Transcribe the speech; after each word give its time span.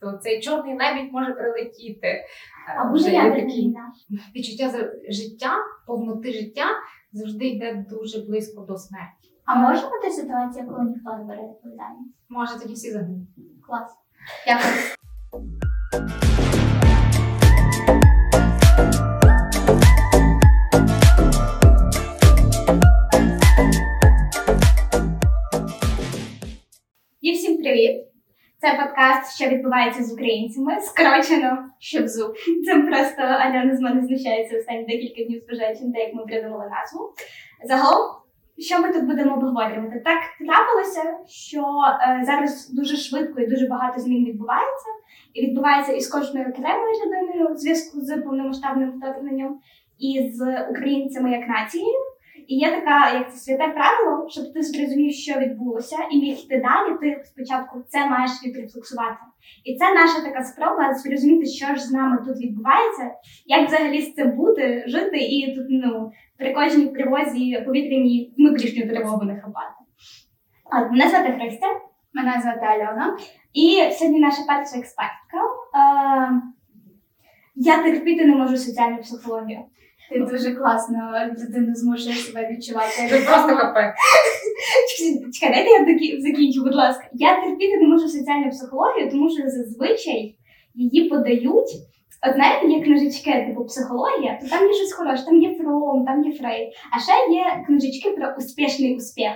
Тобто 0.00 0.18
цей 0.18 0.40
чорний 0.40 0.74
навіть 0.74 1.12
може 1.12 1.32
прилетіти. 1.32 2.24
А 2.68 2.82
Або 2.82 2.96
вже 2.96 3.10
є 3.10 3.30
такі 3.30 3.74
відчуття 4.34 4.90
життя, 5.08 5.56
повноти 5.86 6.32
життя 6.32 6.64
завжди 7.12 7.44
йде 7.44 7.86
дуже 7.90 8.22
близько 8.22 8.62
до 8.62 8.76
смерті. 8.76 9.30
А 9.44 9.54
може 9.54 9.82
бути 9.86 10.10
ситуація, 10.10 10.64
коли 10.64 10.84
ніхто 10.84 11.16
не 11.16 11.24
бере 11.24 11.42
відповідальність? 11.42 12.14
Може 12.28 12.58
тоді 12.60 12.74
всі 12.74 12.90
загинуть. 12.92 13.28
Клас. 13.66 13.96
Дякую. 14.46 16.16
Це 28.66 28.74
подкаст, 28.74 29.36
що 29.36 29.50
відбувається 29.50 30.04
з 30.04 30.12
українцями, 30.12 30.80
скорочено 30.80 31.58
Щебзу. 31.78 32.34
Це 32.64 32.80
просто 32.80 33.22
Альона 33.22 33.76
з 33.76 33.80
мене 33.80 34.06
знущається 34.06 34.58
останні 34.58 34.84
декілька 34.84 35.24
днів 35.24 35.42
зважаючи 35.46 35.84
на 35.84 35.92
те, 35.92 36.00
як 36.00 36.14
ми 36.14 36.24
придумали 36.24 36.64
назву. 36.64 37.14
Загалом, 37.64 38.16
що 38.58 38.80
ми 38.80 38.92
тут 38.92 39.04
будемо 39.04 39.34
обговорювати? 39.34 40.02
Так 40.04 40.18
трапилося, 40.38 41.02
що 41.28 41.60
е, 41.60 42.24
зараз 42.24 42.70
дуже 42.70 42.96
швидко 42.96 43.40
і 43.40 43.46
дуже 43.46 43.66
багато 43.66 44.00
змін 44.00 44.24
відбувається, 44.24 44.90
і 45.34 45.46
відбувається 45.46 45.92
і 45.92 46.00
з 46.00 46.08
кожною 46.08 46.48
окремою 46.48 46.92
людиною 47.04 47.54
в 47.54 47.56
зв'язку 47.56 48.00
з 48.00 48.16
повномасштабним 48.16 48.92
вторгненням, 48.98 49.58
і 49.98 50.30
з 50.32 50.66
українцями 50.70 51.30
як 51.30 51.48
нацією. 51.48 52.15
І 52.46 52.56
є 52.56 52.70
така, 52.70 53.10
як 53.10 53.32
це 53.32 53.38
святе 53.38 53.68
правило, 53.68 54.28
щоб 54.28 54.52
ти 54.52 54.62
зрозумів, 54.62 55.12
що 55.12 55.40
відбулося, 55.40 55.96
і 56.10 56.20
міг 56.20 56.38
йти 56.38 56.56
далі. 56.56 56.98
Ти 57.00 57.22
спочатку 57.24 57.82
це 57.88 58.06
маєш 58.06 58.30
відрефлексувати. 58.44 59.18
І 59.64 59.76
це 59.76 59.94
наша 59.94 60.20
така 60.20 60.44
спроба 60.44 60.94
зрозуміти, 60.94 61.46
що 61.46 61.66
ж 61.66 61.80
з 61.80 61.92
нами 61.92 62.18
тут 62.26 62.36
відбувається, 62.40 63.10
як 63.46 63.68
взагалі 63.68 64.02
з 64.02 64.14
цим 64.14 64.36
бути, 64.36 64.84
жити 64.86 65.18
і 65.18 65.54
тут 65.56 65.66
ну 65.70 66.10
при 66.38 66.54
кожній 66.54 66.86
тривозі 66.86 67.62
повітряній 67.66 68.34
внутрішню 68.38 68.88
тривогу 68.88 69.24
не 69.24 69.40
хапати. 69.40 69.74
От, 70.64 70.90
мене 70.90 71.08
звати 71.08 71.32
Христя. 71.32 71.66
Мене 72.14 72.40
звати 72.42 72.66
Альона. 72.66 73.16
І 73.52 73.92
сьогодні 73.92 74.20
наша 74.20 74.42
перша 74.48 74.78
експертка. 74.78 75.38
Е, 75.74 76.42
я 77.54 77.82
терпіти 77.82 78.24
не 78.24 78.36
можу 78.36 78.56
соціальну 78.56 78.98
психологію. 78.98 79.58
Ти 80.10 80.18
дуже 80.20 80.54
класно 80.54 80.98
людину 81.40 81.74
змушуєш 81.74 82.26
себе 82.26 82.48
відчувати. 82.50 83.08
Це 83.10 83.18
просто 83.18 83.56
капе. 83.56 83.94
Чекай, 85.32 85.50
дайте 85.54 85.70
я 85.70 86.20
закінчу, 86.20 86.62
будь 86.64 86.74
ласка. 86.74 87.08
Я 87.12 87.42
терпіти 87.42 87.76
не 87.76 87.88
можу 87.88 88.08
соціальну 88.08 88.50
психологію, 88.50 89.10
тому 89.10 89.30
що 89.30 89.42
зазвичай 89.50 90.36
її 90.74 91.08
подають. 91.08 91.70
От 92.28 92.34
знаєте, 92.34 92.66
є 92.66 92.82
книжечки, 92.82 93.46
типу 93.48 93.64
психологія, 93.64 94.38
то 94.42 94.48
там 94.48 94.66
є 94.66 94.72
щось 94.72 94.92
хороше, 94.92 95.24
там 95.24 95.42
є 95.42 95.54
Фром, 95.54 96.04
там 96.06 96.24
є 96.24 96.32
Фрейд. 96.32 96.68
А 96.92 97.00
ще 97.00 97.34
є 97.34 97.64
книжечки 97.66 98.10
про 98.10 98.34
успішний 98.38 98.96
успіх. 98.96 99.30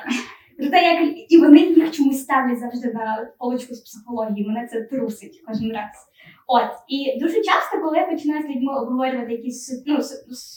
Про 0.60 0.70
те, 0.70 0.82
як 0.82 1.14
і 1.28 1.38
вони 1.38 1.58
їх 1.60 1.90
чомусь 1.90 2.22
ставлять 2.22 2.58
завжди 2.58 2.92
на 2.92 3.28
полочку 3.38 3.74
з 3.74 3.80
психології. 3.80 4.48
Мене 4.48 4.66
це 4.66 4.82
трусить 4.82 5.42
кожен 5.46 5.72
раз. 5.72 6.06
От 6.46 6.70
і 6.88 7.20
дуже 7.20 7.34
часто, 7.34 7.80
коли 7.82 7.96
я 7.96 8.06
починаю 8.06 8.42
з 8.42 8.46
людьми 8.46 8.80
обговорювати 8.80 9.32
якісь 9.32 9.84
ну, 9.86 9.98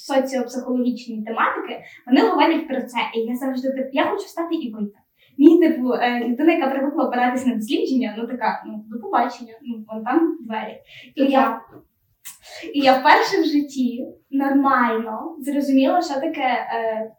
соціопсихологічні 0.07 1.23
тематики, 1.23 1.83
вони 2.07 2.29
говорять 2.29 2.67
про 2.67 2.81
це. 2.81 2.97
І 3.15 3.19
я 3.19 3.35
завжди 3.35 3.71
так, 3.71 3.87
я 3.93 4.05
хочу 4.05 4.25
встати 4.25 4.55
і 4.55 4.73
вийти. 4.73 4.97
Мені, 5.37 5.59
типу, 5.59 5.93
е, 5.93 6.27
людина, 6.27 6.53
яка 6.53 6.67
привикла 6.67 7.05
опиратись 7.05 7.45
на 7.45 7.55
дослідження, 7.55 8.15
ну 8.17 8.27
така, 8.27 8.63
ну 8.67 8.85
до 8.87 8.99
побачення, 8.99 9.53
ну 9.61 9.85
вон 9.87 10.03
там 10.03 10.37
двері. 10.41 10.77
І 11.15 11.23
я, 11.23 11.61
і 12.73 12.79
я 12.79 12.93
вперше 12.93 13.41
в 13.41 13.45
житті 13.45 14.07
нормально 14.31 15.35
зрозуміла, 15.39 16.01
що 16.01 16.13
таке 16.13 16.67
е, 16.73 17.11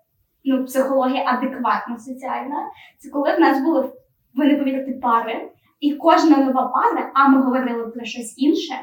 ну, 0.44 0.64
психологія 0.64 1.24
адекватна 1.26 1.98
соціальна. 1.98 2.56
Це 2.98 3.10
коли 3.10 3.36
в 3.36 3.40
нас 3.40 3.62
були, 3.62 3.92
ви 4.34 4.46
не 4.46 4.92
пари, 5.02 5.50
і 5.80 5.94
кожна 5.94 6.36
нова 6.36 6.66
пара, 6.66 7.10
а 7.14 7.28
ми 7.28 7.42
говорили 7.42 7.86
про 7.86 8.04
щось 8.04 8.34
інше. 8.38 8.74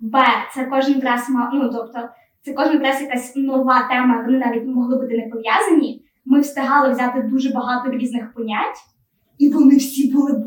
Б, 0.00 0.24
це 0.54 0.64
кожен 0.64 1.00
раз 1.00 1.26
ну 1.52 1.70
тобто, 1.72 2.08
це 2.42 2.52
кожен 2.52 2.82
раз 2.82 3.02
якась 3.02 3.36
нова 3.36 3.88
тема, 3.88 4.22
вони 4.26 4.38
навіть 4.38 4.66
могли 4.66 4.96
бути 4.96 5.16
не 5.16 5.30
пов'язані. 5.30 6.04
Ми 6.24 6.40
встигали 6.40 6.90
взяти 6.90 7.22
дуже 7.22 7.52
багато 7.52 7.90
різних 7.90 8.34
понять, 8.34 8.76
і 9.38 9.50
вони 9.50 9.76
всі 9.76 10.12
були 10.12 10.32
б 10.32 10.44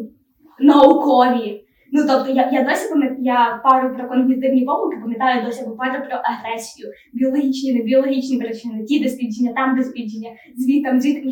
наукові. 0.59 1.65
Ну 1.91 2.05
тобто, 2.07 2.31
я, 2.31 2.49
я 2.51 2.63
досі 2.63 2.89
пам'ятаю 2.89 3.17
я 3.21 3.61
пару 3.63 3.95
про 3.95 4.07
когнітивні 4.07 4.65
помилки, 4.65 4.97
пам'ятаю 5.01 5.45
досі 5.45 5.63
або 5.63 5.75
про 5.75 6.21
агресію, 6.23 6.91
біологічні, 7.13 7.73
не 7.73 7.83
біологічні 7.83 8.37
причини, 8.37 8.83
ті 8.83 9.03
дослідження, 9.03 9.53
там 9.55 9.77
дослідження, 9.77 10.29
звітом. 10.57 10.97
І 10.97 10.99
Я 10.99 11.13
така, 11.13 11.29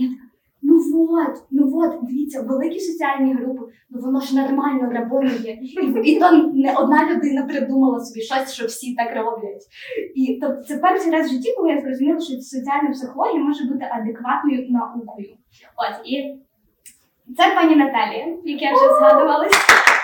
ну 0.62 1.08
от, 1.12 1.44
ну 1.52 1.72
от, 1.74 2.08
дивіться, 2.08 2.42
великі 2.42 2.80
соціальні 2.80 3.34
групи, 3.34 3.62
ну 3.90 4.02
воно 4.02 4.20
ж 4.20 4.36
нормально 4.36 4.92
работає. 4.92 5.60
І, 6.04 6.20
то 6.20 6.32
не 6.54 6.76
одна 6.78 7.10
людина 7.12 7.46
придумала 7.46 8.00
собі 8.00 8.22
щось, 8.22 8.54
що 8.54 8.66
всі 8.66 8.96
так 8.96 9.16
роблять. 9.16 9.64
І 10.16 10.40
тобто 10.42 10.64
це 10.64 10.78
перший 10.78 11.12
раз 11.12 11.28
в 11.28 11.34
житті, 11.34 11.54
коли 11.58 11.72
я 11.72 11.82
зрозуміла, 11.82 12.20
що 12.20 12.34
соціальна 12.34 12.90
психологія 12.92 13.44
може 13.44 13.64
бути 13.64 13.86
адекватною 13.92 14.68
наукою. 14.70 15.36
От 15.78 16.08
і 16.08 16.40
це 17.38 17.56
пані 17.56 17.76
Наталія, 17.76 18.38
як 18.44 18.62
я 18.62 18.74
вже 18.74 18.86
згадувалась. 19.00 19.99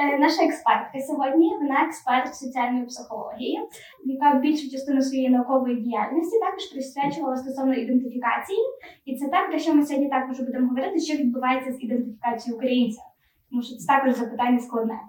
Е, 0.00 0.18
Наша 0.18 0.44
експертка 0.44 1.00
сьогодні, 1.06 1.56
вона 1.60 1.84
експерт 1.84 2.34
соціальної 2.34 2.86
психології, 2.86 3.60
яка 4.04 4.38
більшу 4.38 4.70
частину 4.70 5.02
своєї 5.02 5.28
наукової 5.28 5.76
діяльності 5.76 6.38
також 6.38 6.64
присвячувала 6.64 7.36
стосовно 7.36 7.74
ідентифікації. 7.74 8.58
І 9.04 9.16
це 9.16 9.28
те, 9.28 9.46
про 9.48 9.58
що 9.58 9.74
ми 9.74 9.86
сьогодні 9.86 10.08
також 10.08 10.40
будемо 10.40 10.68
говорити, 10.68 11.00
що 11.00 11.14
відбувається 11.14 11.72
з 11.72 11.82
ідентифікацією 11.82 12.56
українця. 12.56 13.02
Тому 13.50 13.62
що 13.62 13.76
це 13.76 13.86
також 13.86 14.14
запитання 14.14 14.58
складне. 14.58 14.94
Е, 14.94 15.00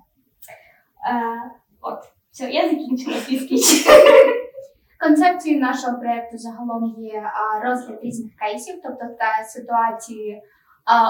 от, 1.81 1.99
все, 2.31 2.49
я 2.51 2.69
закінчила 2.69 3.17
свій 3.17 3.39
спіч. 3.39 3.87
Концепцією 4.99 5.61
нашого 5.61 5.99
проєкту 5.99 6.37
загалом 6.37 6.95
є 6.97 7.23
розгляд 7.63 7.99
різних 8.03 8.35
кейсів, 8.35 8.75
тобто 8.83 9.05
та 9.19 9.43
ситуації 9.43 10.41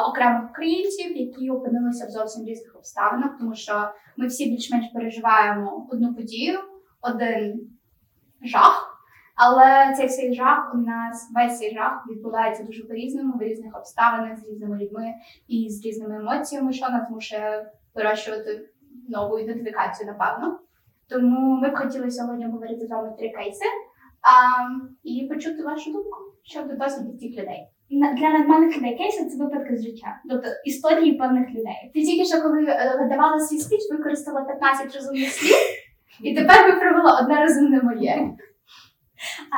окремих 0.09 0.49
українців, 0.49 1.17
які 1.17 1.49
опинилися 1.49 2.05
в 2.05 2.09
зовсім 2.09 2.45
різних 2.45 2.75
обставинах, 2.75 3.37
тому 3.39 3.55
що 3.55 3.91
ми 4.17 4.27
всі 4.27 4.49
більш-менш 4.49 4.85
переживаємо 4.93 5.87
одну 5.91 6.15
подію, 6.15 6.59
один 7.01 7.69
жах. 8.41 8.89
Але 9.35 9.93
цей 9.97 10.07
всей 10.07 10.33
жах 10.33 10.71
у 10.75 10.77
нас 10.77 11.31
весь 11.35 11.59
цей 11.59 11.73
жах 11.73 12.05
відбувається 12.09 12.63
дуже 12.63 12.83
по-різному, 12.83 13.37
в 13.37 13.41
різних 13.41 13.77
обставинах 13.77 14.39
з 14.39 14.47
різними 14.49 14.77
людьми 14.77 15.13
і 15.47 15.69
з 15.69 15.85
різними 15.85 16.15
емоціями, 16.15 16.73
що 16.73 16.89
нас 16.89 17.07
змушує 17.07 17.71
вирощувати 17.95 18.69
нову 19.09 19.39
ідентифікацію, 19.39 20.07
напевно. 20.07 20.59
Тому 21.09 21.61
ми 21.61 21.69
б 21.69 21.75
хотіли 21.75 22.11
сьогодні 22.11 22.45
говорити 22.45 22.87
з 22.87 22.89
вами 22.89 23.15
три 23.17 23.29
кейси 23.29 23.65
а, 24.21 24.31
і 25.03 25.27
почути 25.27 25.63
вашу 25.63 25.91
думку 25.91 26.17
щодо 26.43 26.75
досвіду 26.75 27.17
цих 27.17 27.31
людей. 27.31 27.67
Для 27.89 28.29
нормальних 28.29 28.77
людей 28.77 28.97
кейси 28.97 29.25
це 29.25 29.43
випадки 29.43 29.77
з 29.77 29.83
життя, 29.83 30.21
тобто 30.29 30.47
історії 30.65 31.13
певних 31.13 31.49
людей. 31.49 31.91
Ти 31.93 32.01
тільки 32.01 32.25
що, 32.25 32.41
коли 32.41 32.63
е, 32.63 32.97
видавала 32.99 33.39
свій 33.39 33.57
спіч, 33.57 33.79
використала 33.91 34.41
15 34.41 34.95
розумних 34.95 35.29
слів, 35.29 35.55
і 36.23 36.35
тепер 36.35 36.71
ви 36.71 36.79
провела 36.79 37.19
одне 37.21 37.41
розумне 37.41 37.81
моє. 37.81 38.31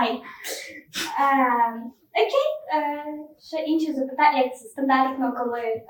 Ай. 0.01 0.11
Е, 0.11 0.21
окей. 2.21 2.47
Е, 2.75 3.05
ще 3.39 3.57
інші 3.57 3.93
запитання, 3.93 4.43
як 4.43 4.53
стандартно, 4.53 5.33
коли 5.37 5.59
е, 5.59 5.85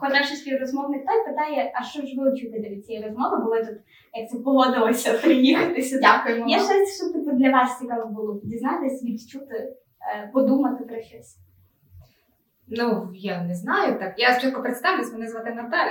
хороший 0.00 0.36
співрозмовник 0.36 1.06
той 1.06 1.26
питає, 1.26 1.72
а 1.74 1.82
що 1.82 2.02
ж 2.02 2.14
ви 2.18 2.30
очікуєте 2.30 2.68
від 2.68 2.86
цієї 2.86 3.04
розмови, 3.04 3.36
бо 3.44 3.50
ви 3.50 3.60
тут 3.60 3.76
як 4.14 4.30
це 4.30 4.38
погодилися 4.38 5.12
приїхати 5.12 5.82
сюди. 5.82 6.00
Дякуємо. 6.02 6.48
Є 6.48 6.58
щось, 6.58 6.96
що 6.96 7.12
типу 7.12 7.30
для 7.36 7.50
вас 7.50 7.78
цікаво 7.78 8.06
було 8.06 8.40
дізнатися, 8.44 9.06
відчути, 9.06 9.54
е, 9.54 9.76
подумати 10.32 10.84
про 10.84 11.00
щось. 11.02 11.36
Ну, 12.70 13.10
я 13.14 13.42
не 13.44 13.54
знаю 13.54 13.98
так. 13.98 14.14
Я 14.18 14.32
спочатку 14.32 14.62
представлюсь, 14.62 15.12
мене 15.12 15.28
звати 15.28 15.50
Наталя. 15.50 15.90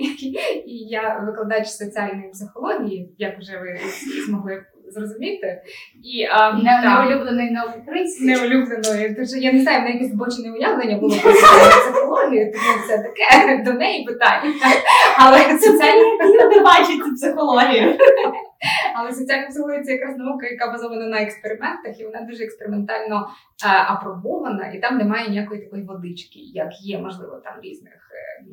І- 0.00 0.26
І 0.66 0.76
я 0.88 1.18
викладач 1.18 1.68
соціальної 1.68 2.30
психології, 2.30 3.14
як 3.18 3.38
вже 3.38 3.58
ви 3.58 3.78
змогли 4.26 4.62
зрозуміти. 4.90 5.62
І 6.04 6.24
а, 6.24 6.52
Не, 6.52 6.80
так, 6.82 6.84
неулюблений 7.08 7.50
новий 7.50 7.80
приз. 7.86 8.20
неулюбленої. 8.20 9.26
Що 9.26 9.36
я 9.38 9.52
не 9.52 9.60
знаю, 9.62 9.80
в 9.80 9.84
неї 9.84 9.94
якесь 9.96 10.12
збочене 10.12 10.52
уявлення 10.52 10.98
було 10.98 11.16
про 11.22 11.32
психологію, 11.32 12.52
тому 12.52 12.86
це 12.88 12.98
таке 12.98 13.62
до 13.64 13.72
неї 13.72 14.04
питання. 14.04 14.52
Але 15.18 15.58
соціальна, 15.58 16.02
Люди 16.24 16.60
бачать 16.60 17.04
цю 17.06 17.14
психологію. 17.14 17.96
але 18.94 19.12
соціальна 19.12 19.46
психологія 19.48 19.82
це 19.82 19.92
якраз 19.92 20.16
наука, 20.18 20.46
яка 20.46 20.72
базована 20.72 21.06
на 21.06 21.22
експериментах, 21.22 22.00
і 22.00 22.04
вона 22.04 22.20
дуже 22.20 22.44
експериментально 22.44 23.28
е, 23.66 23.68
апробована, 23.88 24.72
і 24.74 24.80
там 24.80 24.98
немає 24.98 25.28
ніякої 25.28 25.60
такої 25.64 25.82
водички, 25.84 26.38
як 26.38 26.68
є, 26.82 26.98
можливо, 26.98 27.40
там 27.44 27.54
різних 27.62 27.92
е, 27.92 28.44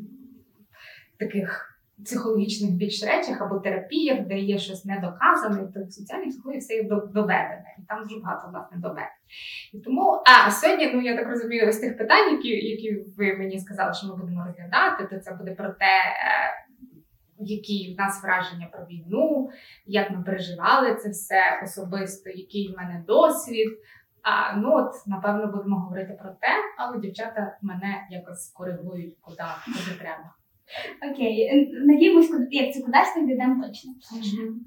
таких 1.20 1.77
психологічних 2.06 2.72
більш 2.72 3.04
речах 3.04 3.42
або 3.42 3.60
терапіях, 3.60 4.20
де 4.26 4.40
є 4.40 4.58
щось 4.58 4.86
недоказане, 4.86 5.68
то 5.74 5.84
в 5.84 5.92
соціальній 5.92 6.30
психології 6.30 6.60
все 6.60 6.74
є 6.74 6.84
доведене, 6.84 7.76
і 7.80 7.82
там 7.82 8.04
дуже 8.04 8.20
багато 8.20 8.50
власне 8.52 8.78
доведень. 8.78 9.04
І 9.74 9.80
тому, 9.80 10.24
а 10.26 10.52
сьогодні, 10.52 10.92
ну 10.94 11.02
я 11.02 11.18
так 11.18 11.28
розумію, 11.28 11.72
з 11.72 11.78
тих 11.78 11.98
питань, 11.98 12.32
які, 12.32 12.50
які 12.50 13.06
ви 13.18 13.38
мені 13.38 13.60
сказали, 13.60 13.94
що 13.94 14.08
ми 14.08 14.16
будемо 14.16 14.46
розглядати, 14.46 15.08
то 15.10 15.20
це 15.20 15.34
буде 15.34 15.52
про 15.52 15.70
те, 15.70 15.86
е, 15.86 16.68
які 17.40 17.96
в 17.96 18.02
нас 18.02 18.24
враження 18.24 18.68
про 18.72 18.86
війну, 18.86 19.50
як 19.86 20.12
ми 20.12 20.24
переживали 20.24 20.96
це 20.96 21.10
все 21.10 21.62
особисто, 21.64 22.30
який 22.30 22.74
в 22.74 22.78
мене 22.78 23.04
досвід. 23.08 23.68
А 24.22 24.56
ну 24.56 24.76
от 24.76 25.08
напевно 25.08 25.48
будемо 25.48 25.80
говорити 25.80 26.18
про 26.22 26.30
те, 26.30 26.48
але 26.78 27.00
дівчата 27.00 27.58
мене 27.62 28.08
якось 28.10 28.52
коригують, 28.52 29.16
куди, 29.22 29.44
куди 29.66 30.00
треба. 30.00 30.34
Окей, 31.12 31.68
надіємось, 31.86 32.32
як 32.52 32.74
це 32.74 32.82
кудись 32.82 33.28
дійдемо 33.28 33.64
точно. 33.64 33.92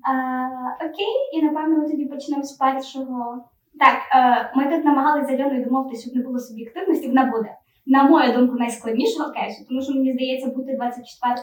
А, 0.03 0.85
окей, 0.87 1.13
і 1.35 1.43
напевно 1.43 1.77
ми 1.77 1.91
тоді 1.91 2.07
почнемо 2.07 2.43
з 2.43 2.53
першого. 2.53 3.45
Так, 3.79 3.99
е, 4.15 4.53
ми 4.57 4.77
тут 4.77 4.85
намагалися 4.85 5.37
з 5.37 5.41
Альоною 5.41 5.65
домовитися, 5.65 6.03
щоб 6.03 6.17
не 6.17 6.23
було 6.23 6.39
суб'єктивності. 6.39 7.09
Вона 7.09 7.25
буде, 7.25 7.55
на 7.87 8.03
мою 8.03 8.33
думку, 8.33 8.57
найскладнішого 8.57 9.33
кейсу, 9.33 9.65
тому 9.69 9.83
що 9.83 9.95
мені 9.95 10.13
здається, 10.13 10.51
бути 10.51 10.77
24 10.77 11.35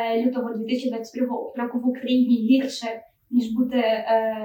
е, 0.00 0.26
лютого 0.26 0.54
2022 0.54 1.26
року 1.56 1.78
в 1.78 1.88
Україні 1.88 2.36
гірше, 2.36 2.86
ніж 3.30 3.52
бути 3.56 3.78
е, 3.78 4.36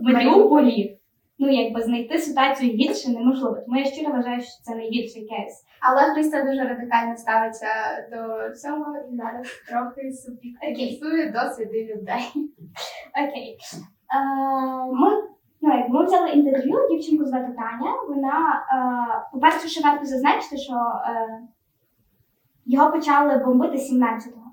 в 0.00 0.12
Маріуполі. 0.12 0.98
Ну, 1.38 1.50
якби 1.50 1.82
знайти 1.82 2.18
ситуацію 2.18 2.72
гірше 2.72 3.10
неможливо. 3.10 3.56
Тому 3.66 3.78
я 3.78 3.84
щиро 3.84 4.12
вважаю, 4.12 4.40
що 4.40 4.62
це 4.62 4.74
найгірший 4.74 5.22
кейс. 5.22 5.64
Але 5.80 6.14
Христя 6.14 6.44
дуже 6.44 6.64
радикально 6.64 7.16
ставиться 7.16 7.66
до 8.10 8.54
цього 8.54 8.96
і 9.12 9.16
зараз 9.16 9.46
трохи 9.68 10.12
суб'єктивізує 10.12 11.30
досвіди 11.30 11.94
людей. 11.94 12.22
Окей. 13.28 13.58
Ми, 14.92 15.22
ну, 15.60 15.78
як 15.78 15.88
ми 15.88 16.04
взяли 16.04 16.30
інтерв'ю, 16.30 16.88
дівчинку 16.90 17.24
звати 17.24 17.46
Таня. 17.46 17.92
Вона, 18.08 18.66
е, 18.72 19.28
по-перше, 19.32 19.68
ще 19.68 19.82
варто 19.88 20.06
зазначити, 20.06 20.56
що 20.56 20.74
е, 20.74 21.40
його 22.66 22.92
почали 22.92 23.38
бомбити 23.38 23.76
17-го. 23.76 24.45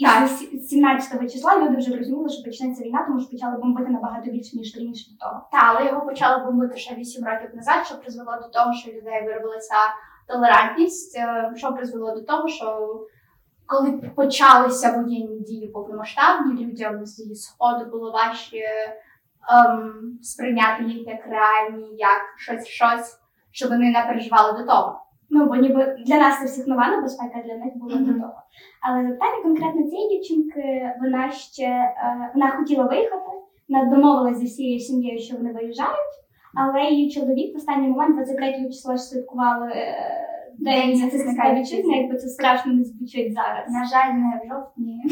Так. 0.00 0.28
з 0.28 0.38
сі- 0.38 0.58
17 0.58 1.28
числа 1.32 1.56
люди 1.60 1.76
вже 1.76 1.96
розуміли, 1.96 2.28
що 2.28 2.42
почнеться 2.44 2.84
війна, 2.84 3.04
тому 3.06 3.20
що 3.20 3.30
почали 3.30 3.56
бомбити 3.58 3.90
набагато 3.90 4.30
більше, 4.30 4.56
ніж 4.56 4.76
раніше 4.76 5.10
до 5.12 5.26
того. 5.26 5.48
Та, 5.52 5.58
але 5.62 5.86
його 5.86 6.06
почали 6.06 6.44
бомбити 6.44 6.76
ще 6.76 6.94
8 6.94 7.24
років 7.24 7.50
назад, 7.56 7.86
що 7.86 7.98
призвело 8.00 8.32
до 8.42 8.48
того, 8.48 8.72
що 8.74 8.90
людей 8.92 9.24
виробилася 9.26 9.74
толерантність, 10.26 11.18
е, 11.18 11.52
що 11.56 11.72
призвело 11.72 12.14
до 12.14 12.20
того, 12.22 12.48
що 12.48 13.00
коли 13.66 13.92
почалися 13.92 14.92
воєнні 14.92 15.40
дії 15.40 15.66
повномасштабні, 15.68 16.66
людям 16.66 17.06
зі 17.06 17.34
сходу 17.34 17.84
було 17.90 18.10
важче 18.12 18.58
ем, 19.52 20.18
сприйняти 20.22 20.84
їх 20.84 21.06
як 21.08 21.26
реальні, 21.26 21.88
як 21.96 22.20
щось, 22.38 22.66
щось, 22.66 23.18
що 23.50 23.68
вони 23.68 23.90
не 23.90 24.04
переживали 24.08 24.58
до 24.58 24.66
того. 24.66 25.00
Ну, 25.30 25.46
бо 25.46 25.56
ніби 25.56 25.96
для 26.06 26.16
нас 26.18 26.38
це 26.40 26.44
всіх 26.44 26.66
нова 26.66 26.88
небезпека, 26.88 27.42
для 27.44 27.56
них 27.56 27.76
було 27.76 27.94
Мгм. 27.96 28.04
до 28.04 28.20
того. 28.20 28.42
Але 28.82 29.02
питання 29.02 29.42
конкретно 29.42 29.82
цієї 29.82 30.08
дівчинки, 30.08 30.92
вона 31.00 31.30
ще 31.30 31.64
е, 31.64 32.30
вона 32.34 32.50
хотіла 32.50 32.84
виїхати, 32.84 33.30
вона 33.68 33.84
домовилася 33.84 34.38
зі 34.38 34.46
всією 34.46 34.80
сім'єю, 34.80 35.18
що 35.18 35.36
вони 35.36 35.52
виїжджають, 35.52 36.14
але 36.54 36.90
її 36.90 37.10
чоловік 37.10 37.54
в 37.54 37.56
останній 37.56 37.88
момент, 37.88 38.16
23 38.16 38.52
числа, 38.52 38.98
святкували 38.98 39.72
е, 39.74 40.24
День 40.58 40.96
захисника 40.96 41.54
вітчизни, 41.54 41.96
якби 41.96 42.16
це 42.16 42.28
страшно 42.28 42.72
не 42.72 42.84
звучить 42.84 43.32
зараз. 43.32 43.70
На 43.70 43.84
жаль, 43.84 44.12
не 44.12 44.40
в 44.44 44.48
жовтні. 44.48 45.02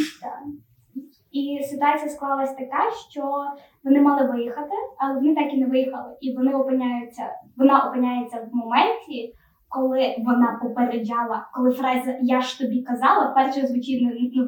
І 1.33 1.65
ситуація 1.65 2.09
склалась 2.09 2.55
така, 2.55 2.91
що 3.11 3.45
вони 3.85 4.01
мали 4.01 4.31
виїхати, 4.33 4.75
але 4.99 5.15
вони 5.15 5.35
так 5.35 5.55
і 5.55 5.57
не 5.57 5.67
виїхали. 5.67 6.17
І 6.21 6.37
вони 6.37 6.55
опиняються, 6.55 7.23
вона 7.57 7.89
опиняється 7.89 8.49
в 8.53 8.57
моменті, 8.57 9.35
коли 9.73 10.17
вона 10.19 10.59
попереджала, 10.63 11.49
коли 11.55 11.71
фраза 11.71 12.19
Я 12.23 12.41
ж 12.41 12.59
тобі 12.59 12.83
казала, 12.83 13.33
перше 13.37 13.67
звучить 13.67 14.03
ну, 14.03 14.13
житті 14.13 14.41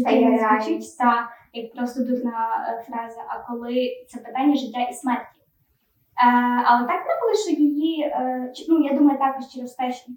Стає 0.00 0.30
не 0.30 0.38
звучить 0.38 0.98
та 0.98 1.30
як 1.52 1.74
просто 1.74 2.04
дурна 2.04 2.66
е, 2.68 2.84
фраза, 2.88 3.20
а 3.28 3.52
коли 3.52 3.90
це 4.08 4.20
питання 4.20 4.54
життя 4.54 4.80
і 4.90 4.92
смерті. 4.92 5.38
Е, 5.40 6.62
але 6.64 6.86
так 6.86 7.04
трапилося, 7.04 7.50
що 7.50 7.62
її, 7.62 8.02
е, 8.02 8.52
ну 8.68 8.84
я 8.84 8.98
думаю, 8.98 9.18
також 9.18 9.46
через 9.54 9.74
те, 9.74 9.92
що 9.92 10.12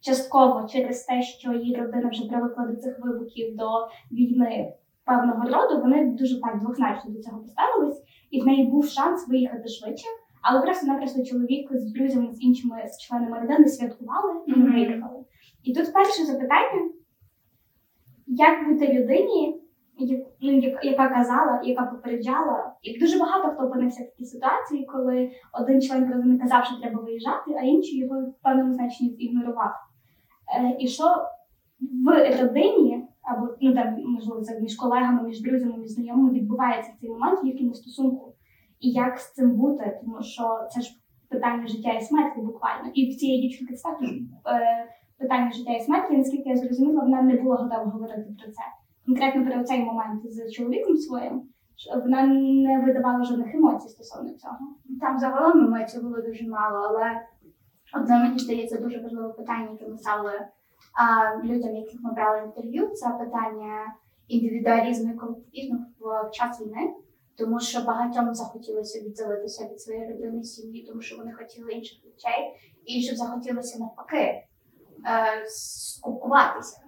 частково 0.00 0.68
через 0.68 1.04
те, 1.04 1.22
що 1.22 1.52
її 1.52 1.76
родина 1.76 2.08
вже 2.08 2.28
привикла 2.28 2.66
до 2.66 2.76
цих 2.76 2.98
вибухів, 3.04 3.56
до 3.56 3.88
війни 4.12 4.72
певного 5.04 5.42
роду, 5.42 5.80
вони 5.80 6.06
дуже 6.06 6.40
так 6.40 6.60
двозначно 6.60 7.10
до 7.10 7.22
цього 7.22 7.38
поставились, 7.38 8.02
і 8.30 8.40
в 8.40 8.46
неї 8.46 8.66
був 8.66 8.88
шанс 8.88 9.28
виїхати 9.28 9.68
швидше. 9.68 10.08
Але 10.42 10.62
просто-напросто 10.62 11.24
чоловік 11.24 11.70
з 11.72 11.92
друзями, 11.92 12.32
з 12.32 12.42
іншими 12.42 12.82
з 12.88 12.98
членами 13.02 13.38
родини 13.40 13.68
святкували 13.68 14.40
і 14.46 14.50
не 14.50 14.56
Мгм. 14.56 14.72
виїхали. 14.72 15.24
І 15.64 15.74
тут 15.74 15.92
перше 15.92 16.24
запитання: 16.24 16.90
як 18.26 18.68
бути 18.68 18.92
людині, 18.92 19.60
ну, 20.40 20.62
яка 20.82 21.08
казала, 21.08 21.60
яка 21.64 21.82
попереджала, 21.82 22.72
і 22.82 23.00
дуже 23.00 23.18
багато 23.18 23.48
хто 23.48 23.66
опинився 23.66 24.02
в 24.02 24.06
такій 24.06 24.24
ситуації, 24.24 24.86
коли 24.86 25.30
один 25.60 25.82
член 25.82 26.12
родини 26.12 26.38
казав, 26.38 26.64
що 26.64 26.80
треба 26.80 27.02
виїжджати, 27.02 27.54
а 27.58 27.62
інший 27.62 27.98
його 27.98 28.20
в 28.20 28.42
певному 28.42 28.74
значенні 28.74 29.10
ігнорував. 29.10 29.72
Е, 30.58 30.76
і 30.80 30.88
що 30.88 31.04
в 31.80 32.40
родині, 32.42 33.04
або 33.22 33.48
ну 33.60 33.74
там 33.74 34.02
можливо 34.04 34.40
це 34.40 34.60
між 34.60 34.76
колегами, 34.76 35.22
між 35.22 35.42
друзями, 35.42 35.78
між 35.78 35.90
знайомими 35.90 36.30
відбувається 36.32 36.92
в 36.96 37.00
цей 37.00 37.10
момент 37.10 37.42
в 37.42 37.46
їхньому 37.46 37.74
стосунку. 37.74 38.34
І 38.80 38.90
як 38.90 39.18
з 39.18 39.32
цим 39.32 39.50
бути, 39.50 39.98
тому 40.00 40.22
що 40.22 40.68
це 40.70 40.80
ж 40.80 40.98
питання 41.28 41.66
життя 41.66 41.92
і 41.92 42.00
смерті 42.02 42.40
буквально. 42.40 42.90
І 42.94 43.10
в 43.10 43.16
цієї 43.16 43.42
дівчинки 43.42 43.74
це 43.74 43.88
також 43.88 44.08
е, 44.10 44.88
питання 45.18 45.50
життя 45.50 45.72
і 45.72 45.80
смерті. 45.80 46.14
І 46.14 46.18
наскільки 46.18 46.48
я 46.48 46.56
зрозуміла, 46.56 47.02
вона 47.02 47.22
не 47.22 47.36
була 47.36 47.56
готова 47.56 47.84
говорити 47.84 48.34
про 48.42 48.52
це. 48.52 48.62
Конкретно 49.06 49.46
про 49.46 49.64
цей 49.64 49.84
момент 49.84 50.32
з 50.32 50.50
чоловіком 50.50 50.96
своїм, 50.96 51.42
вона 52.04 52.26
не 52.26 52.80
видавала 52.80 53.24
жодних 53.24 53.54
емоцій 53.54 53.88
стосовно 53.88 54.30
цього. 54.30 54.58
Там 55.00 55.18
загалом 55.18 55.64
емоцій 55.64 56.00
було 56.00 56.22
дуже 56.22 56.48
мало, 56.48 56.78
але 56.88 57.22
одне 57.94 58.18
мені 58.18 58.38
здається 58.38 58.78
дуже 58.78 59.00
важливе 59.00 59.28
питання, 59.28 59.68
яке 59.70 59.88
ми 59.88 59.98
ставили 59.98 60.32
а, 60.94 61.36
людям, 61.44 61.76
яких 61.76 62.00
ми 62.02 62.12
брали 62.12 62.46
інтерв'ю, 62.46 62.88
це 62.88 63.08
питання 63.08 63.94
індивідуалізму 64.28 65.12
і 65.12 65.16
колективізму 65.16 65.78
в 66.00 66.30
час 66.30 66.60
війни. 66.60 66.94
Тому 67.38 67.60
що 67.60 67.82
багатьом 67.82 68.34
захотілося 68.34 69.00
відділитися 69.00 69.68
від 69.68 69.80
своєї 69.80 70.08
родини, 70.08 70.44
сім'ї, 70.44 70.86
тому 70.86 71.00
що 71.00 71.16
вони 71.16 71.32
хотіли 71.32 71.72
інших 71.72 71.98
речей, 72.04 72.54
і 72.84 73.02
щоб 73.02 73.16
захотілося 73.16 73.78
навпаки 73.78 74.16
е, 74.16 74.46
скупкуватися. 75.48 76.80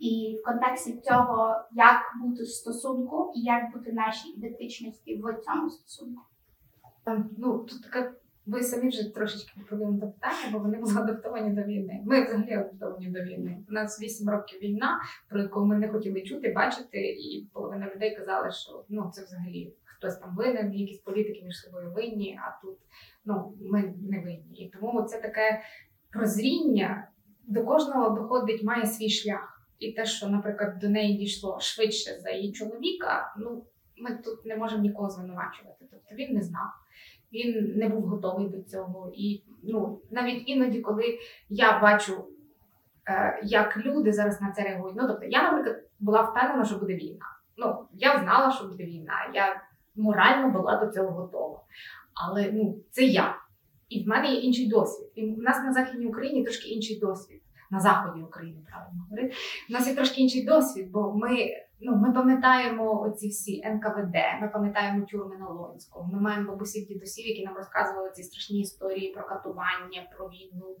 І 0.00 0.38
в 0.40 0.44
контексті 0.44 1.00
цього, 1.02 1.54
як 1.72 2.00
бути 2.22 2.42
в 2.42 2.48
стосунку 2.48 3.32
і 3.34 3.40
як 3.40 3.72
бути 3.72 3.92
нашій 3.92 4.28
ідентичності 4.28 5.16
в 5.16 5.40
цьому 5.44 5.70
стосунку. 5.70 6.22
Ну, 7.38 7.58
тут 7.58 7.82
така, 7.82 8.12
ви 8.46 8.62
самі 8.62 8.88
вже 8.88 9.14
трошечки 9.14 9.52
відповіли 9.60 9.92
на 9.92 10.06
питання, 10.06 10.52
бо 10.52 10.58
вони 10.58 10.78
були 10.78 10.94
адаптовані 10.96 11.50
до 11.50 11.62
війни. 11.62 12.02
Ми 12.06 12.24
взагалі 12.24 12.52
адаптовані 12.52 13.06
до 13.06 13.20
війни. 13.20 13.64
У 13.68 13.72
нас 13.72 14.02
8 14.02 14.30
років 14.30 14.60
війна, 14.60 15.00
про 15.28 15.40
яку 15.40 15.66
ми 15.66 15.76
не 15.76 15.88
хотіли 15.88 16.22
чути, 16.22 16.52
бачити, 16.52 16.98
і 16.98 17.48
половина 17.52 17.90
людей 17.94 18.16
казали, 18.16 18.50
що 18.50 18.84
ну 18.88 19.10
це 19.14 19.24
взагалі 19.24 19.72
хтось 20.00 20.16
там 20.16 20.36
винен, 20.36 20.74
якісь 20.74 20.98
політики 20.98 21.42
між 21.44 21.60
собою 21.60 21.92
винні, 21.92 22.40
а 22.42 22.60
тут 22.62 22.78
ну 23.24 23.54
ми 23.60 23.94
не 24.10 24.20
винні. 24.20 24.58
І 24.58 24.70
тому 24.70 25.02
це 25.02 25.20
таке 25.20 25.62
прозріння 26.12 27.08
до 27.42 27.64
кожного 27.64 28.10
доходить, 28.10 28.62
має 28.62 28.86
свій 28.86 29.10
шлях. 29.10 29.66
І 29.78 29.92
те, 29.92 30.04
що, 30.04 30.28
наприклад, 30.28 30.78
до 30.78 30.88
неї 30.88 31.18
дійшло 31.18 31.60
швидше 31.60 32.20
за 32.20 32.30
її 32.30 32.52
чоловіка, 32.52 33.34
ну 33.38 33.64
ми 33.96 34.16
тут 34.16 34.46
не 34.46 34.56
можемо 34.56 34.82
нікого 34.82 35.10
звинувачувати. 35.10 35.84
Тобто 35.90 36.14
він 36.14 36.34
не 36.34 36.42
знав, 36.42 36.70
він 37.32 37.72
не 37.76 37.88
був 37.88 38.02
готовий 38.02 38.48
до 38.48 38.62
цього. 38.62 39.12
І 39.14 39.42
ну 39.62 40.00
навіть 40.10 40.48
іноді, 40.48 40.80
коли 40.80 41.18
я 41.48 41.80
бачу, 41.80 42.24
е, 43.08 43.40
як 43.44 43.76
люди 43.76 44.12
зараз 44.12 44.40
на 44.40 44.52
це 44.52 44.62
реагують. 44.62 44.96
Ну 44.96 45.08
тобто, 45.08 45.26
я, 45.26 45.42
наприклад, 45.42 45.84
була 46.00 46.22
впевнена, 46.22 46.64
що 46.64 46.76
буде 46.76 46.94
війна. 46.94 47.26
Ну 47.56 47.86
я 47.92 48.18
знала, 48.18 48.52
що 48.52 48.64
буде 48.64 48.84
війна. 48.84 49.30
Я 49.34 49.69
морально 49.96 50.50
була 50.50 50.84
до 50.84 50.92
цього 50.92 51.10
готова. 51.10 51.62
Але 52.14 52.50
ну 52.52 52.76
це 52.90 53.02
я. 53.02 53.36
І 53.88 54.04
в 54.04 54.08
мене 54.08 54.32
є 54.32 54.40
інший 54.40 54.68
досвід. 54.68 55.08
І 55.14 55.26
в 55.26 55.38
нас 55.38 55.64
на 55.64 55.72
західній 55.72 56.06
Україні 56.06 56.44
трошки 56.44 56.68
інший 56.68 56.98
досвід. 56.98 57.42
На 57.72 57.80
заході 57.80 58.22
України, 58.22 58.60
правильно 58.70 59.06
говорити. 59.10 59.34
У 59.70 59.72
нас 59.72 59.88
є 59.88 59.94
трошки 59.94 60.20
інший 60.20 60.44
досвід, 60.44 60.90
бо 60.90 61.12
ми, 61.12 61.50
ну, 61.80 61.96
ми 61.96 62.12
пам'ятаємо 62.12 63.02
оці 63.02 63.28
всі 63.28 63.62
НКВД, 63.64 64.14
ми 64.40 64.48
пам'ятаємо 64.52 65.06
тюрми 65.06 65.36
на 65.36 65.48
Луганську, 65.48 66.08
ми 66.12 66.20
маємо 66.20 66.50
бабусів 66.50 66.86
дідусів, 66.86 67.26
які 67.26 67.44
нам 67.44 67.54
розказували 67.56 68.10
ці 68.10 68.22
страшні 68.22 68.60
історії 68.60 69.12
про 69.12 69.26
катування, 69.26 70.08
про 70.16 70.28
війну. 70.28 70.76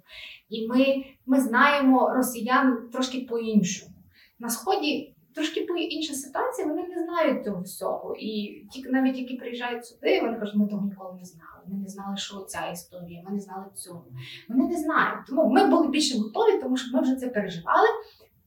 І 0.48 0.68
ми, 0.68 1.04
ми 1.26 1.40
знаємо 1.40 2.14
росіян 2.14 2.88
трошки 2.92 3.26
по-іншому. 3.30 3.92
На 4.38 4.50
сході 4.50 5.09
трошки 5.34 5.60
інша 5.60 6.14
ситуація, 6.14 6.68
вони 6.68 6.82
не 6.82 7.04
знають 7.04 7.44
цього 7.44 7.62
всього. 7.62 8.16
І 8.18 8.62
ті, 8.72 8.88
навіть 8.88 9.18
які 9.18 9.34
приїжджають 9.34 9.86
сюди, 9.86 10.20
вони 10.20 10.38
кажуть, 10.38 10.56
ми 10.56 10.66
того 10.66 10.86
ніколи 10.86 11.14
не 11.18 11.24
знали. 11.24 11.60
Ми 11.66 11.78
не 11.78 11.88
знали, 11.88 12.16
що 12.16 12.36
ця 12.40 12.66
історія, 12.66 13.22
ми 13.26 13.30
не 13.30 13.40
знали 13.40 13.64
цього. 13.74 14.04
Вони 14.48 14.68
не 14.68 14.76
знають. 14.76 15.26
Тому 15.28 15.50
ми 15.50 15.66
були 15.66 15.88
більше 15.88 16.18
готові, 16.18 16.58
тому 16.62 16.76
що 16.76 16.96
ми 16.96 17.02
вже 17.02 17.16
це 17.16 17.28
переживали. 17.28 17.88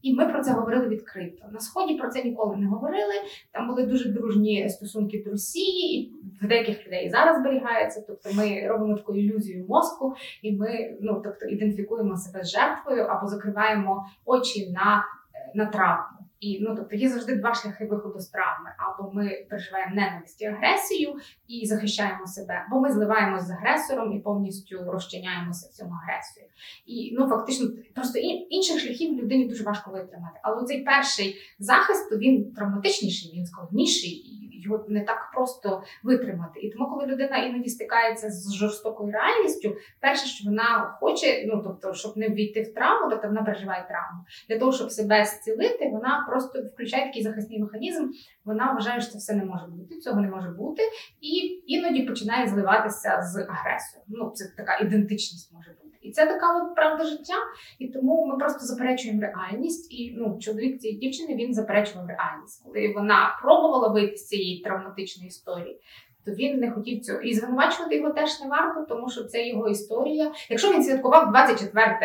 І 0.03 0.13
ми 0.13 0.25
про 0.25 0.43
це 0.43 0.51
говорили 0.51 0.87
відкрито. 0.87 1.45
На 1.51 1.59
сході 1.59 1.95
про 1.95 2.09
це 2.09 2.23
ніколи 2.23 2.57
не 2.57 2.67
говорили. 2.67 3.13
Там 3.51 3.67
були 3.67 3.85
дуже 3.85 4.09
дружні 4.09 4.69
стосунки 4.69 5.23
до 5.25 5.31
Росії, 5.31 6.01
і 6.01 6.45
в 6.45 6.47
деяких 6.47 6.87
людей 6.87 7.09
зараз 7.09 7.39
зберігається. 7.39 8.03
Тобто 8.07 8.29
ми 8.33 8.67
робимо 8.67 8.97
таку 8.97 9.15
ілюзію 9.15 9.65
мозку, 9.69 10.15
і 10.41 10.51
ми 10.51 10.97
ну 11.01 11.21
тобто 11.23 11.45
ідентифікуємо 11.45 12.17
себе 12.17 12.43
з 12.43 12.51
жертвою 12.51 13.03
або 13.03 13.27
закриваємо 13.27 14.05
очі 14.25 14.71
на, 14.71 15.05
е, 15.35 15.51
на 15.55 15.65
травму. 15.65 16.12
І 16.43 16.59
ну 16.61 16.75
тобто 16.75 16.95
є 16.95 17.09
завжди 17.09 17.35
два 17.35 17.53
шляхи 17.53 17.85
виходу 17.85 18.19
з 18.19 18.29
травми: 18.29 18.69
або 18.77 19.11
ми 19.13 19.45
переживаємо 19.49 19.95
ненависть 19.95 20.41
і 20.41 20.45
агресію 20.45 21.15
і 21.47 21.65
захищаємо 21.65 22.27
себе, 22.27 22.65
або 22.67 22.81
ми 22.81 22.91
зливаємося 22.91 23.45
з 23.45 23.51
агресором 23.51 24.13
і 24.13 24.19
повністю 24.19 24.91
розчиняємося 24.91 25.69
в 25.69 25.71
цьому 25.71 25.91
агресію. 26.03 26.45
І 26.85 27.15
ну 27.19 27.27
фактично 27.27 27.67
просто 27.95 28.19
інших 28.49 28.79
шляхів 28.79 29.21
людині 29.21 29.45
дуже 29.45 29.63
важко 29.63 29.91
витримати. 29.91 30.39
Але 30.43 30.65
цей 30.65 30.83
перший 30.83 31.35
захист 31.59 32.11
він 32.11 32.53
травматичніший, 32.53 33.31
він 33.35 33.45
складніший, 33.45 34.11
і 34.11 34.52
його 34.63 34.85
не 34.87 35.01
так 35.01 35.31
просто 35.33 35.83
витримати. 36.03 36.59
І 36.59 36.69
тому, 36.69 36.89
коли 36.89 37.05
людина 37.05 37.37
іноді 37.37 37.69
стикається 37.69 38.29
з 38.29 38.53
жорстокою 38.53 39.11
реальністю, 39.11 39.75
перше, 39.99 40.25
що 40.25 40.49
вона 40.49 40.97
хоче, 40.99 41.45
ну 41.47 41.61
тобто, 41.63 41.93
щоб 41.93 42.17
не 42.17 42.29
ввійти 42.29 42.61
в 42.61 42.73
травму, 42.73 43.09
тобто 43.09 43.27
вона 43.27 43.43
переживає 43.43 43.87
травму. 43.87 44.25
Для 44.49 44.59
того, 44.59 44.71
щоб 44.71 44.91
себе 44.91 45.25
зцілити, 45.25 45.89
вона 45.89 46.25
просто 46.29 46.63
включає 46.73 47.05
такий 47.05 47.23
захисний 47.23 47.59
механізм. 47.59 48.09
Вона 48.45 48.73
вважає, 48.73 49.01
що 49.01 49.11
це 49.11 49.17
все 49.17 49.33
не 49.33 49.45
може 49.45 49.65
бути, 49.67 49.97
цього 49.97 50.21
не 50.21 50.27
може 50.27 50.49
бути, 50.49 50.81
і 51.21 51.63
іноді 51.67 52.03
починає 52.03 52.47
зливатися 52.47 53.21
з 53.21 53.35
агресором. 53.35 54.05
Ну, 54.07 54.31
це 54.35 54.53
така 54.57 54.77
ідентичність 54.77 55.53
може 55.53 55.71
бути. 55.71 55.82
І 56.03 56.11
це 56.11 56.25
така 56.25 56.73
правда 56.75 57.03
життя. 57.03 57.33
І 57.79 57.87
тому 57.87 58.25
ми 58.25 58.37
просто 58.37 58.65
заперечуємо 58.65 59.21
реальність. 59.21 59.93
І 59.93 60.15
ну, 60.17 60.37
чоловік 60.39 60.79
цієї 60.79 60.99
дівчини 60.99 61.35
він 61.35 61.53
заперечував 61.53 62.07
реальність. 62.07 62.63
Коли 62.65 62.93
вона 62.95 63.39
пробувала 63.41 63.87
вийти 63.87 64.17
з 64.17 64.27
цієї 64.27 64.61
травматичної 64.61 65.27
історії, 65.27 65.79
то 66.25 66.31
він 66.31 66.59
не 66.59 66.71
хотів 66.71 67.01
цього. 67.01 67.21
І 67.21 67.33
звинувачувати 67.33 67.95
його 67.95 68.09
теж 68.09 68.41
не 68.41 68.47
варто, 68.47 68.85
тому 68.89 69.09
що 69.09 69.23
це 69.23 69.47
його 69.47 69.69
історія. 69.69 70.31
Якщо 70.49 70.73
він 70.73 70.83
святкував 70.83 71.31
24 71.31 71.97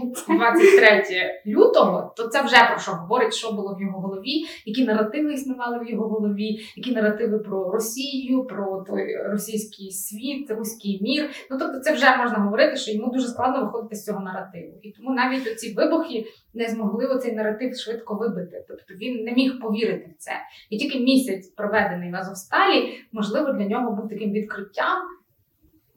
23 0.00 1.42
лютого, 1.46 2.14
то 2.16 2.28
це 2.28 2.42
вже 2.42 2.56
про 2.70 2.78
що 2.78 2.92
говорить, 2.92 3.34
що 3.34 3.52
було 3.52 3.76
в 3.78 3.82
його 3.82 4.00
голові, 4.00 4.46
які 4.66 4.84
наративи 4.84 5.34
існували 5.34 5.78
в 5.78 5.90
його 5.90 6.08
голові, 6.08 6.60
які 6.76 6.92
наративи 6.92 7.38
про 7.38 7.70
Росію, 7.70 8.44
про 8.44 8.84
той 8.86 9.16
російський 9.16 9.90
світ, 9.90 10.50
руський 10.50 11.02
мір. 11.02 11.30
Ну 11.50 11.58
тобто, 11.58 11.80
це 11.80 11.92
вже 11.92 12.16
можна 12.16 12.38
говорити, 12.38 12.76
що 12.76 12.92
йому 12.92 13.12
дуже 13.12 13.28
складно 13.28 13.64
виходити 13.64 13.96
з 13.96 14.04
цього 14.04 14.20
наративу. 14.20 14.78
І 14.82 14.90
тому 14.90 15.14
навіть 15.14 15.46
оці 15.46 15.74
вибухи 15.74 16.26
не 16.54 16.68
змогли 16.68 17.06
оцей 17.06 17.32
наратив 17.32 17.76
швидко 17.76 18.14
вибити. 18.14 18.64
Тобто 18.68 18.94
він 18.94 19.24
не 19.24 19.32
міг 19.32 19.60
повірити 19.60 20.10
в 20.18 20.18
це. 20.18 20.32
І 20.70 20.78
тільки 20.78 21.00
місяць, 21.00 21.48
проведений 21.48 22.12
в 22.12 22.16
Азовсталі, 22.16 22.98
можливо, 23.12 23.52
для 23.52 23.66
нього 23.66 23.90
був 23.90 24.08
таким 24.08 24.32
відкриттям, 24.32 24.98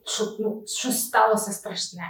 що 0.06 0.24
ну, 0.40 0.64
щось 0.66 1.06
сталося 1.06 1.52
страшне. 1.52 2.04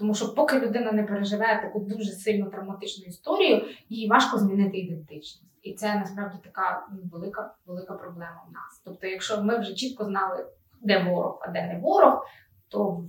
Тому 0.00 0.14
що 0.14 0.34
поки 0.34 0.60
людина 0.60 0.92
не 0.92 1.02
переживе 1.02 1.60
таку 1.62 1.80
дуже 1.80 2.12
сильну 2.12 2.50
травматичну 2.50 3.04
історію, 3.04 3.64
їй 3.88 4.08
важко 4.08 4.38
змінити 4.38 4.78
ідентичність. 4.78 5.58
І 5.62 5.74
це 5.74 5.94
насправді 5.94 6.38
така 6.44 6.86
ну, 6.92 6.98
велика, 7.12 7.54
велика 7.66 7.94
проблема 7.94 8.44
в 8.48 8.52
нас. 8.52 8.82
Тобто, 8.84 9.06
якщо 9.06 9.42
ми 9.42 9.58
вже 9.58 9.74
чітко 9.74 10.04
знали, 10.04 10.46
де 10.80 11.04
ворог, 11.04 11.38
а 11.42 11.50
де 11.50 11.66
не 11.66 11.78
ворог, 11.78 12.26
то 12.68 13.04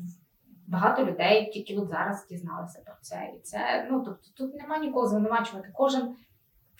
багато 0.67 1.05
людей 1.05 1.51
тільки 1.51 1.77
от 1.77 1.89
зараз 1.89 2.27
дізналися 2.29 2.81
про 2.85 2.95
це. 3.01 3.31
І 3.35 3.39
це 3.39 3.87
ну 3.91 4.03
тобто 4.05 4.27
тут 4.37 4.55
нема 4.55 4.77
нікого 4.77 5.07
звинувачувати. 5.07 5.69
Кожен 5.73 6.15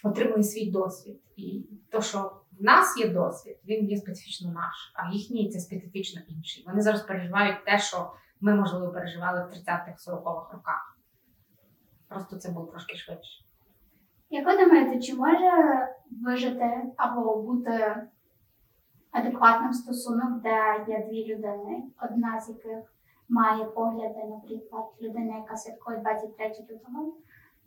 отримує 0.03 0.43
свій 0.43 0.71
досвід. 0.71 1.19
І 1.35 1.65
то, 1.89 2.01
що 2.01 2.31
в 2.59 2.63
нас 2.63 2.97
є 2.97 3.09
досвід, 3.09 3.57
він 3.65 3.89
є 3.89 3.97
специфічно 3.97 4.51
наш, 4.51 4.93
а 4.93 5.13
їхній 5.13 5.49
це 5.49 5.59
специфічно 5.59 6.21
інший. 6.27 6.63
Вони 6.67 6.81
зараз 6.81 7.01
переживають 7.01 7.65
те, 7.65 7.79
що 7.79 8.11
ми, 8.41 8.55
можливо, 8.55 8.87
переживали 8.87 9.39
в 9.39 9.47
30-х, 9.47 10.11
40-х 10.11 10.53
роках. 10.53 10.97
Просто 12.07 12.37
це 12.37 12.51
було 12.51 12.65
трошки 12.65 12.97
швидше. 12.97 13.45
Як 14.29 14.45
ви 14.45 14.65
думаєте, 14.65 14.99
чи 14.99 15.15
може 15.15 15.51
вижити 16.11 16.81
або 16.97 17.41
бути 17.41 18.07
адекватним 19.11 19.73
стосунок, 19.73 20.41
де 20.41 20.85
є 20.87 21.07
дві 21.09 21.35
людини, 21.35 21.83
одна 22.01 22.41
з 22.41 22.49
яких 22.49 22.93
має 23.29 23.65
погляди, 23.65 24.23
наприклад, 24.29 24.85
людина, 25.01 25.37
яка 25.37 25.55
святкує 25.55 25.97
23 25.97 26.49
лютого, 26.49 27.13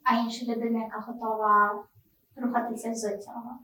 а 0.02 0.14
інша 0.14 0.52
людина, 0.52 0.78
яка 0.85 0.99
готова 0.99 1.85
рухатися 2.37 2.95
з 2.95 3.19
цього? 3.19 3.59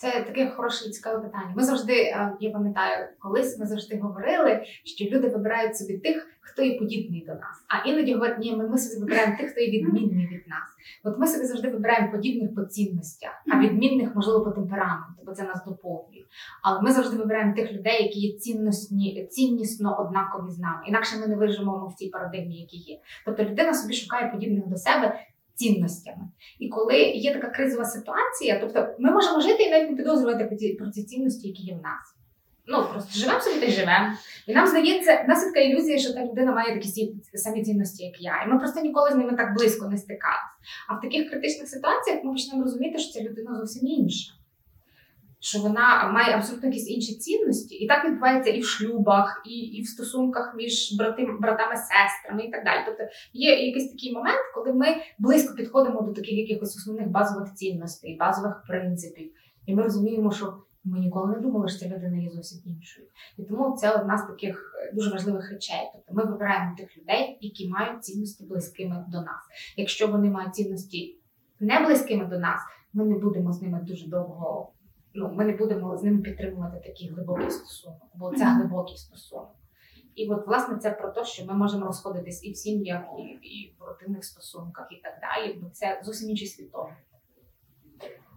Це 0.00 0.22
таке 0.26 0.50
хороше 0.50 0.88
і 0.88 0.90
цікаве 0.90 1.20
питання. 1.20 1.52
Ми 1.56 1.64
завжди, 1.64 1.92
е, 1.92 2.36
я 2.40 2.50
пам'ятаю, 2.50 3.08
колись 3.18 3.58
ми 3.58 3.66
завжди 3.66 3.98
говорили, 3.98 4.62
що 4.84 5.04
люди 5.04 5.28
вибирають 5.28 5.76
собі 5.76 5.98
тих, 5.98 6.26
хто 6.40 6.62
є 6.62 6.78
подібний 6.78 7.24
до 7.26 7.32
нас. 7.32 7.64
А 7.68 7.88
іноді 7.88 8.14
говорять, 8.14 8.38
ні, 8.38 8.56
ми, 8.56 8.68
ми 8.68 8.78
собі 8.78 9.00
вибираємо 9.00 9.36
тих, 9.36 9.50
хто 9.50 9.60
є 9.60 9.70
відмінний 9.70 10.26
від 10.26 10.48
нас. 10.48 10.68
От 11.04 11.18
ми 11.18 11.26
собі 11.26 11.44
завжди 11.44 11.70
вибираємо 11.70 12.12
подібних 12.12 12.54
по 12.54 12.62
цінностях, 12.62 13.30
а 13.52 13.58
відмінних, 13.60 14.14
можливо, 14.14 14.44
по 14.44 14.50
темпераменту, 14.50 15.22
бо 15.26 15.32
це 15.32 15.42
нас 15.42 15.64
доповнює. 15.66 16.24
Але 16.62 16.82
ми 16.82 16.92
завжди 16.92 17.16
вибираємо 17.16 17.54
тих 17.54 17.72
людей, 17.72 18.02
які 18.02 18.20
є 18.20 18.38
цінностні, 18.38 19.28
ціннісно 19.30 20.00
однакові 20.00 20.50
з 20.50 20.58
нами. 20.58 20.82
Інакше 20.86 21.16
ми 21.20 21.26
не 21.26 21.36
виживемо 21.36 21.92
в 21.94 21.98
цій 21.98 22.08
парадигмі, 22.08 22.60
які 22.60 22.76
є. 22.76 22.98
Тобто 23.26 23.44
людина 23.44 23.74
собі 23.74 23.94
шукає 23.94 24.30
подібних 24.32 24.66
до 24.66 24.76
себе. 24.76 25.20
Цінностями, 25.58 26.28
і 26.58 26.68
коли 26.68 27.00
є 27.02 27.34
така 27.34 27.48
кризова 27.48 27.84
ситуація, 27.84 28.58
тобто 28.60 28.94
ми 28.98 29.10
можемо 29.10 29.40
жити 29.40 29.62
і 29.62 29.70
навіть 29.70 29.90
не 29.90 29.96
підозрювати 29.96 30.44
про 30.78 30.90
ці, 30.90 31.04
цінності, 31.04 31.48
які 31.48 31.62
є 31.62 31.74
в 31.74 31.82
нас. 31.82 32.14
Ну 32.66 32.84
просто 32.92 33.18
живемо 33.18 33.40
собі 33.40 33.60
та 33.60 33.66
й 33.66 33.70
живемо. 33.70 34.06
І 34.46 34.54
нам 34.54 34.66
здається, 34.66 35.22
в 35.26 35.28
нас 35.28 35.44
є 35.44 35.48
така 35.48 35.60
ілюзія, 35.60 35.98
що 35.98 36.12
та 36.12 36.24
людина 36.24 36.52
має 36.52 36.74
такі 36.74 37.14
самі 37.34 37.64
цінності, 37.64 38.04
як 38.04 38.22
я. 38.22 38.42
І 38.42 38.48
ми 38.48 38.58
просто 38.58 38.80
ніколи 38.80 39.10
з 39.10 39.14
ними 39.14 39.36
так 39.36 39.54
близько 39.54 39.88
не 39.88 39.98
стикалися. 39.98 40.42
А 40.88 40.94
в 40.94 41.00
таких 41.00 41.30
критичних 41.30 41.68
ситуаціях 41.68 42.24
ми 42.24 42.32
почнемо 42.32 42.62
розуміти, 42.62 42.98
що 42.98 43.12
ця 43.12 43.24
людина 43.24 43.56
зовсім 43.56 43.88
інша. 43.88 44.32
Що 45.40 45.58
вона 45.58 46.12
має 46.12 46.34
абсолютно 46.34 46.68
якісь 46.68 46.90
інші 46.90 47.14
цінності, 47.14 47.74
і 47.74 47.86
так 47.86 48.04
відбувається 48.04 48.50
і 48.50 48.60
в 48.60 48.64
шлюбах, 48.64 49.42
і, 49.46 49.50
і 49.50 49.82
в 49.82 49.86
стосунках 49.86 50.54
між 50.56 50.96
брати, 50.98 51.26
братами, 51.40 51.74
сестрами 51.76 52.44
і 52.44 52.50
так 52.50 52.64
далі. 52.64 52.78
Тобто 52.86 53.02
є 53.32 53.66
якийсь 53.66 53.90
такий 53.92 54.12
момент, 54.12 54.38
коли 54.54 54.72
ми 54.72 54.86
близько 55.18 55.54
підходимо 55.54 56.02
до 56.02 56.12
таких 56.12 56.38
якихось 56.38 56.76
основних 56.76 57.08
базових 57.08 57.54
цінностей, 57.54 58.16
базових 58.16 58.62
принципів, 58.68 59.32
і 59.66 59.74
ми 59.74 59.82
розуміємо, 59.82 60.32
що 60.32 60.54
ми 60.84 60.98
ніколи 60.98 61.32
не 61.32 61.40
думали, 61.40 61.68
що 61.68 61.78
ця 61.78 61.86
людина 61.86 62.16
є 62.16 62.30
зовсім 62.30 62.60
іншою. 62.66 63.06
І 63.38 63.42
тому 63.42 63.76
це 63.76 63.90
одна 63.90 64.18
з 64.18 64.26
таких 64.26 64.74
е, 64.82 64.92
дуже 64.94 65.10
важливих 65.10 65.50
речей. 65.50 65.90
Тобто 65.92 66.14
ми 66.14 66.32
вибираємо 66.32 66.76
тих 66.76 66.98
людей, 66.98 67.38
які 67.40 67.68
мають 67.68 68.04
цінності 68.04 68.44
близькими 68.44 69.04
до 69.08 69.18
нас. 69.18 69.40
Якщо 69.76 70.08
вони 70.08 70.30
мають 70.30 70.54
цінності 70.54 71.18
не 71.60 71.86
близькими 71.86 72.24
до 72.24 72.38
нас, 72.38 72.60
ми 72.92 73.04
не 73.04 73.18
будемо 73.18 73.52
з 73.52 73.62
ними 73.62 73.80
дуже 73.82 74.08
довго. 74.08 74.72
Ну, 75.18 75.30
ми 75.34 75.44
не 75.44 75.52
будемо 75.52 75.96
з 75.96 76.02
ними 76.02 76.18
підтримувати 76.18 76.80
такий 76.88 77.08
глибокий 77.08 77.50
стосунок, 77.50 78.02
бо 78.14 78.34
це 78.34 78.44
глибокий 78.44 78.96
стосунок. 78.96 79.48
І 80.14 80.28
от 80.28 80.46
власне 80.46 80.78
це 80.78 80.90
про 80.90 81.08
те, 81.10 81.24
що 81.24 81.46
ми 81.46 81.54
можемо 81.54 81.86
розходитись 81.86 82.44
і 82.44 82.52
в 82.52 82.56
сім'ях, 82.56 83.02
і, 83.18 83.22
і 83.22 83.76
в 83.80 83.84
родинних 83.84 84.24
стосунках, 84.24 84.88
і 84.90 85.02
так 85.02 85.12
далі. 85.20 85.58
Бо 85.62 85.70
це 85.70 86.00
зовсім 86.04 86.30
інший 86.30 86.48
світогляд. 86.48 86.96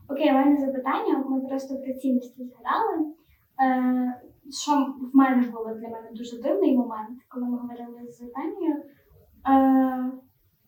Окей, 0.09 0.29
у 0.29 0.33
мене 0.33 0.65
запитання. 0.65 1.25
Ми 1.29 1.41
просто 1.41 1.77
про 1.77 1.93
цінності 1.93 2.43
згадали. 2.45 3.13
Е, 3.61 4.21
що 4.51 4.71
в 5.11 5.15
мене 5.15 5.47
було 5.47 5.73
для 5.73 5.87
мене 5.89 6.09
дуже 6.11 6.41
дивний 6.41 6.77
момент, 6.77 7.19
коли 7.29 7.45
ми 7.45 7.57
говорили 7.57 8.11
з 8.11 8.17
Танею. 8.17 8.75
Е, 8.75 10.11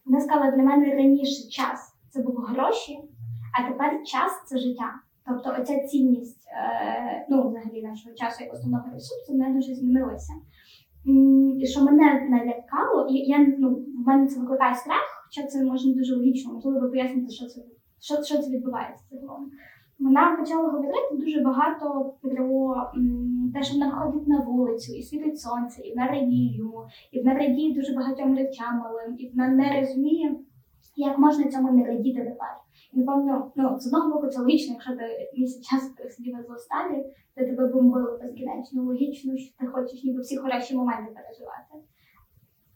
вона 0.06 0.20
сказала, 0.22 0.52
для 0.52 0.64
мене 0.64 0.96
раніше 0.96 1.50
час 1.50 1.96
це 2.10 2.22
був 2.22 2.36
гроші, 2.36 3.00
а 3.54 3.72
тепер 3.72 4.04
час 4.04 4.44
це 4.48 4.58
життя. 4.58 4.94
Тобто 5.28 5.62
оця 5.62 5.80
цінність 5.80 6.48
е, 6.48 7.26
ну, 7.30 7.50
взагалі 7.50 7.82
нашого 7.82 8.16
часу 8.16 8.44
як 8.44 8.54
основного 8.54 8.86
ресурсу 8.94 9.32
вона 9.32 9.50
дуже 9.50 9.76
змінилася. 9.76 10.34
І 11.60 11.68
що 11.68 11.84
мене 11.84 12.28
налякало, 12.30 13.08
і 13.10 13.14
я 13.14 13.56
ну, 13.60 13.70
в 14.04 14.08
мене 14.08 14.28
це 14.28 14.40
викликає 14.40 14.76
страх, 14.76 15.26
хоча 15.26 15.48
це 15.48 15.64
може 15.64 15.90
не 15.90 15.96
дуже 15.96 16.16
логічно, 16.16 16.54
можливо, 16.54 16.80
ви 16.80 16.90
поясните, 16.90 17.32
що 17.32 17.46
це 17.46 17.62
що, 18.00 18.24
що 18.24 18.38
це 18.38 18.50
відбувається 18.52 19.04
загалом. 19.12 19.52
Вона 20.00 20.36
почала 20.40 20.70
говорити 20.70 21.16
дуже 21.16 21.42
багато 21.42 22.14
про 22.22 22.76
те, 23.54 23.64
що 23.64 23.74
вона 23.74 24.06
виходить 24.06 24.28
на 24.28 24.40
вулицю 24.40 24.94
і 24.94 25.04
світить 25.04 25.40
сонце, 25.40 25.82
і 25.82 25.90
вона 25.90 26.08
радіє 26.08 26.58
йому, 26.58 26.86
і 27.12 27.20
вона 27.20 27.34
радіє 27.34 27.74
дуже 27.74 27.94
багатьом 27.94 28.38
речам 28.38 28.78
малим, 28.78 29.16
і 29.20 29.30
вона 29.30 29.48
не 29.48 29.80
розуміє, 29.80 30.36
як 30.96 31.20
можна 31.20 31.52
цьому 31.52 31.72
не 31.72 31.86
радіти 31.86 32.20
тепер. 32.20 32.58
Напевно, 32.96 33.52
ну, 33.56 33.80
з 33.80 33.88
одного 33.88 34.14
боку, 34.14 34.28
це 34.28 34.40
логічно, 34.40 34.74
якщо 34.74 34.92
ти 34.96 35.06
місяць 35.38 35.68
часу 35.68 35.88
сидів 36.10 36.38
в 36.40 36.46
Злосталі, 36.46 37.06
де 37.38 37.46
тебе 37.46 37.68
бомбили 37.68 38.18
безкінечно, 38.22 38.84
логічно, 38.84 39.38
що 39.38 39.58
ти 39.58 39.68
хочеш 39.68 40.04
ніби 40.04 40.22
всі 40.22 40.38
хороші 40.38 40.76
моменти 40.76 41.14
переживати. 41.16 41.88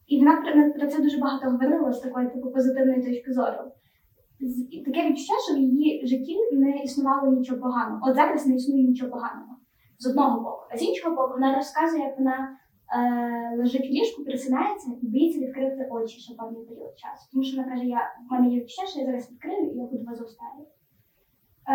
І 0.07 0.19
вона 0.19 0.41
про, 0.79 0.87
це 0.87 1.01
дуже 1.01 1.17
багато 1.17 1.49
говорила 1.49 1.91
з 1.93 1.99
такої 1.99 2.29
типу 2.29 2.51
позитивної 2.51 3.03
точки 3.03 3.33
зору. 3.33 3.71
Таке 4.85 5.09
відчуття, 5.09 5.33
що 5.47 5.55
в 5.55 5.59
її 5.59 6.07
житті 6.07 6.37
не 6.51 6.83
існувало 6.83 7.31
нічого 7.31 7.61
поганого. 7.61 8.01
От 8.09 8.15
зараз 8.15 8.47
не 8.47 8.55
існує 8.55 8.83
нічого 8.83 9.11
поганого 9.11 9.57
з 9.99 10.07
одного 10.07 10.39
боку. 10.39 10.67
А 10.71 10.77
з 10.77 10.83
іншого 10.83 11.15
боку, 11.15 11.33
вона 11.33 11.55
розказує, 11.55 12.03
як 12.03 12.17
вона 12.17 12.57
лежить 13.57 13.89
в 13.89 13.93
ліжку, 13.93 14.23
присинається 14.23 14.91
і 15.01 15.07
боїться 15.07 15.39
відкрити 15.39 15.87
очі 15.91 16.19
ще 16.19 16.35
певний 16.35 16.65
період 16.65 16.97
часу. 16.97 17.29
Тому 17.31 17.43
що 17.43 17.57
вона 17.57 17.69
каже, 17.69 17.85
я, 17.85 18.01
в 18.29 18.33
мене 18.33 18.49
є 18.49 18.59
відчуття, 18.59 18.87
що 18.87 18.99
я 18.99 19.05
зараз 19.05 19.31
відкрию 19.31 19.71
і 19.71 19.77
я 19.77 19.83
буду 19.83 20.03
в 20.03 20.09
Азовсталі. 20.09 20.63
Е, 21.69 21.73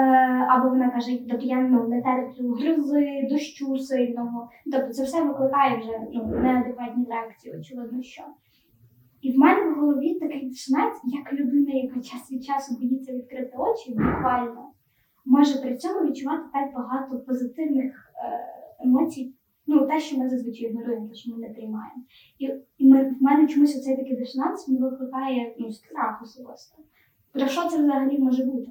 або 0.48 0.68
вона 0.68 0.90
каже, 0.90 1.18
тобто 1.30 1.46
я 1.46 1.60
ну, 1.60 1.88
не 1.88 2.02
терплю 2.02 2.52
грози, 2.52 3.28
дощу 3.30 3.78
сильного. 3.78 4.50
Тобто 4.72 4.88
це 4.88 5.04
все 5.04 5.22
викликає 5.22 5.78
вже 5.78 5.92
ну, 6.12 6.24
неадекватні 6.26 7.06
реакції, 7.08 7.58
очевидно, 7.58 8.02
що. 8.02 8.22
І 9.22 9.32
в 9.32 9.38
мене 9.38 9.70
в 9.70 9.80
голові 9.80 10.14
такий 10.14 10.54
смерть, 10.54 11.00
як 11.04 11.32
людина, 11.32 11.72
яка 11.72 12.00
час 12.00 12.32
від 12.32 12.44
часу 12.44 12.76
боїться 12.76 13.12
відкрити 13.12 13.56
очі, 13.56 13.90
буквально 13.90 14.72
може 15.24 15.62
при 15.62 15.76
цьому 15.76 16.08
відчувати 16.08 16.42
так 16.52 16.74
багато 16.74 17.18
позитивних 17.18 18.12
е, 18.16 18.84
емоцій. 18.84 19.34
Ну, 19.74 19.86
те, 19.86 20.00
що 20.00 20.18
ми 20.18 20.28
зазвичай 20.28 20.68
ігноруємо, 20.68 21.08
те, 21.08 21.14
що 21.14 21.30
ми 21.30 21.38
не 21.38 21.48
приймаємо. 21.48 22.02
І, 22.38 22.50
і 22.78 22.88
ми, 22.88 23.10
в 23.10 23.22
мене 23.22 23.48
чомусь 23.48 23.76
оцей 23.76 23.96
такий 23.96 24.16
дисонанс 24.16 24.68
він 24.68 24.82
викликає 24.82 25.54
ну, 25.58 25.72
страх 25.72 26.22
особисто. 26.22 26.82
Про 27.32 27.46
що 27.46 27.68
це 27.68 27.82
взагалі 27.82 28.18
може 28.18 28.44
бути? 28.44 28.70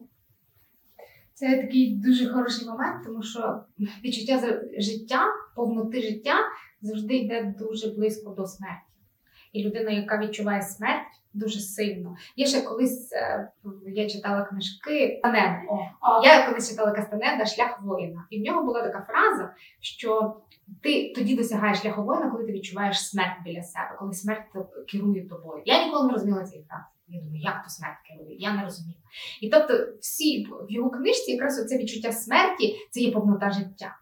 Це 1.34 1.62
такий 1.62 1.96
дуже 1.96 2.30
хороший 2.30 2.68
момент, 2.68 3.06
тому 3.06 3.24
що 3.24 3.64
відчуття 4.04 4.62
життя, 4.78 5.26
повноти 5.56 6.02
життя 6.02 6.34
завжди 6.82 7.18
йде 7.18 7.56
дуже 7.60 7.92
близько 7.92 8.34
до 8.38 8.46
смерті. 8.46 8.91
І 9.52 9.64
людина, 9.64 9.92
яка 9.92 10.18
відчуває 10.18 10.62
смерть 10.62 11.22
дуже 11.34 11.60
сильно. 11.60 12.16
Я 12.36 12.48
ще 12.48 12.62
колись 12.62 13.14
е, 13.14 13.52
я 13.88 14.10
читала 14.10 14.44
книжки 14.44 15.20
Кастанеда. 15.24 15.62
Я 16.24 16.48
колись 16.48 16.70
читала 16.70 16.92
Кастанеда 16.92 17.46
Шлях 17.46 17.82
воїна. 17.82 18.26
І 18.30 18.40
в 18.40 18.44
нього 18.44 18.64
була 18.64 18.82
така 18.82 19.02
фраза, 19.02 19.54
що 19.80 20.36
ти 20.82 21.14
тоді 21.16 21.36
досягаєш 21.36 21.80
шляху 21.80 22.04
воїна, 22.04 22.32
коли 22.32 22.46
ти 22.46 22.52
відчуваєш 22.52 23.08
смерть 23.08 23.44
біля 23.46 23.64
себе, 23.64 23.96
коли 24.00 24.14
смерть 24.14 24.44
керує 24.92 25.28
тобою. 25.28 25.64
Я 25.66 25.86
ніколи 25.86 26.08
не 26.08 26.14
розуміла 26.14 26.44
цієї 26.44 26.68
фрази. 26.68 26.86
Я 27.08 27.22
думаю, 27.22 27.42
як 27.42 27.64
то 27.64 27.70
смерть 27.70 27.98
керує? 28.10 28.36
Я 28.40 28.54
не 28.54 28.64
розумію. 28.64 28.98
І 29.42 29.50
тобто, 29.50 29.74
всі 30.00 30.46
в 30.46 30.72
його 30.72 30.90
книжці 30.90 31.32
якраз 31.32 31.68
це 31.68 31.78
відчуття 31.78 32.12
смерті 32.12 32.76
це 32.92 33.00
є 33.00 33.12
повнота 33.12 33.52
життя. 33.52 33.98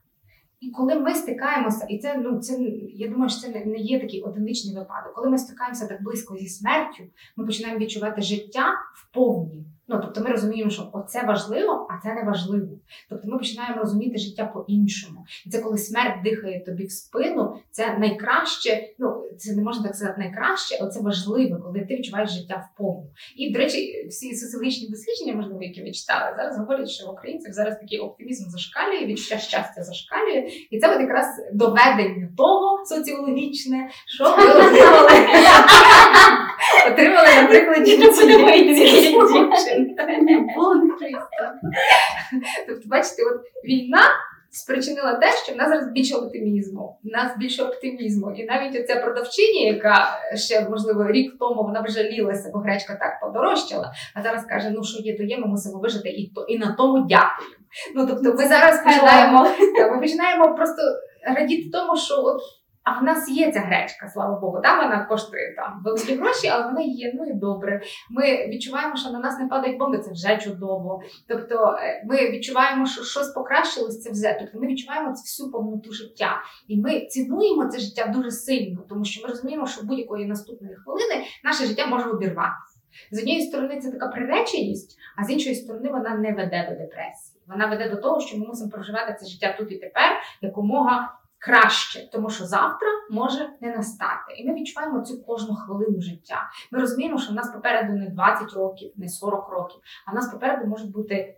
І 0.59 0.71
коли 0.71 0.95
ми 0.95 1.15
стикаємося, 1.15 1.85
і 1.85 1.97
це 1.97 2.17
ну 2.17 2.39
це 2.39 2.53
я 2.93 3.07
думаю, 3.07 3.29
що 3.29 3.39
це 3.39 3.65
не, 3.65 3.77
є 3.77 3.99
такий 3.99 4.21
одиничний 4.21 4.75
випадок. 4.75 5.13
Коли 5.15 5.29
ми 5.29 5.37
стикаємося 5.37 5.87
так 5.87 6.03
близько 6.03 6.37
зі 6.37 6.49
смертю, 6.49 7.03
ми 7.35 7.45
починаємо 7.45 7.79
відчувати 7.79 8.21
життя 8.21 8.73
в 8.95 9.13
повні. 9.13 9.65
Ну 9.89 9.99
тобто 10.01 10.21
ми 10.21 10.29
розуміємо, 10.29 10.71
що 10.71 10.89
оце 10.93 11.23
важливо, 11.23 11.87
а 11.89 12.01
це 12.03 12.13
не 12.13 12.23
важливо. 12.23 12.67
Тобто 13.09 13.27
ми 13.27 13.37
починаємо 13.37 13.81
розуміти 13.81 14.17
життя 14.17 14.45
по-іншому. 14.45 15.25
І 15.45 15.49
це 15.49 15.59
коли 15.59 15.77
смерть 15.77 16.23
дихає 16.23 16.63
тобі 16.65 16.85
в 16.85 16.91
спину, 16.91 17.55
це 17.71 17.97
найкраще. 17.97 18.89
Ну 18.99 19.23
це 19.37 19.55
не 19.55 19.63
можна 19.63 19.83
так 19.83 19.95
сказати 19.95 20.21
найкраще, 20.21 20.77
але 20.81 20.89
це 20.89 21.01
важливе, 21.01 21.59
коли 21.63 21.79
ти 21.79 21.95
відчуваєш 21.95 22.31
життя 22.31 22.69
в 22.73 22.77
повну. 22.77 23.07
І, 23.35 23.53
до 23.53 23.59
речі, 23.59 24.05
всі 24.09 24.35
соціологічні 24.35 24.89
дослідження, 24.89 25.35
можливо, 25.35 25.63
які 25.63 25.83
ви 25.83 25.91
читали, 25.91 26.35
зараз 26.37 26.57
говорять, 26.57 26.89
що 26.89 27.07
в 27.07 27.09
українців 27.09 27.53
зараз 27.53 27.79
такий 27.79 27.99
оптимізм 27.99 28.49
зашкалює, 28.49 29.05
відчуття 29.05 29.37
щастя 29.37 29.83
зашкалює. 29.83 30.49
І 30.71 30.79
це 30.79 30.95
от 30.95 31.01
якраз 31.01 31.25
доведення 31.53 32.29
того 32.37 32.85
соціологічне, 32.85 33.89
що 34.07 34.23
ви 34.23 34.29
отримали, 34.49 35.09
отримали 36.87 37.27
на 37.41 37.47
прикладі 37.47 37.97
дівчини. 37.97 38.37
Тобто, 42.67 42.83
бачите, 42.85 43.23
от 43.23 43.41
війна 43.65 44.01
спричинила 44.51 45.13
те, 45.13 45.31
що 45.43 45.53
в 45.53 45.57
нас 45.57 45.69
зараз 45.69 45.91
більше 45.91 46.15
оптимізму. 46.15 46.99
В 47.03 47.07
нас 47.07 47.37
більше 47.37 47.63
оптимізму. 47.63 48.31
І 48.31 48.45
навіть 48.45 48.75
оця 48.75 48.95
продавчиня, 48.95 49.61
яка 49.61 50.19
ще, 50.35 50.69
можливо, 50.69 51.07
рік 51.07 51.35
тому 51.39 51.63
вона 51.63 51.81
вже 51.81 52.03
жалілася, 52.03 52.51
бо 52.53 52.59
гречка 52.59 52.95
так 52.95 53.19
подорожчала, 53.21 53.93
а 54.15 54.21
зараз 54.21 54.45
каже: 54.45 54.69
ну 54.69 54.83
що 54.83 55.03
є, 55.03 55.17
то 55.17 55.23
є, 55.23 55.37
ми 55.37 55.47
мусимо 55.47 55.79
вижити, 55.79 56.09
і 56.09 56.31
то 56.35 56.43
і 56.43 56.57
на 56.57 56.75
тому 56.77 57.05
дякую. 57.09 57.49
Ну 57.95 58.07
тобто, 58.07 58.33
ми 58.33 58.47
зараз 58.47 58.83
починаємо, 58.83 59.47
ми 59.91 59.99
починаємо 59.99 60.55
просто 60.55 60.81
радіти 61.35 61.69
тому, 61.69 61.97
що 61.97 62.13
от. 62.15 62.41
А 62.83 62.99
в 62.99 63.03
нас 63.03 63.29
є 63.29 63.51
ця 63.51 63.59
гречка, 63.59 64.07
слава 64.07 64.39
Богу. 64.39 64.61
Там 64.63 64.83
вона 64.83 65.05
коштує 65.05 65.55
там 65.55 65.81
великі 65.85 66.15
гроші, 66.15 66.47
але 66.47 66.65
вона 66.65 66.81
є, 66.81 67.11
ну 67.15 67.25
і 67.25 67.33
добре. 67.33 67.81
Ми 68.09 68.47
відчуваємо, 68.47 68.95
що 68.95 69.09
на 69.09 69.19
нас 69.19 69.39
не 69.39 69.47
падають 69.47 69.79
бомби, 69.79 69.99
це 69.99 70.11
вже 70.11 70.37
чудово. 70.37 71.01
Тобто 71.27 71.77
е, 71.81 72.03
ми 72.05 72.29
відчуваємо, 72.31 72.85
що 72.85 73.03
щось 73.03 73.27
покращилось, 73.27 74.01
це 74.01 74.11
вже. 74.11 74.37
Тобто 74.39 74.59
ми 74.59 74.67
відчуваємо 74.67 75.15
цю 75.15 75.21
всю 75.21 75.51
повноту 75.51 75.93
життя. 75.93 76.41
І 76.67 76.77
ми 76.77 77.05
цінуємо 77.05 77.65
це 77.65 77.79
життя 77.79 78.07
дуже 78.15 78.31
сильно, 78.31 78.81
тому 78.89 79.05
що 79.05 79.21
ми 79.21 79.29
розуміємо, 79.29 79.67
що 79.67 79.83
будь-якої 79.83 80.25
наступної 80.25 80.75
хвилини 80.75 81.25
наше 81.43 81.65
життя 81.65 81.87
може 81.87 82.09
обірватися. 82.09 82.79
З 83.11 83.19
однієї 83.19 83.47
сторони, 83.47 83.79
це 83.79 83.91
така 83.91 84.07
приреченість, 84.07 84.97
а 85.17 85.23
з 85.23 85.31
іншої 85.31 85.55
сторони, 85.55 85.89
вона 85.89 86.15
не 86.15 86.31
веде 86.31 86.67
до 86.69 86.75
депресії. 86.75 87.41
Вона 87.47 87.67
веде 87.67 87.89
до 87.89 87.95
того, 87.95 88.21
що 88.21 88.37
ми 88.37 88.45
мусимо 88.45 88.71
проживати 88.71 89.15
це 89.19 89.25
життя 89.25 89.55
тут 89.57 89.71
і 89.71 89.75
тепер 89.75 90.11
якомога 90.41 91.18
краще, 91.39 92.09
тому 92.11 92.29
що 92.29 92.45
завтра 92.45 92.87
може 93.09 93.49
не 93.61 93.75
настати. 93.75 94.33
І 94.37 94.47
ми 94.47 94.53
відчуваємо 94.53 95.01
цю 95.01 95.23
кожну 95.23 95.55
хвилину 95.55 96.01
життя. 96.01 96.49
Ми 96.71 96.79
розуміємо, 96.79 97.17
що 97.19 97.31
в 97.31 97.35
нас 97.35 97.51
попереду 97.53 97.93
не 97.93 98.09
20 98.09 98.53
років, 98.53 98.91
не 98.95 99.09
40 99.09 99.49
років, 99.49 99.81
а 100.05 100.11
в 100.11 100.15
нас 100.15 100.31
попереду 100.31 100.67
може 100.67 100.85
бути 100.85 101.35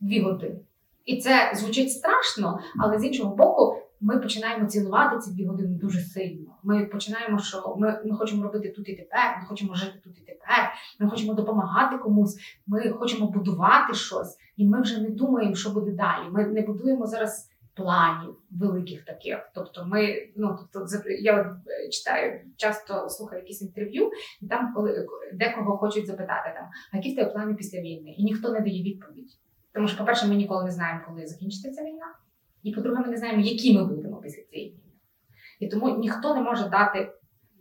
2 0.00 0.24
години. 0.24 0.60
І 1.04 1.20
це 1.20 1.52
звучить 1.54 1.92
страшно, 1.92 2.60
але 2.78 2.98
з 2.98 3.04
іншого 3.04 3.36
боку, 3.36 3.76
ми 4.00 4.18
починаємо 4.18 4.66
цінувати 4.66 5.18
ці 5.18 5.32
дві 5.32 5.46
години 5.46 5.78
дуже 5.78 6.00
сильно. 6.00 6.50
Ми 6.62 6.86
починаємо, 6.86 7.38
що 7.38 7.76
ми, 7.78 8.00
ми 8.04 8.16
хочемо 8.16 8.42
робити 8.42 8.68
тут 8.68 8.88
і 8.88 8.96
тепер, 8.96 9.38
ми 9.40 9.46
хочемо 9.48 9.74
жити 9.74 10.00
тут 10.04 10.18
і 10.18 10.20
тепер, 10.20 10.72
ми 11.00 11.10
хочемо 11.10 11.34
допомагати 11.34 11.98
комусь, 11.98 12.38
ми 12.66 12.90
хочемо 12.90 13.26
будувати 13.30 13.94
щось, 13.94 14.38
і 14.56 14.66
ми 14.66 14.80
вже 14.80 15.00
не 15.00 15.10
думаємо, 15.10 15.54
що 15.54 15.70
буде 15.70 15.90
далі. 15.90 16.30
Ми 16.30 16.46
не 16.46 16.62
будуємо 16.62 17.06
зараз 17.06 17.50
планів 17.76 18.36
великих 18.50 19.04
таких. 19.04 19.50
Тобто, 19.54 19.84
ми 19.86 20.28
ну 20.36 20.58
тобто, 20.72 20.98
я 21.20 21.60
е, 21.66 21.88
читаю, 21.88 22.40
часто 22.56 23.08
слухаю 23.08 23.42
якісь 23.42 23.62
інтерв'ю, 23.62 24.10
і 24.42 24.46
там, 24.46 24.72
коли 24.74 25.06
декого 25.34 25.78
хочуть 25.78 26.06
запитати 26.06 26.52
там, 26.54 26.68
які 26.92 27.12
в 27.12 27.16
тебе 27.16 27.30
плани 27.30 27.54
після 27.54 27.80
війни, 27.80 28.14
і 28.18 28.24
ніхто 28.24 28.52
не 28.52 28.60
дає 28.60 28.82
відповідь. 28.82 29.30
Тому 29.74 29.88
що, 29.88 29.98
по-перше, 29.98 30.26
ми 30.26 30.34
ніколи 30.34 30.64
не 30.64 30.70
знаємо, 30.70 31.00
коли 31.08 31.26
закінчиться 31.26 31.72
ця 31.72 31.82
війна. 31.82 32.14
І 32.62 32.72
по-друге, 32.72 33.02
ми 33.02 33.08
не 33.08 33.16
знаємо, 33.16 33.42
які 33.42 33.78
ми 33.78 33.84
будемо 33.84 34.16
після 34.16 34.42
цієї 34.42 34.70
війни. 34.70 34.92
І 35.60 35.68
тому 35.68 35.98
ніхто 35.98 36.34
не 36.34 36.40
може 36.40 36.68
дати, 36.68 37.12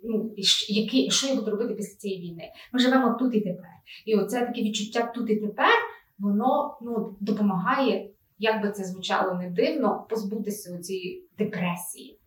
ну, 0.04 0.34
які, 0.70 1.10
що 1.10 1.28
я 1.28 1.36
буду 1.36 1.52
робити 1.52 1.74
після 1.74 1.98
цієї 1.98 2.22
війни. 2.22 2.44
Ми 2.74 2.80
живемо 2.80 3.18
тут 3.20 3.36
і 3.36 3.42
тепер. 3.42 3.70
І 4.06 4.16
оце 4.16 4.46
таке 4.46 4.62
відчуття 4.62 5.12
тут 5.16 5.30
і 5.30 5.36
тепер, 5.36 5.74
воно 6.20 6.78
ну, 6.82 7.18
допомагає, 7.20 8.10
як 8.40 8.62
би 8.62 8.72
це 8.72 8.84
звучало 8.84 9.34
не 9.34 9.50
дивно, 9.50 10.06
позбутися 10.10 10.76
у 10.76 10.78
цієї 10.78 11.28
депресії. 11.38 12.20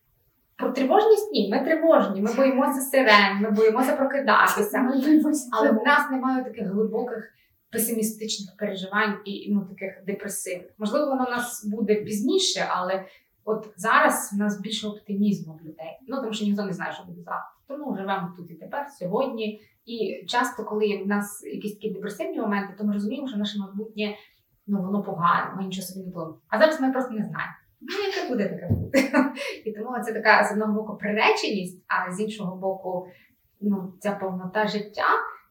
Про 0.56 0.70
тривожність 0.70 1.32
ні, 1.32 1.50
ми 1.50 1.64
тривожні, 1.64 2.20
ми 2.20 2.34
боїмося 2.34 2.80
сирен, 2.80 3.36
ми 3.40 3.50
боїмося 3.50 3.96
прокидатися. 3.96 4.90
Але 5.52 5.70
в 5.70 5.82
нас 5.86 6.10
немає 6.10 6.44
таких 6.44 6.68
глибоких 6.68 7.34
песимістичних 7.70 8.56
переживань 8.56 9.18
і 9.24 9.52
ну 9.54 9.60
таких 9.60 10.04
депресивних. 10.06 10.70
Можливо, 10.78 11.06
воно 11.06 11.24
в 11.24 11.30
нас 11.30 11.64
буде 11.64 11.94
пізніше, 11.94 12.66
але 12.68 13.04
от 13.44 13.68
зараз 13.76 14.30
в 14.32 14.36
нас 14.36 14.60
більше 14.60 14.86
оптимізму 14.86 15.60
в 15.62 15.66
людей. 15.66 15.98
Ну 16.08 16.16
тому 16.16 16.32
що 16.32 16.44
ніхто 16.44 16.64
не 16.64 16.72
знає, 16.72 16.92
що 16.92 17.04
буде 17.04 17.22
завтра. 17.22 17.52
Тому 17.68 17.96
живемо 17.96 18.34
тут 18.36 18.50
і 18.50 18.54
тепер, 18.54 18.86
сьогодні. 18.98 19.60
І 19.86 20.24
часто, 20.26 20.64
коли 20.64 21.02
в 21.04 21.06
нас 21.06 21.44
якісь 21.44 21.74
такі 21.74 21.90
депресивні 21.90 22.40
моменти, 22.40 22.74
то 22.78 22.84
ми 22.84 22.92
розуміємо, 22.92 23.28
що 23.28 23.36
наше 23.36 23.58
майбутнє 23.58 24.14
ну 24.68 24.82
воно 24.82 25.02
погане, 25.02 25.52
ми 25.56 25.64
нічого 25.64 25.86
собі 25.86 26.06
не 26.06 26.12
плануємо. 26.12 26.40
А 26.48 26.58
зараз 26.58 26.80
ми 26.80 26.92
просто 26.92 27.10
не 27.10 27.24
знаємо. 27.24 27.52
Ну, 27.80 27.96
яке 28.06 28.28
буде 28.28 28.48
таке 28.48 28.68
буде. 28.74 28.98
І 29.64 29.72
тому 29.72 30.04
це 30.04 30.12
така 30.12 30.44
з 30.44 30.52
одного 30.52 30.72
боку 30.72 30.96
приреченість, 30.96 31.84
а 31.86 32.12
з 32.12 32.20
іншого 32.20 32.56
боку, 32.56 33.08
ну 33.60 33.92
ця 34.00 34.12
повнота 34.12 34.66
життя 34.66 35.06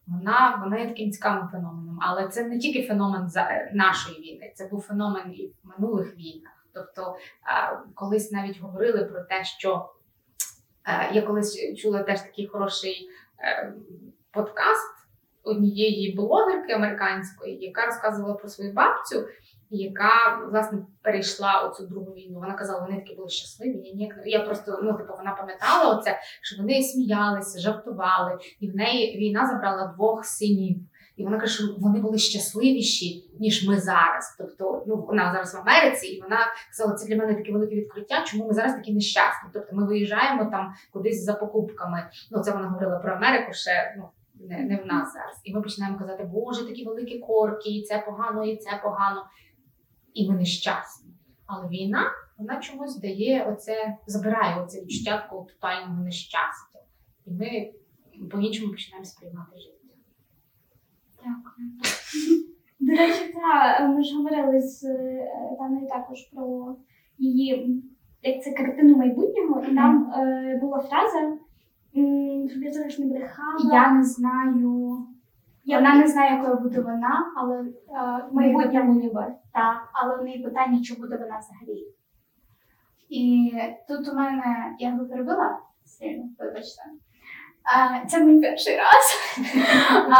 вона, 0.07 0.61
вона 0.63 0.77
є 0.79 0.87
таким 0.87 1.11
цікавим 1.11 1.47
феноменом. 1.47 1.99
Але 2.01 2.27
це 2.27 2.43
не 2.43 2.59
тільки 2.59 2.87
феномен 2.87 3.29
нашої 3.73 4.19
війни, 4.19 4.53
це 4.55 4.67
був 4.67 4.81
феномен 4.81 5.33
і 5.33 5.47
в 5.47 5.53
минулих 5.63 6.17
війнах. 6.17 6.53
Тобто 6.73 7.15
колись 7.95 8.31
навіть 8.31 8.61
говорили 8.61 9.05
про 9.05 9.23
те, 9.23 9.43
що 9.43 9.89
е, 10.85 11.09
я 11.13 11.21
колись 11.21 11.77
чула 11.77 12.03
теж 12.03 12.21
такий 12.21 12.47
хороший 12.47 13.09
е, 13.39 13.73
подкаст 14.31 14.97
однієї 15.47 16.15
блогерки 16.15 16.73
американської, 16.73 17.57
яка 17.61 17.85
розказувала 17.85 18.33
про 18.33 18.49
свою 18.49 18.73
бабцю, 18.73 19.27
яка 19.69 20.41
власне 20.51 20.79
перейшла 21.01 21.61
оцю 21.61 21.87
другу 21.87 22.11
війну. 22.11 22.39
Вона 22.39 22.53
казала, 22.53 22.85
вони 22.85 22.95
такі 22.95 23.15
були 23.15 23.29
щасливі. 23.29 23.81
Я 23.85 23.93
ніяк 23.93 24.15
я 24.25 24.39
просто 24.39 24.79
ну 24.83 24.93
типу, 24.93 25.13
вона 25.17 25.31
пам'ятала 25.31 25.97
оце, 25.97 26.19
що 26.41 26.61
вони 26.61 26.83
сміялися, 26.83 27.59
жартували, 27.59 28.37
і 28.59 28.71
в 28.71 28.75
неї 28.75 29.17
війна 29.17 29.47
забрала 29.47 29.93
двох 29.97 30.25
синів. 30.25 30.77
І 31.17 31.23
вона 31.23 31.39
каже, 31.39 31.53
що 31.53 31.63
вони 31.77 31.99
були 31.99 32.17
щасливіші, 32.17 33.29
ніж 33.39 33.67
ми 33.67 33.79
зараз. 33.79 34.35
Тобто, 34.37 34.83
ну 34.87 34.95
вона 34.95 35.31
зараз 35.31 35.55
в 35.55 35.57
Америці, 35.57 36.07
і 36.07 36.21
вона 36.21 36.39
сказала, 36.71 36.95
це 36.95 37.07
для 37.07 37.15
мене 37.15 37.35
таке 37.35 37.51
велике 37.51 37.75
відкриття, 37.75 38.23
чому 38.27 38.47
ми 38.47 38.53
зараз 38.53 38.73
такі 38.73 38.93
нещасні. 38.93 39.49
Тобто 39.53 39.75
ми 39.75 39.87
виїжджаємо 39.87 40.45
там 40.45 40.73
кудись 40.93 41.23
за 41.23 41.33
покупками. 41.33 42.09
Ну 42.31 42.39
це 42.39 42.51
вона 42.51 42.67
говорила 42.67 42.99
про 42.99 43.13
Америку 43.13 43.53
ще 43.53 43.95
ну 43.97 44.09
не, 44.39 44.63
не 44.63 44.75
в 44.75 44.85
нас 44.85 45.13
зараз. 45.13 45.41
І 45.43 45.53
ми 45.53 45.61
починаємо 45.61 45.99
казати, 45.99 46.23
Боже, 46.23 46.67
такі 46.67 46.85
великі 46.85 47.19
корки, 47.19 47.69
і 47.69 47.83
це 47.83 48.03
погано, 48.05 48.45
і 48.45 48.57
це 48.57 48.79
погано. 48.83 49.25
І 50.13 50.29
ми 50.29 50.35
нещасні. 50.35 51.13
Але 51.45 51.67
війна 51.67 52.11
вона 52.37 52.59
чомусь 52.59 52.99
дає 52.99 53.45
оце, 53.51 53.97
забирає 54.07 54.61
оце 54.61 54.81
відчуття 54.81 55.17
такого 55.17 55.45
тотального 55.45 56.03
нещастя. 56.03 56.79
І 57.25 57.31
ми 57.31 57.71
по-іншому 58.31 58.71
починаємо 58.71 59.05
сприймати 59.05 59.59
життя. 59.59 59.93
Дякую. 61.17 61.69
До 62.79 62.91
речі, 62.91 63.33
та 63.33 63.87
ми 63.87 64.03
ж 64.03 64.15
говорили 64.15 64.61
з 64.61 64.83
е, 64.83 65.31
Таною 65.57 65.87
також 65.87 66.21
про 66.21 66.75
її 67.17 67.83
як 68.23 68.43
це 68.43 68.51
картину 68.51 68.97
майбутнього, 68.97 69.63
і 69.71 69.75
там 69.75 70.11
е, 70.11 70.59
була 70.61 70.79
фраза, 70.79 71.37
щоб 72.49 72.63
я 72.63 72.71
зараз 72.71 72.99
не 72.99 73.05
брехала. 73.05 73.73
Я 73.73 73.91
не 73.91 74.03
знаю. 74.03 75.07
Я 75.63 75.77
Вона 75.77 75.95
не 75.95 76.07
знає, 76.07 76.35
якою 76.35 76.57
буде 76.57 76.81
вона, 76.81 77.33
але 77.35 77.59
е, 77.59 77.65
в 78.31 78.35
майбутньому 78.35 78.93
ніби. 78.93 79.25
Так, 79.53 79.89
але 79.93 80.17
в 80.17 80.23
неї 80.23 80.43
питання, 80.43 80.81
чи 80.83 80.95
буде 80.95 81.17
вона 81.17 81.39
взагалі. 81.39 81.87
І 83.09 83.51
тут 83.87 84.13
у 84.13 84.15
мене, 84.15 84.75
я 84.79 84.91
би 84.91 85.05
перебила 85.05 85.59
сильно, 85.85 86.23
вибачте. 86.39 86.81
А, 87.63 88.05
це 88.05 88.23
мій 88.23 88.41
перший 88.41 88.75
раз. 88.77 89.37
а, 90.11 90.19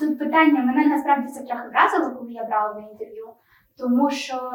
тут 0.00 0.18
питання, 0.18 0.62
мене 0.62 0.86
насправді 0.86 1.32
це 1.32 1.42
трохи 1.42 1.68
вразило, 1.68 2.16
коли 2.16 2.32
я 2.32 2.44
брала 2.44 2.74
на 2.74 2.80
інтерв'ю, 2.80 3.28
тому 3.78 4.10
що 4.10 4.50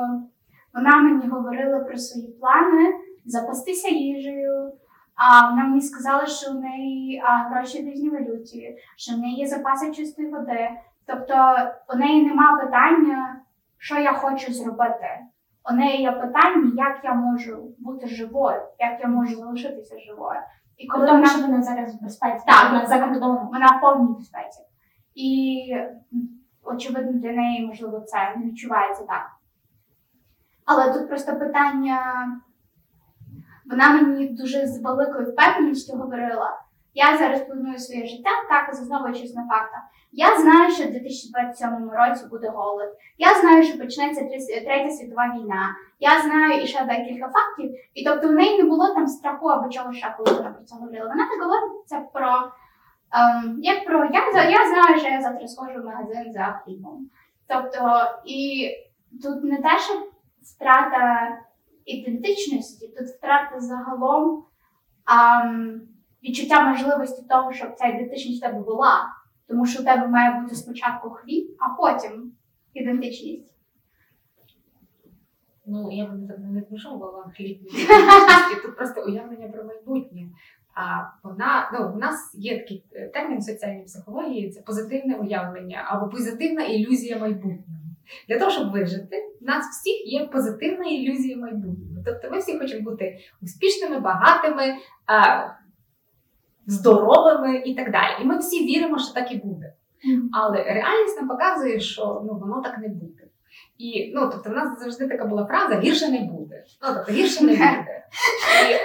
вона 0.74 0.98
мені 1.02 1.28
говорила 1.28 1.80
про 1.80 1.98
свої 1.98 2.28
плани 2.28 2.94
запастися 3.26 3.90
їжею. 3.90 4.72
А 5.22 5.50
вона 5.50 5.64
мені 5.64 5.82
сказала, 5.82 6.26
що 6.26 6.52
в 6.52 6.56
неї 6.56 7.22
а, 7.26 7.38
гроші 7.38 7.84
в 7.84 7.86
різній 7.86 8.10
валюті, 8.10 8.78
що 8.98 9.16
в 9.16 9.18
неї 9.20 9.36
є 9.36 9.48
запаси 9.48 9.92
чистої 9.92 10.30
води. 10.30 10.70
Тобто 11.06 11.56
у 11.94 11.98
неї 11.98 12.26
нема 12.26 12.58
питання, 12.58 13.40
що 13.78 13.98
я 14.00 14.14
хочу 14.14 14.54
зробити. 14.54 15.08
У 15.72 15.74
неї 15.76 16.02
є 16.02 16.12
питання, 16.12 16.72
як 16.76 17.00
я 17.04 17.14
можу 17.14 17.64
бути 17.80 18.08
живою, 18.08 18.62
як 18.80 19.00
я 19.02 19.08
можу 19.08 19.36
залишитися 19.36 20.00
живою. 20.00 20.40
І 20.78 20.88
коли 20.88 21.06
Тому 21.08 21.18
вона 21.18 21.30
що 21.30 21.42
вона 21.42 21.62
зараз 21.64 21.96
в 21.96 22.04
безпеці, 22.04 22.44
Так, 22.48 22.64
вона 22.72 22.84
вона- 22.84 22.86
за 22.86 23.00
кордоном. 23.08 23.50
вона 23.54 23.68
в 23.78 23.82
повній 23.82 24.14
безпеці. 24.16 24.60
І 25.16 25.62
очевидно 26.64 27.12
для 27.20 27.32
неї, 27.32 27.68
можливо, 27.68 28.00
це 28.00 28.34
не 28.38 28.46
відчувається 28.46 29.04
так. 29.04 29.32
Але 30.66 30.94
тут 30.94 31.10
просто 31.10 31.36
питання, 31.36 32.02
вона 33.70 33.90
мені 33.90 34.28
дуже 34.28 34.68
з 34.68 34.82
великою 34.84 35.32
впевненістю 35.32 35.98
говорила. 35.98 36.62
Я 36.94 37.18
зараз 37.18 37.42
планую 37.42 37.80
своє 37.80 38.08
життя, 38.08 38.30
так 38.50 38.76
засновуючись 38.76 39.36
на 39.36 39.48
фактах. 39.48 39.82
Я 40.12 40.40
знаю, 40.40 40.72
що 40.72 40.84
в 40.84 40.92
2027 40.92 41.90
році 41.90 42.26
буде 42.30 42.50
голод. 42.50 42.90
Я 43.18 43.36
знаю, 43.42 43.64
що 43.64 43.78
почнеться 43.78 44.26
третя 44.66 44.90
світова 44.90 45.36
війна. 45.36 45.76
Я 46.00 46.22
знаю 46.22 46.62
і 46.62 46.68
ще 46.68 46.86
декілька 46.86 47.30
фактів. 47.30 47.72
І 47.94 48.06
тобто 48.06 48.28
в 48.28 48.32
неї 48.32 48.64
не 48.64 48.70
було 48.70 48.94
там 48.94 49.08
страху 49.08 49.48
або 49.48 49.70
чого 49.70 49.94
ще, 49.94 50.16
коли 50.18 50.38
вона 50.38 50.52
про 50.52 50.64
це 50.64 50.76
говорила. 50.76 51.08
Вона 51.08 51.28
так 51.30 51.42
говорить 51.42 51.72
це 51.86 52.06
про 52.14 52.52
ем, 53.12 53.60
як 53.62 53.86
про 53.86 54.06
я, 54.06 54.50
я 54.50 54.68
знаю, 54.68 55.00
що 55.00 55.10
я 55.10 55.22
завтра 55.22 55.48
схожу 55.48 55.82
в 55.82 55.86
магазин 55.86 56.34
за 56.34 56.62
хлібом. 56.64 57.10
Тобто, 57.48 58.02
і 58.26 58.70
тут 59.24 59.44
не 59.44 59.58
те, 59.58 59.80
що 59.80 59.94
втрата 60.42 61.30
ідентичності, 61.90 62.88
тут 62.88 63.08
втрата 63.08 63.60
загалом 63.60 64.44
ем, 65.44 65.82
відчуття 66.24 66.70
можливості 66.70 67.24
того, 67.30 67.54
щоб 67.54 67.76
ця 67.76 67.88
ідентичність 67.88 68.44
в 68.44 68.46
тебе 68.46 68.60
була. 68.60 69.08
Тому 69.48 69.66
що 69.66 69.82
у 69.82 69.86
тебе 69.86 70.08
має 70.08 70.42
бути 70.42 70.56
спочатку 70.56 71.10
хліб, 71.10 71.56
а 71.60 71.70
потім 71.70 72.32
ідентичність. 72.74 73.54
Ну, 75.66 75.92
я 75.92 76.06
б 76.06 76.28
так 76.28 76.38
не 76.40 76.62
вмішовувала 76.70 77.18
вам 77.18 77.32
хліб 77.32 77.62
ідентичності, 77.64 78.62
тут 78.64 78.78
просто 78.78 79.02
уявлення 79.02 79.48
про 79.48 79.64
майбутнє. 79.64 80.30
А 80.74 81.04
вона, 81.24 81.72
ну, 81.74 81.94
в 81.94 81.98
нас 81.98 82.32
є 82.34 82.60
такий 82.60 82.84
е, 82.94 83.08
термін 83.08 83.40
в 83.40 83.44
соціальній 83.44 83.84
психології, 83.84 84.52
це 84.52 84.62
позитивне 84.62 85.16
уявлення 85.16 85.84
або 85.88 86.10
позитивна 86.10 86.64
ілюзія 86.64 87.20
майбутнього. 87.20 87.64
Для 88.28 88.40
того, 88.40 88.52
щоб 88.52 88.72
вижити, 88.72 89.29
нас 89.50 89.66
всіх 89.70 90.06
є 90.06 90.28
позитивна 90.28 90.86
ілюзія 90.86 91.38
майбутнього. 91.38 92.04
Тобто 92.06 92.30
ми 92.32 92.38
всі 92.38 92.60
хочемо 92.60 92.92
бути 92.92 93.18
успішними, 93.42 94.00
багатими, 94.00 94.76
здоровими 96.68 97.58
і 97.58 97.76
так 97.76 97.92
далі. 97.92 98.14
І 98.22 98.26
ми 98.26 98.38
всі 98.38 98.66
віримо, 98.66 99.00
що 99.00 99.14
так 99.14 99.32
і 99.32 99.36
буде. 99.36 99.74
Але 100.34 100.64
реальність 100.64 101.18
нам 101.18 101.28
показує, 101.28 101.80
що 101.80 102.22
ну 102.26 102.40
воно 102.40 102.62
так 102.62 102.78
не 102.78 102.88
буде. 102.88 103.24
І 103.78 104.12
ну 104.16 104.30
тобто, 104.32 104.50
в 104.50 104.54
нас 104.54 104.80
завжди 104.80 105.08
така 105.08 105.26
була 105.26 105.46
фраза 105.46 105.80
гірше 105.80 106.12
не 106.12 106.20
буде. 106.20 106.64
Ну 106.82 106.90
тобто 106.96 107.12
гірше 107.12 107.44
не 107.44 107.52
буде. 107.52 108.04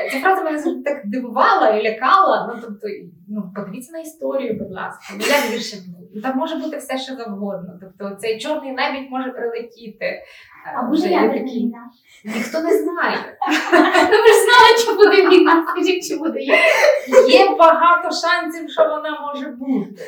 І 0.06 0.10
ця 0.10 0.20
фраза 0.20 0.42
мене 0.42 0.58
завжди 0.58 0.82
так 0.82 1.02
дивувала 1.06 1.68
і 1.68 1.82
лякала. 1.82 2.52
Ну 2.54 2.60
тобто, 2.62 2.86
ну 3.28 3.52
подивіться 3.56 3.92
на 3.92 3.98
історію, 3.98 4.58
будь 4.58 4.72
ласка, 4.72 5.14
ну 5.18 5.26
як 5.26 5.52
гірше 5.52 5.76
не 5.76 5.98
буде. 5.98 6.10
Ну, 6.14 6.22
Там 6.22 6.38
може 6.38 6.56
бути 6.56 6.76
все, 6.76 6.98
що 6.98 7.16
завгодно. 7.16 7.80
Тобто 7.80 8.16
цей 8.16 8.38
чорний 8.38 8.76
лебідь 8.76 9.10
може 9.10 9.30
прилетіти. 9.30 10.22
А 10.64 10.90
вже 10.90 11.08
ядерна 11.08 11.32
такі-. 11.32 11.72
Ніхто 12.24 12.60
не 12.60 12.78
знає. 12.78 13.36
Ну 14.10 14.18
ви 14.18 14.28
ж 14.28 14.40
знали, 14.44 14.78
що 14.78 14.94
буде 14.94 15.28
війна, 15.28 15.66
скажіть, 15.68 16.08
чи 16.08 16.16
буде 16.16 16.40
є. 16.40 16.58
Є 17.28 17.56
багато 17.56 18.10
шансів, 18.10 18.70
що 18.70 18.82
вона 18.82 19.20
може 19.20 19.46
бути. 19.46 20.02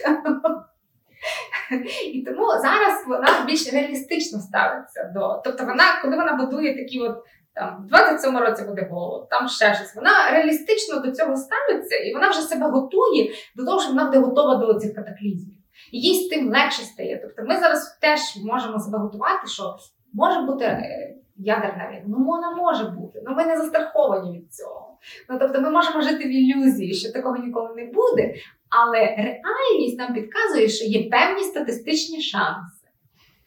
І 2.13 2.23
тому 2.23 2.47
зараз 2.49 3.05
вона 3.07 3.29
більш 3.47 3.73
реалістично 3.73 4.39
ставиться 4.39 5.13
до. 5.15 5.43
Тобто, 5.45 5.65
вона, 5.65 5.85
коли 6.03 6.17
вона 6.17 6.33
будує 6.33 6.77
такі 6.77 7.01
от 7.01 7.17
там 7.55 7.85
в 7.85 7.87
27 7.87 8.39
році 8.39 8.65
буде 8.65 8.89
голод, 8.91 9.29
там 9.29 9.49
ще 9.49 9.75
щось, 9.75 9.95
вона 9.95 10.31
реалістично 10.31 11.01
до 11.01 11.13
цього 11.13 11.37
ставиться, 11.37 11.97
і 11.97 12.15
вона 12.15 12.31
вже 12.31 12.41
себе 12.41 12.71
готує 12.71 13.33
до 13.57 13.65
того, 13.65 13.81
що 13.81 13.89
вона 13.89 14.05
буде 14.05 14.19
готова 14.19 14.55
до 14.55 14.75
цих 14.75 14.95
катаклізмів. 14.95 15.57
І 15.93 16.01
їй 16.01 16.25
з 16.25 16.29
тим 16.29 16.51
легше 16.51 16.83
стає. 16.83 17.21
Тобто, 17.23 17.43
ми 17.43 17.61
зараз 17.61 17.99
теж 18.01 18.21
можемо 18.45 18.79
себе 18.79 18.99
готувати, 18.99 19.47
що 19.47 19.77
може 20.17 20.41
бути 20.41 20.65
е, 20.65 21.15
ядерна 21.37 21.89
війна. 21.91 22.05
Ну, 22.07 22.25
вона 22.25 22.51
може 22.51 22.85
бути. 22.85 23.23
Ну, 23.27 23.35
ми 23.35 23.47
не 23.47 23.57
застраховані 23.57 24.39
від 24.39 24.55
цього. 24.55 24.99
Ну, 25.29 25.39
тобто 25.39 25.61
ми 25.61 25.71
можемо 25.71 26.01
жити 26.01 26.25
в 26.25 26.31
ілюзії, 26.31 26.95
що 26.95 27.13
такого 27.13 27.37
ніколи 27.37 27.75
не 27.75 27.85
буде, 27.85 28.35
але 28.69 28.99
реальність 28.99 29.99
нам 29.99 30.15
підказує, 30.15 30.69
що 30.69 30.85
є 30.85 31.11
певні 31.11 31.43
статистичні 31.43 32.23
шанси, 32.23 32.87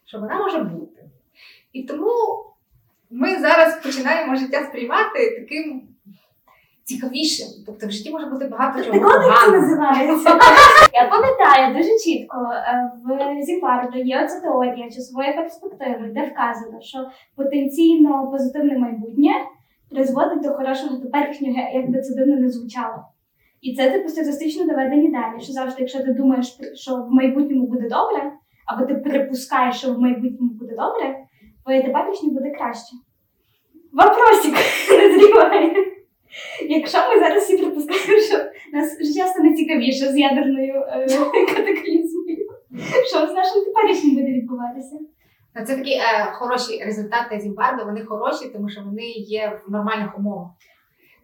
що 0.06 0.20
вона 0.20 0.38
може 0.38 0.60
бути. 0.64 1.02
І 1.74 1.84
тому 1.84 2.10
ми 3.10 3.40
зараз 3.40 3.84
починаємо 3.84 4.36
життя 4.36 4.64
сприймати 4.64 5.40
таким 5.40 5.89
цікавішим. 6.90 7.48
Тобто 7.66 7.88
в 7.88 7.92
житті 7.92 8.12
може 8.12 8.26
бути 8.26 8.46
багато 8.46 8.84
чого. 8.84 9.10
Це 9.46 9.52
називається. 9.52 10.30
Я 10.94 11.10
пам'ятаю 11.10 11.78
дуже 11.78 11.90
чітко 12.04 12.38
е, 12.54 12.92
в 13.06 13.42
Зіпардо 13.44 13.98
є 13.98 14.24
оця 14.24 14.40
теорія 14.42 14.90
часової 14.90 15.34
перспективи, 15.34 16.12
де 16.16 16.22
вказано, 16.26 16.82
що 16.82 16.98
потенційно 17.36 18.32
позитивне 18.32 18.78
майбутнє 18.78 19.32
призводить 19.90 20.44
до 20.44 20.50
хорошого 20.50 20.98
теперішнього, 20.98 21.60
як 21.74 21.92
би 21.92 22.02
це 22.02 22.16
дивно 22.16 22.36
не 22.36 22.50
звучало. 22.50 23.04
І 23.62 23.76
це 23.76 23.92
типу 23.92 24.10
статистично 24.10 24.66
доведені 24.66 25.12
дані, 25.12 25.42
що 25.42 25.54
завжди, 25.54 25.76
якщо 25.80 26.04
ти 26.04 26.14
думаєш, 26.14 26.58
що 26.76 26.96
в 26.96 27.12
майбутньому 27.12 27.68
буде 27.68 27.90
добре, 27.90 28.32
або 28.68 28.86
ти 28.86 28.96
припускаєш, 28.96 29.78
що 29.78 29.94
в 29.94 30.00
майбутньому 30.00 30.54
буде 30.54 30.76
добре, 30.76 31.16
твоє 31.64 31.84
теперішнє 31.84 32.30
буде 32.30 32.50
краще. 32.50 32.96
Вопросик 33.94 34.54
назріває. 34.90 35.74
Якщо 36.70 36.98
ми 36.98 37.20
зараз 37.20 37.44
всі 37.44 37.58
припускаємо, 37.58 38.22
що 38.22 38.38
нас 38.74 38.98
життя 39.08 39.28
стане 39.28 39.54
цікавіше 39.56 40.12
з 40.12 40.18
ядерною 40.18 40.74
е, 40.74 41.08
катаклізмою, 41.56 42.48
що 43.08 43.28
з 43.28 43.34
нашим 43.34 43.64
теперішнім 43.66 44.16
буде 44.16 44.28
відбуватися? 44.28 45.00
Ну, 45.56 45.66
Це 45.66 45.76
такі 45.78 45.92
е, 45.92 46.32
хороші 46.34 46.84
результати 46.86 47.40
Зімбардо, 47.40 47.86
вони 47.86 48.06
хороші, 48.06 48.50
тому 48.54 48.70
що 48.70 48.82
вони 48.82 49.06
є 49.12 49.62
в 49.68 49.72
нормальних 49.72 50.18
умовах. 50.18 50.50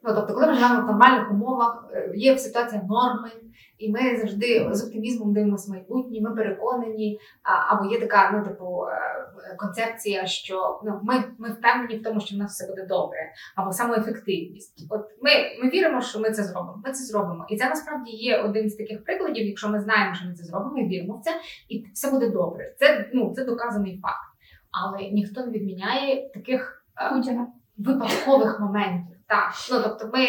Ну 0.08 0.16
тобто, 0.16 0.34
коли 0.34 0.48
ми 0.48 0.54
живемо 0.54 0.82
в 0.82 0.86
нормальних 0.86 1.32
умовах, 1.32 1.90
е, 1.94 2.12
є 2.16 2.38
ситуація 2.38 2.82
норми, 2.82 3.30
і 3.78 3.92
ми 3.92 4.18
завжди 4.18 4.70
з 4.72 4.84
оптимізмом 4.88 5.34
дивимося 5.34 5.72
майбутнє, 5.72 6.22
ми 6.22 6.36
переконані, 6.36 7.20
або 7.44 7.92
є 7.92 8.00
така 8.00 8.32
ну, 8.32 8.44
типу, 8.44 8.86
е, 8.88 9.56
концепція, 9.58 10.26
що 10.26 10.82
ну, 10.86 11.00
ми, 11.04 11.24
ми 11.38 11.50
впевнені 11.50 11.98
в 11.98 12.04
тому, 12.04 12.20
що 12.20 12.36
в 12.36 12.40
нас 12.40 12.52
все 12.52 12.68
буде 12.68 12.86
добре, 12.86 13.18
або 13.56 13.72
самоефективність. 13.72 14.88
От 14.90 15.02
ми, 15.22 15.32
ми 15.64 15.70
віримо, 15.70 16.02
що 16.02 16.20
ми 16.20 16.32
це 16.32 16.44
зробимо. 16.44 16.82
Ми 16.86 16.92
це 16.92 17.04
зробимо. 17.04 17.46
І 17.50 17.58
це 17.58 17.70
насправді 17.70 18.12
є 18.12 18.38
один 18.38 18.70
з 18.70 18.76
таких 18.76 19.04
прикладів. 19.04 19.48
Якщо 19.48 19.70
ми 19.70 19.80
знаємо, 19.80 20.16
що 20.16 20.26
ми 20.26 20.34
це 20.34 20.44
зробимо, 20.44 20.76
ми 20.76 20.88
віримо 20.88 21.18
в 21.18 21.22
це, 21.22 21.32
і 21.70 21.86
все 21.94 22.12
буде 22.12 22.30
добре. 22.30 22.74
Це 22.80 23.10
ну 23.14 23.34
це 23.36 23.46
доказаний 23.46 24.00
факт. 24.02 24.32
Але 24.72 25.10
ніхто 25.10 25.46
не 25.46 25.52
відміняє 25.52 26.30
таких 26.34 26.86
е, 26.98 27.16
Путіна. 27.16 27.48
випадкових 27.78 28.60
моментів. 28.60 29.15
Так, 29.28 29.54
ну 29.72 29.82
тобто 29.84 30.18
ми, 30.18 30.28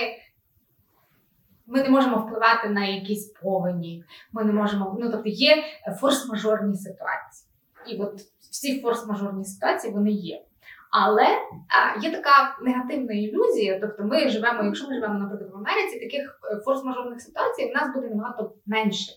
ми 1.67 1.83
не 1.83 1.89
можемо 1.89 2.17
впливати 2.17 2.69
на 2.69 2.85
якісь 2.85 3.27
повені, 3.43 4.05
ми 4.33 4.45
не 4.45 4.53
можемо. 4.53 4.97
Ну 5.01 5.11
тобто 5.11 5.29
є 5.29 5.65
форс-мажорні 6.03 6.75
ситуації. 6.75 7.51
І 7.87 7.99
от 7.99 8.21
всі 8.51 8.83
форс-мажорні 8.83 9.45
ситуації 9.45 9.93
вони 9.93 10.11
є. 10.11 10.43
Але 10.91 11.27
а, 11.69 12.01
є 12.03 12.11
така 12.11 12.57
негативна 12.63 13.15
ілюзія. 13.15 13.81
Тобто, 13.81 14.05
ми 14.05 14.29
живемо, 14.29 14.65
якщо 14.65 14.89
ми 14.89 14.95
живемо, 14.95 15.19
наприклад, 15.19 15.51
в 15.53 15.57
Америці, 15.57 16.01
таких 16.01 16.41
е, 16.53 16.55
форс-мажорних 16.55 17.19
ситуацій 17.19 17.71
в 17.71 17.75
нас 17.75 17.95
буде 17.95 18.09
набагато 18.09 18.55
менше. 18.67 19.13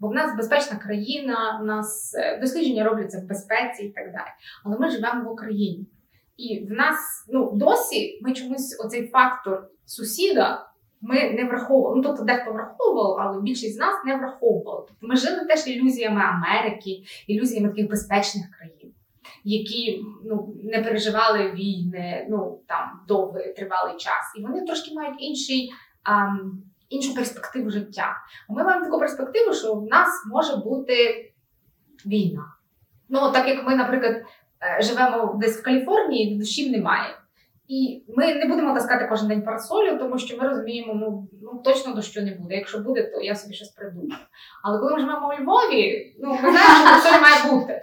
Бо 0.00 0.08
в 0.08 0.14
нас 0.14 0.36
безпечна 0.36 0.78
країна, 0.78 1.58
в 1.62 1.64
нас 1.64 2.14
е, 2.14 2.38
дослідження 2.40 2.84
робляться 2.84 3.18
в 3.18 3.28
безпеці 3.28 3.84
і 3.84 3.90
так 3.90 4.04
далі. 4.04 4.30
Але 4.64 4.78
ми 4.78 4.90
живемо 4.90 5.24
в 5.24 5.32
Україні. 5.32 5.86
І 6.36 6.66
в 6.70 6.70
нас 6.70 7.26
ну 7.28 7.52
досі 7.54 8.18
ми 8.22 8.32
чомусь 8.32 8.80
оцей 8.84 9.08
фактор 9.08 9.68
сусіда 9.84 10.66
ми 11.04 11.30
не 11.30 11.44
враховували. 11.44 11.96
Ну 11.96 12.02
тобто 12.02 12.24
дехто 12.24 12.52
враховував, 12.52 13.16
але 13.20 13.42
більшість 13.42 13.74
з 13.76 13.78
нас 13.78 14.04
не 14.04 14.16
враховували. 14.16 14.84
Тобто 14.88 15.06
ми 15.06 15.16
жили 15.16 15.44
теж 15.44 15.66
ілюзіями 15.66 16.20
Америки, 16.20 17.02
ілюзіями 17.26 17.68
таких 17.68 17.88
безпечних 17.88 18.44
країн, 18.58 18.94
які 19.44 20.04
ну 20.24 20.54
не 20.64 20.82
переживали 20.82 21.52
війни, 21.52 22.26
ну 22.30 22.60
там 22.66 23.00
довгий 23.08 23.52
тривалий 23.52 23.96
час, 23.96 24.34
і 24.36 24.42
вони 24.42 24.64
трошки 24.66 24.94
мають 24.94 25.22
інший. 25.22 25.72
ам, 26.02 26.62
Іншу 26.88 27.14
перспективу 27.14 27.70
життя. 27.70 28.16
Ми 28.48 28.64
маємо 28.64 28.84
таку 28.84 28.98
перспективу, 28.98 29.54
що 29.54 29.74
в 29.74 29.86
нас 29.86 30.26
може 30.26 30.56
бути 30.56 30.94
війна. 32.06 32.44
Ну, 33.08 33.32
так 33.32 33.48
як 33.48 33.66
ми, 33.66 33.76
наприклад, 33.76 34.22
живемо 34.80 35.38
десь 35.40 35.60
в 35.60 35.62
Каліфорнії, 35.62 36.38
душів 36.38 36.72
немає. 36.72 37.10
І 37.68 38.02
ми 38.16 38.34
не 38.34 38.46
будемо 38.46 38.74
таскати 38.74 39.06
кожен 39.10 39.28
день 39.28 39.42
парасолю, 39.42 39.98
тому 39.98 40.18
що 40.18 40.36
ми 40.36 40.48
розуміємо, 40.48 40.94
ну, 40.94 41.28
ну 41.42 41.60
точно 41.64 41.94
дощу 41.94 42.22
не 42.22 42.34
буде. 42.34 42.54
Якщо 42.54 42.78
буде, 42.78 43.02
то 43.02 43.20
я 43.20 43.34
собі 43.34 43.54
щось 43.54 43.68
придумаю. 43.68 44.20
Але 44.62 44.78
коли 44.78 44.92
ми 44.92 45.00
живемо 45.00 45.28
у 45.28 45.42
Львові, 45.42 46.14
ну 46.22 46.28
ми 46.28 46.50
знаємо, 46.50 47.00
що 47.02 47.12
не 47.12 47.20
має 47.20 47.50
бути. 47.50 47.80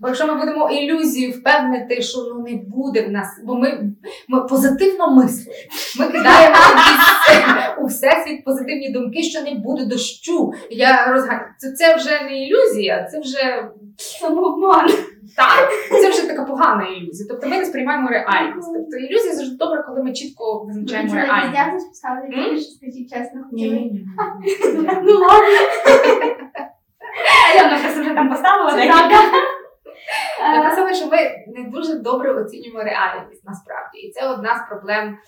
Бо 0.00 0.08
якщо 0.08 0.26
ми 0.26 0.34
будемо 0.34 0.70
ілюзію 0.70 1.32
впевнити, 1.32 2.02
що 2.02 2.18
ну 2.18 2.42
не 2.42 2.56
буде 2.56 3.02
в 3.02 3.10
нас, 3.10 3.28
бо 3.44 3.54
ми, 3.54 3.92
ми 4.28 4.40
позитивно 4.40 5.14
мислимо. 5.14 5.58
Ми 5.98 6.06
кидаємо 6.06 6.56
у 7.80 7.86
всесвіт 7.86 8.44
позитивні 8.44 8.92
думки, 8.92 9.22
що 9.22 9.42
не 9.42 9.54
буде 9.54 9.84
дощу. 9.84 10.52
Я 10.70 11.06
розганяю. 11.06 11.46
Це, 11.58 11.72
це 11.72 11.96
вже 11.96 12.22
не 12.22 12.46
ілюзія, 12.46 13.08
це 13.12 13.20
вже 13.20 13.68
Самообман. 13.96 14.90
Так, 15.36 15.70
це 15.90 16.10
вже 16.10 16.28
така 16.28 16.44
погана 16.44 16.88
ілюзія. 16.88 17.28
Тобто 17.30 17.48
ми 17.48 17.58
не 17.58 17.64
сприймаємо 17.64 18.08
реальність. 18.10 18.68
Тобто 18.74 18.96
ілюзія 18.96 19.34
завжди 19.34 19.56
добре, 19.56 19.82
коли 19.86 20.02
ми 20.02 20.12
чітко 20.12 20.64
визначаємо 20.64 21.14
реальність. 21.14 22.02
скажіть 22.76 23.10
чесно, 23.10 23.44
хотіли. 23.50 23.90
Ну 25.02 25.18
ладно. 25.18 25.58
Альона 27.54 27.78
просто 27.82 28.00
вже 28.00 28.14
там 28.14 28.28
поставила. 28.28 28.84
Я 30.54 30.62
казала, 30.62 30.94
що 30.94 31.06
ми 31.06 31.16
не 31.46 31.70
дуже 31.70 31.98
добре 31.98 32.34
оцінюємо 32.34 32.82
реальність 32.82 33.44
насправді. 33.44 33.98
І 33.98 34.10
це 34.12 34.28
одна 34.28 34.56
з 34.56 34.68
проблем 34.68 35.18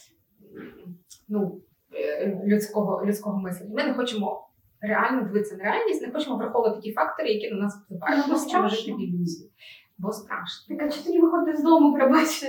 ну, 1.28 1.60
е, 1.94 2.40
людського, 2.46 3.06
людського 3.06 3.40
мислення. 3.40 3.74
Ми 3.74 3.84
не 3.84 3.94
хочемо 3.94 4.48
реально 4.80 5.22
дивитися 5.22 5.56
на 5.56 5.64
реальність, 5.64 6.02
не 6.02 6.12
хочемо 6.12 6.36
враховувати 6.36 6.80
ті 6.80 6.92
фактори, 6.92 7.28
які 7.28 7.54
на 7.54 7.60
нас 7.60 7.84
впливають. 7.84 8.24
Ну, 8.28 8.34
Ми 8.34 8.40
хочемо 8.40 8.68
жити 8.68 8.92
в 8.92 9.00
ілюзії. 9.00 9.50
Бо 9.98 10.12
страшно. 10.12 10.76
Така, 10.76 10.90
чого 10.90 11.04
ти 11.04 11.12
не 11.12 11.20
виходиш 11.20 11.57
з 11.57 11.62
дому, 11.62 11.94
пробачте, 11.94 12.46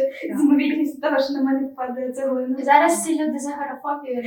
з 0.85 0.99
того, 1.01 1.19
що 1.19 1.33
на 1.33 1.43
мене 1.43 1.67
впаде 1.67 2.11
цеглина. 2.11 2.57
Зараз 2.63 2.93
всі 2.93 3.23
люди 3.23 3.39
за 3.39 3.55
горофобію 3.55 4.23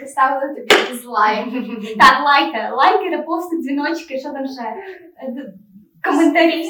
поставили 0.00 0.54
тобі 0.54 0.68
дизлайк. 0.90 1.46
Так, 1.98 2.24
лайки, 2.24 2.74
лайки, 2.74 3.16
репости, 3.16 3.56
дзвіночки, 3.56 4.18
що 4.18 4.30
там 4.30 4.46
ще? 4.46 4.62
Е, 4.62 5.54
Коментарі. 6.04 6.64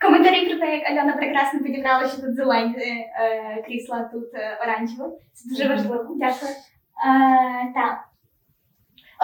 Коментарі 0.00 0.46
про 0.48 0.58
те, 0.58 0.76
як 0.76 0.90
Альона 0.90 1.12
прекрасно 1.12 1.60
підібрала, 1.60 2.08
що 2.08 2.22
тут 2.22 2.34
зелені 2.34 2.74
е, 2.76 3.62
крісла, 3.66 4.10
тут 4.12 4.34
е, 4.34 4.58
оранжеве. 4.62 5.10
Це 5.32 5.48
дуже 5.48 5.68
важливо. 5.68 6.16
Дякую. 6.18 6.50
Е, 6.50 7.72
так. 7.74 7.98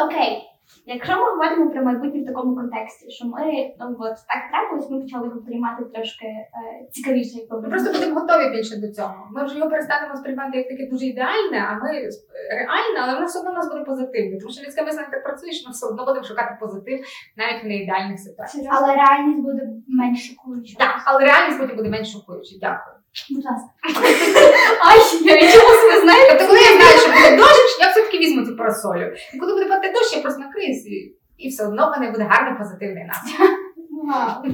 Окей. 0.07 0.43
Якщо 0.87 1.13
ми 1.17 1.31
говоримо 1.31 1.71
про 1.71 1.83
майбутнє 1.83 2.23
в 2.23 2.27
такому 2.27 2.57
контексті, 2.57 3.11
що 3.11 3.27
ми 3.27 3.45
ну, 3.81 3.97
от 3.99 4.17
так 4.31 4.43
трапилось, 4.51 4.91
ми 4.91 5.01
почали 5.01 5.27
його 5.27 5.41
приймати 5.41 5.85
трошки 5.95 6.27
е, 6.27 6.49
цікавіше, 6.91 7.39
як 7.39 7.63
Ми 7.63 7.69
просто 7.69 7.93
будемо 7.93 8.21
готові 8.21 8.51
більше 8.57 8.77
до 8.77 8.89
цього. 8.93 9.29
Ми 9.31 9.45
вже 9.45 9.59
його 9.59 9.71
перестанемо 9.71 10.17
сприймати 10.17 10.59
як 10.59 10.69
таке 10.69 10.87
дуже 10.87 11.07
ідеальне, 11.07 11.59
а 11.69 11.75
ми 11.75 11.91
е, 11.91 12.11
реальне, 12.51 12.99
але 13.03 13.15
воно 13.15 13.27
все 13.27 13.39
одно 13.39 13.51
в 13.51 13.55
нас 13.55 13.69
буде 13.73 13.85
позитивне. 13.85 14.39
Тому 14.41 14.53
що 14.53 14.65
людське 14.65 14.83
мислення 14.83 15.09
так 15.11 15.25
працює, 15.25 15.53
що 15.53 15.69
ми 15.69 15.73
все 15.73 15.87
одно 15.87 16.05
будемо 16.05 16.25
шукати 16.25 16.57
позитив 16.61 16.99
навіть 17.37 17.65
в 17.65 17.67
неідеальних 17.67 18.19
ситуаціях. 18.19 18.75
Але 18.79 18.95
реальність 18.95 19.43
буде 19.43 19.63
менш 19.89 20.29
шокуючою. 20.29 20.77
Так, 20.79 21.03
але 21.07 21.25
реальність 21.25 21.77
буде 21.77 21.91
менш 21.91 22.13
шокуючою. 22.13 22.61
Дякую. 22.61 22.98
Будь 23.31 23.45
ласка. 23.45 23.69
Ай, 24.89 24.99
я 25.23 25.53
чомусь 25.53 25.85
ви 25.95 26.01
знаєте. 26.01 26.29
Тобто, 26.31 26.47
коли 26.47 26.59
я 26.59 26.73
знаю, 26.77 26.99
що 26.99 27.09
буде 27.09 27.37
дощ, 27.37 27.79
я 27.81 27.91
все-таки 27.91 28.19
візьму 28.19 28.47
цю 28.47 28.57
парасолю. 28.57 29.13
І 29.35 29.39
коли 29.39 29.53
буде 29.53 29.65
падати 29.65 29.93
дощ, 29.93 30.17
я 30.17 30.23
просто 30.23 30.41
накриюсь, 30.41 30.87
і, 30.87 31.17
і 31.39 31.49
все 31.49 31.67
одно 31.67 31.87
в 31.87 31.91
мене 31.91 32.11
буде 32.11 32.25
гарний 32.25 32.59
позитивний 32.59 33.05
настрій. 33.05 33.45
Вау. 33.91 34.45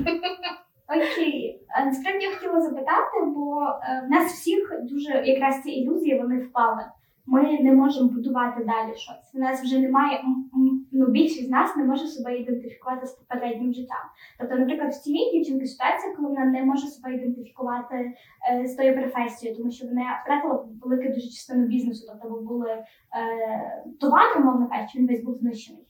Окей. 0.88 1.60
Насправді 1.86 2.26
я 2.26 2.34
хотіла 2.34 2.60
запитати, 2.60 3.16
бо 3.34 3.62
е, 3.62 4.06
в 4.06 4.10
нас 4.10 4.32
всіх 4.32 4.72
дуже 4.82 5.10
якраз 5.24 5.62
ці 5.62 5.70
ілюзії 5.70 6.20
вони 6.20 6.38
впали. 6.38 6.84
Ми 7.26 7.60
не 7.60 7.72
можемо 7.72 8.08
будувати 8.08 8.64
далі 8.64 8.96
щось. 8.96 9.34
У 9.34 9.38
нас 9.38 9.62
вже 9.62 9.78
немає 9.78 10.20
ну 10.94 11.06
більшість 11.06 11.46
з 11.46 11.50
нас 11.50 11.76
не 11.76 11.84
може 11.84 12.06
себе 12.06 12.36
ідентифікувати 12.38 13.06
з 13.06 13.12
попереднім 13.12 13.72
життям. 13.72 14.04
Тобто, 14.38 14.56
наприклад, 14.56 14.92
в 14.92 15.00
цій 15.00 15.30
дівчинки 15.32 15.66
ситуація, 15.66 16.14
коли 16.16 16.28
вона 16.28 16.44
не 16.44 16.64
може 16.64 16.86
себе 16.86 17.14
ідентифікувати 17.14 18.14
е, 18.52 18.66
з 18.66 18.74
тою 18.74 18.94
професією, 18.94 19.58
тому 19.58 19.70
що 19.70 19.86
вона 19.86 20.20
втратила 20.22 20.66
велику 20.82 21.08
дуже 21.08 21.28
частину 21.28 21.66
бізнесу, 21.66 22.06
тобто 22.12 22.40
були 22.40 22.70
е, 22.70 22.84
товари, 24.00 24.40
умовно 24.40 24.68
кажучи, 24.68 24.98
він 24.98 25.06
весь 25.06 25.24
був 25.24 25.34
знищений. 25.34 25.86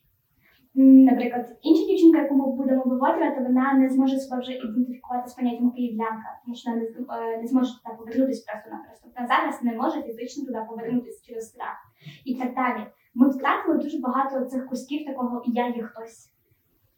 Наприклад, 0.77 1.57
інша 1.63 1.87
дівчинка, 1.87 2.19
яку 2.19 2.35
ми 2.35 2.57
будемо 2.57 2.83
виводити, 2.85 3.41
вона 3.41 3.75
не 3.75 3.89
зможе 3.89 4.19
себе 4.19 4.41
вже 4.41 4.53
ідентифікувати 4.53 5.29
з 5.29 5.35
поняттям 5.35 5.71
київлянка, 5.71 6.41
тому 6.45 6.57
що 6.57 6.71
вона 6.71 6.83
не, 6.83 7.43
е, 7.43 7.47
зможе 7.47 7.71
туди 7.73 7.97
повернутися 7.99 8.53
просто-напросто. 8.53 9.09
Вона 9.17 9.29
зараз 9.29 9.63
не 9.63 9.73
може 9.73 10.03
фізично 10.03 10.47
туди 10.47 10.59
повернутися 10.69 11.27
через 11.27 11.49
страх 11.49 11.77
і 12.25 12.35
так 12.35 12.55
далі. 12.55 12.87
Ми 13.15 13.29
втратили 13.29 13.79
дуже 13.79 13.99
багато 13.99 14.45
цих 14.45 14.67
кусків 14.67 15.07
такого 15.07 15.43
я 15.47 15.67
є 15.67 15.83
хтось. 15.83 16.31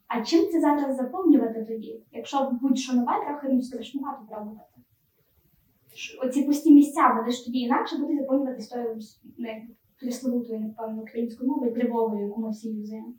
А 0.09 0.23
чим 0.23 0.49
це 0.53 0.61
зараз 0.61 0.97
заповнювати 0.97 1.65
тоді? 1.69 2.05
Якщо 2.13 2.51
будь-що 2.63 2.93
нове, 2.93 3.13
трохи 3.27 3.49
ну, 3.51 3.63
страшнувато 3.63 4.27
пробувати. 4.31 4.81
Оці 6.23 6.43
пусті 6.43 6.75
місця, 6.75 7.15
вони 7.19 7.33
ж 7.33 7.45
тоді 7.45 7.59
інакше 7.59 7.97
будуть 7.99 8.19
заповнюватися 8.19 8.75
тою 8.77 8.99
присловутою, 10.01 10.61
напевно, 10.61 11.03
українською 11.03 11.51
мовою, 11.51 11.75
тривогою, 11.75 12.27
яку 12.27 12.41
ми 12.41 12.51
всі 12.51 12.69
юзаємо. 12.69 13.15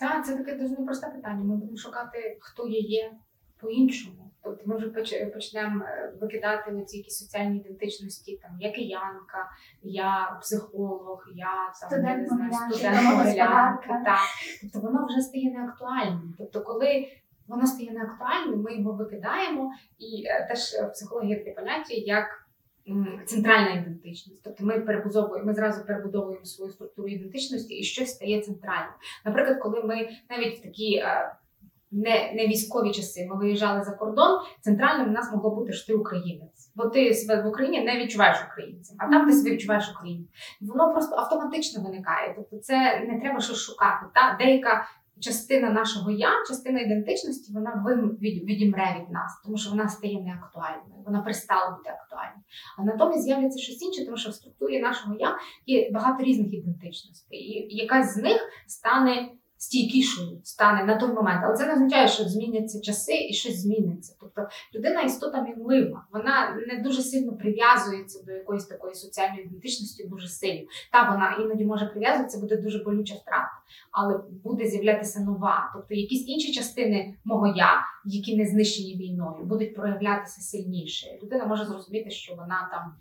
Так, 0.00 0.26
це 0.26 0.36
таке 0.36 0.54
дуже 0.54 0.74
непросте 0.74 1.06
питання. 1.06 1.44
Ми 1.44 1.56
будемо 1.56 1.76
шукати, 1.76 2.38
хто 2.40 2.68
я 2.68 2.78
є 2.78 3.12
по-іншому. 3.60 4.30
Тобто 4.42 4.62
ми 4.66 4.76
вже 4.76 4.88
почнемо 5.34 5.84
е, 5.84 6.12
викидати 6.20 6.72
оці 6.74 6.96
якісь 6.96 7.18
соціальні 7.18 7.56
ідентичності, 7.56 8.40
там 8.42 8.50
я 8.60 8.72
киянка, 8.72 9.50
я 9.82 10.38
психолог, 10.40 11.26
я 11.34 11.72
там 11.90 12.04
я 12.04 12.16
не 12.16 12.26
знаю, 12.26 12.52
студент. 12.52 13.80
Так. 14.04 14.20
Тобто 14.62 14.80
воно 14.80 15.06
вже 15.06 15.20
стає 15.20 15.50
неактуальним. 15.50 16.34
Тобто, 16.38 16.60
коли 16.60 17.08
воно 17.48 17.66
стає 17.66 17.90
неактуальним, 17.90 18.62
ми 18.62 18.76
його 18.76 18.92
викидаємо, 18.92 19.72
і 19.98 20.24
е, 20.26 20.46
теж 20.48 20.74
е, 20.74 20.86
в 20.86 20.92
психології 20.92 21.30
є 21.30 21.38
таке 21.38 21.52
поняття 21.52 21.94
як. 21.94 22.39
Центральна 23.26 23.70
ідентичність, 23.70 24.42
тобто 24.44 24.64
ми 24.64 24.80
перебудовуємо, 24.80 25.46
ми 25.46 25.54
зразу 25.54 25.84
перебудовуємо 25.86 26.44
свою 26.44 26.72
структуру 26.72 27.08
ідентичності, 27.08 27.74
і 27.74 27.82
щось 27.82 28.10
стає 28.10 28.40
центральним. 28.40 28.92
Наприклад, 29.24 29.58
коли 29.62 29.82
ми 29.82 30.08
навіть 30.30 30.58
в 30.58 30.62
такі 30.62 30.96
е, 30.96 31.34
не, 31.90 32.32
не 32.34 32.46
військові 32.46 32.92
часи. 32.92 33.26
Ми 33.30 33.36
виїжджали 33.36 33.84
за 33.84 33.92
кордон. 33.92 34.38
Центральним 34.60 35.08
у 35.08 35.12
нас 35.12 35.32
могло 35.32 35.50
бути, 35.50 35.72
що 35.72 35.86
ти 35.86 35.94
українець, 35.94 36.72
бо 36.74 36.86
ти 36.86 37.14
себе 37.14 37.42
в 37.42 37.46
Україні 37.46 37.84
не 37.84 37.98
відчуваєш 37.98 38.36
українцем, 38.52 38.96
а 39.00 39.10
там 39.10 39.26
ти 39.26 39.32
себе 39.32 39.50
відчуваєш 39.50 39.90
українцем. 39.96 40.28
Воно 40.60 40.92
просто 40.92 41.16
автоматично 41.16 41.82
виникає. 41.82 42.34
Тобто, 42.36 42.58
це 42.58 43.00
не 43.00 43.20
треба 43.20 43.40
щось 43.40 43.58
шукати. 43.58 44.06
Та 44.14 44.36
деяка 44.44 44.86
частина 45.20 45.70
нашого 45.70 46.10
я, 46.10 46.30
частина 46.48 46.80
ідентичності, 46.80 47.52
вона 47.52 47.84
відімре 48.20 48.96
від 49.00 49.10
нас, 49.10 49.40
тому 49.44 49.56
що 49.56 49.70
вона 49.70 49.88
стає 49.88 50.20
неактуальною, 50.22 51.02
вона 51.06 51.22
перестала 51.22 51.76
бути 51.76 51.90
актуальною. 51.90 52.42
А 52.78 52.82
натомість 52.82 53.22
з'являється 53.22 53.58
щось 53.58 53.82
інше, 53.82 54.04
тому 54.04 54.16
що 54.16 54.30
в 54.30 54.34
структурі 54.34 54.80
нашого 54.80 55.16
я 55.18 55.36
є 55.66 55.90
багато 55.90 56.24
різних 56.24 56.54
ідентичностей, 56.54 57.38
і 57.38 57.76
якась 57.76 58.14
з 58.14 58.16
них 58.16 58.40
стане 58.66 59.28
стійкішою, 59.60 60.40
стане 60.44 60.84
на 60.84 60.96
той 60.96 61.12
момент. 61.12 61.42
Але 61.44 61.56
це 61.56 61.66
не 61.66 61.72
означає, 61.72 62.08
що 62.08 62.24
зміняться 62.24 62.80
часи 62.80 63.26
і 63.30 63.32
щось 63.32 63.62
зміниться. 63.62 64.16
Тобто 64.20 64.48
людина 64.74 65.02
істота 65.02 65.42
мінлива, 65.42 66.04
вона 66.12 66.56
не 66.68 66.82
дуже 66.82 67.02
сильно 67.02 67.32
прив'язується 67.32 68.24
до 68.26 68.32
якоїсь 68.32 68.64
такої 68.64 68.94
соціальної 68.94 69.44
ідентичності 69.44 70.04
дуже 70.04 70.28
сильно. 70.28 70.66
Та 70.92 71.10
вона 71.10 71.36
іноді 71.44 71.64
може 71.64 71.86
прив'язуватися, 71.86 72.40
буде 72.40 72.56
дуже 72.56 72.78
болюча 72.78 73.14
втрата, 73.14 73.60
але 73.90 74.20
буде 74.44 74.66
з'являтися 74.66 75.20
нова. 75.20 75.70
Тобто 75.74 75.94
якісь 75.94 76.28
інші 76.28 76.52
частини 76.52 77.14
мого 77.24 77.46
я, 77.46 77.80
які 78.04 78.36
не 78.36 78.46
знищені 78.46 78.96
війною, 78.96 79.44
будуть 79.44 79.74
проявлятися 79.74 80.40
сильніше. 80.40 81.06
Людина 81.22 81.46
може 81.46 81.64
зрозуміти, 81.64 82.10
що 82.10 82.34
вона 82.34 82.68
там 82.72 82.94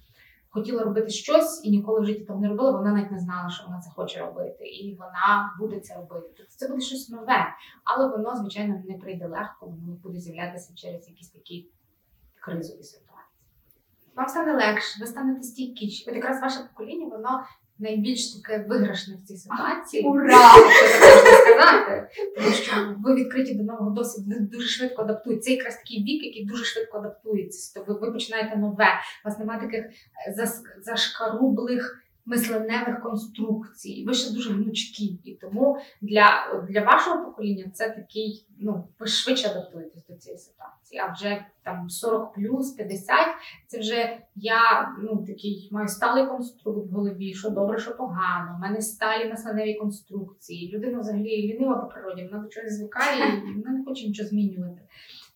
хотіла 0.50 0.84
робити 0.84 1.10
щось 1.10 1.66
і 1.66 1.70
ніколи 1.70 2.02
в 2.02 2.06
житті 2.06 2.26
того 2.26 2.40
не 2.40 2.48
робила, 2.48 2.72
вона 2.72 2.94
навіть 2.94 3.12
не 3.12 3.20
знала, 3.20 3.50
що 3.50 3.66
вона 3.66 3.80
це 3.80 3.90
хоче 3.90 4.20
робити, 4.20 4.66
і 4.66 4.96
вона 4.96 5.56
буде 5.60 5.80
це 5.80 5.96
робити. 5.96 6.34
Тобто 6.38 6.54
це 6.56 6.68
буде 6.68 6.82
щось 6.82 7.10
нове, 7.10 7.48
але 7.84 8.08
воно, 8.08 8.36
звичайно, 8.36 8.82
не 8.88 8.98
прийде 8.98 9.28
легко, 9.28 9.66
воно 9.66 9.98
буде 10.04 10.20
з'являтися 10.20 10.76
через 10.76 11.08
якісь 11.10 11.30
такі 11.30 11.70
кризові 12.40 12.84
ситуації. 12.84 13.10
Вам 14.16 14.28
стане 14.28 14.54
легше, 14.54 15.00
ви 15.02 15.08
станете 15.08 15.44
стійкіші. 15.44 16.10
От 16.10 16.16
якраз 16.16 16.42
ваше 16.42 16.60
покоління, 16.60 17.06
воно 17.06 17.44
найбільш 17.80 18.34
таке 18.34 18.66
виграшне 18.70 19.16
в 19.16 19.28
цій 19.28 19.38
ситуації. 19.38 20.04
Ура! 20.04 20.54
Сказати, 21.42 22.08
тому 22.38 22.52
що 22.52 22.96
ви 23.00 23.16
відкриті 23.16 23.54
до 23.54 23.64
нового 23.64 23.90
досвіду, 23.90 24.30
ви 24.30 24.40
дуже 24.40 24.68
швидко 24.68 25.02
адаптуєтесь. 25.02 25.46
Це 25.46 25.52
якраз 25.52 25.76
такий 25.76 26.04
вік, 26.04 26.24
який 26.24 26.46
дуже 26.46 26.66
швидко 26.66 26.98
адаптується. 26.98 27.72
Тобто 27.76 27.94
ви, 27.94 28.00
ви 28.00 28.14
починаєте 28.14 28.58
нове. 28.58 28.88
У 29.26 29.30
вас 29.30 29.40
немає 29.40 29.62
таких 29.62 29.86
зашкарублих 30.82 32.04
мисленневих 32.30 33.02
конструкцій. 33.02 34.04
Ви 34.08 34.14
ще 34.14 34.34
дуже 34.34 34.54
гнучкі. 34.54 35.20
І 35.24 35.34
тому 35.34 35.78
для, 36.02 36.30
для 36.70 36.82
вашого 36.82 37.26
покоління 37.26 37.72
це 37.74 37.90
такий, 37.90 38.46
ну, 38.60 38.88
ви 39.00 39.08
швидше 39.08 39.50
адаптуєтесь 39.50 40.08
до 40.08 40.14
цієї 40.14 40.40
ситуації. 40.40 41.02
А 41.02 41.14
вже 41.14 41.46
там 41.64 41.90
40 41.90 42.34
плюс, 42.34 42.72
50, 42.72 43.18
це 43.68 43.80
вже 43.80 44.20
я 44.36 44.92
ну, 45.02 45.26
такий 45.28 45.70
маю 45.72 45.88
сталий 45.88 46.28
конструкт 46.28 46.92
в 46.92 46.94
голові, 46.96 47.34
що 47.34 47.50
добре, 47.50 47.80
що 47.80 47.98
погано. 47.98 48.56
У 48.58 48.62
мене 48.62 48.82
сталі 48.82 49.30
мисленеві 49.30 49.74
конструкції. 49.74 50.72
Людина 50.72 51.00
взагалі 51.00 51.54
лінива 51.54 51.76
по 51.76 51.88
природі, 51.88 52.30
вона 52.32 52.44
до 52.44 52.50
чогось 52.50 52.74
звикає 52.74 53.38
і 53.38 53.54
вона 53.56 53.78
не 53.78 53.86
хоче 53.86 54.08
нічого 54.08 54.30
змінювати. 54.30 54.82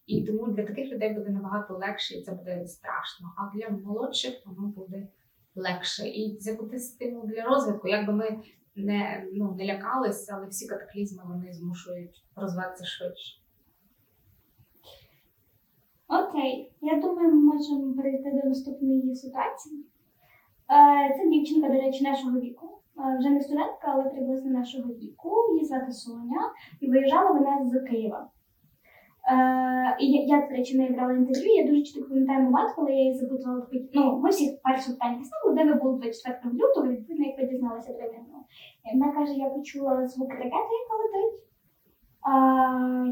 І 0.07 0.21
тому 0.21 0.47
для 0.47 0.63
таких 0.63 0.91
людей 0.91 1.13
буде 1.13 1.29
набагато 1.29 1.73
легше, 1.73 2.15
і 2.15 2.21
це 2.21 2.31
буде 2.31 2.67
страшно. 2.67 3.33
А 3.37 3.57
для 3.57 3.69
молодших 3.69 4.33
воно 4.45 4.67
буде 4.67 5.07
легше. 5.55 6.07
І 6.07 6.35
це 6.35 6.79
стимул 6.79 7.27
для 7.27 7.43
розвитку. 7.43 7.87
Якби 7.87 8.13
ми 8.13 8.39
не, 8.75 9.27
ну, 9.33 9.55
не 9.57 9.65
лякалися, 9.65 10.33
але 10.37 10.47
всі 10.47 10.67
катаклізми 10.67 11.23
вони 11.27 11.53
змушують 11.53 12.23
розвиватися 12.35 12.85
швидше. 12.85 13.39
Окей, 16.07 16.71
я 16.81 16.95
думаю, 17.01 17.31
ми 17.35 17.53
можемо 17.53 17.93
перейти 17.93 18.31
до 18.31 18.49
наступної 18.49 19.15
ситуації. 19.15 19.85
Е, 20.69 21.17
Це 21.17 21.29
дівчинка, 21.29 21.67
до 21.67 21.73
речі, 21.81 22.03
нашого 22.03 22.39
віку. 22.39 22.79
Е, 22.97 23.17
Вже 23.19 23.29
не 23.29 23.41
студентка, 23.41 23.87
але 23.87 24.03
приблизно 24.03 24.51
нашого 24.51 24.93
віку. 24.93 25.35
Її 25.53 25.65
звати 25.65 25.91
Соня, 25.91 26.51
і 26.79 26.89
виїжджала 26.89 27.31
вона 27.31 27.69
з 27.69 27.79
Києва. 27.89 28.29
Е, 29.29 29.95
я, 29.99 30.41
до 30.41 30.55
речі, 30.55 30.75
в 30.75 30.77
неї 30.77 30.93
брала 30.93 31.13
інтерв'ю. 31.13 31.55
Я 31.55 31.67
дуже 31.67 31.81
чітко 31.81 32.09
пам'ятаю 32.09 32.43
момент, 32.43 32.71
коли 32.75 32.91
я 32.91 32.99
її 32.99 33.17
запитувала, 33.17 33.61
такі, 33.61 33.89
ну, 33.93 34.19
ми 34.19 34.29
всі 34.29 34.59
перше 34.63 34.91
питання 34.91 35.23
ставили, 35.23 35.55
де 35.55 35.73
ви 35.73 35.79
були 35.79 35.97
24 35.97 36.53
лютого, 36.53 36.87
відповідно, 36.87 37.25
як 37.25 37.37
ви 37.37 37.45
дізналися 37.45 37.93
три 37.93 38.09
дні. 38.09 38.19
І 38.85 38.99
вона 38.99 39.11
каже, 39.11 39.33
я 39.33 39.49
почула 39.49 40.07
звук 40.07 40.29
ракети, 40.31 40.73
яка 40.83 40.95
летить. 41.03 41.43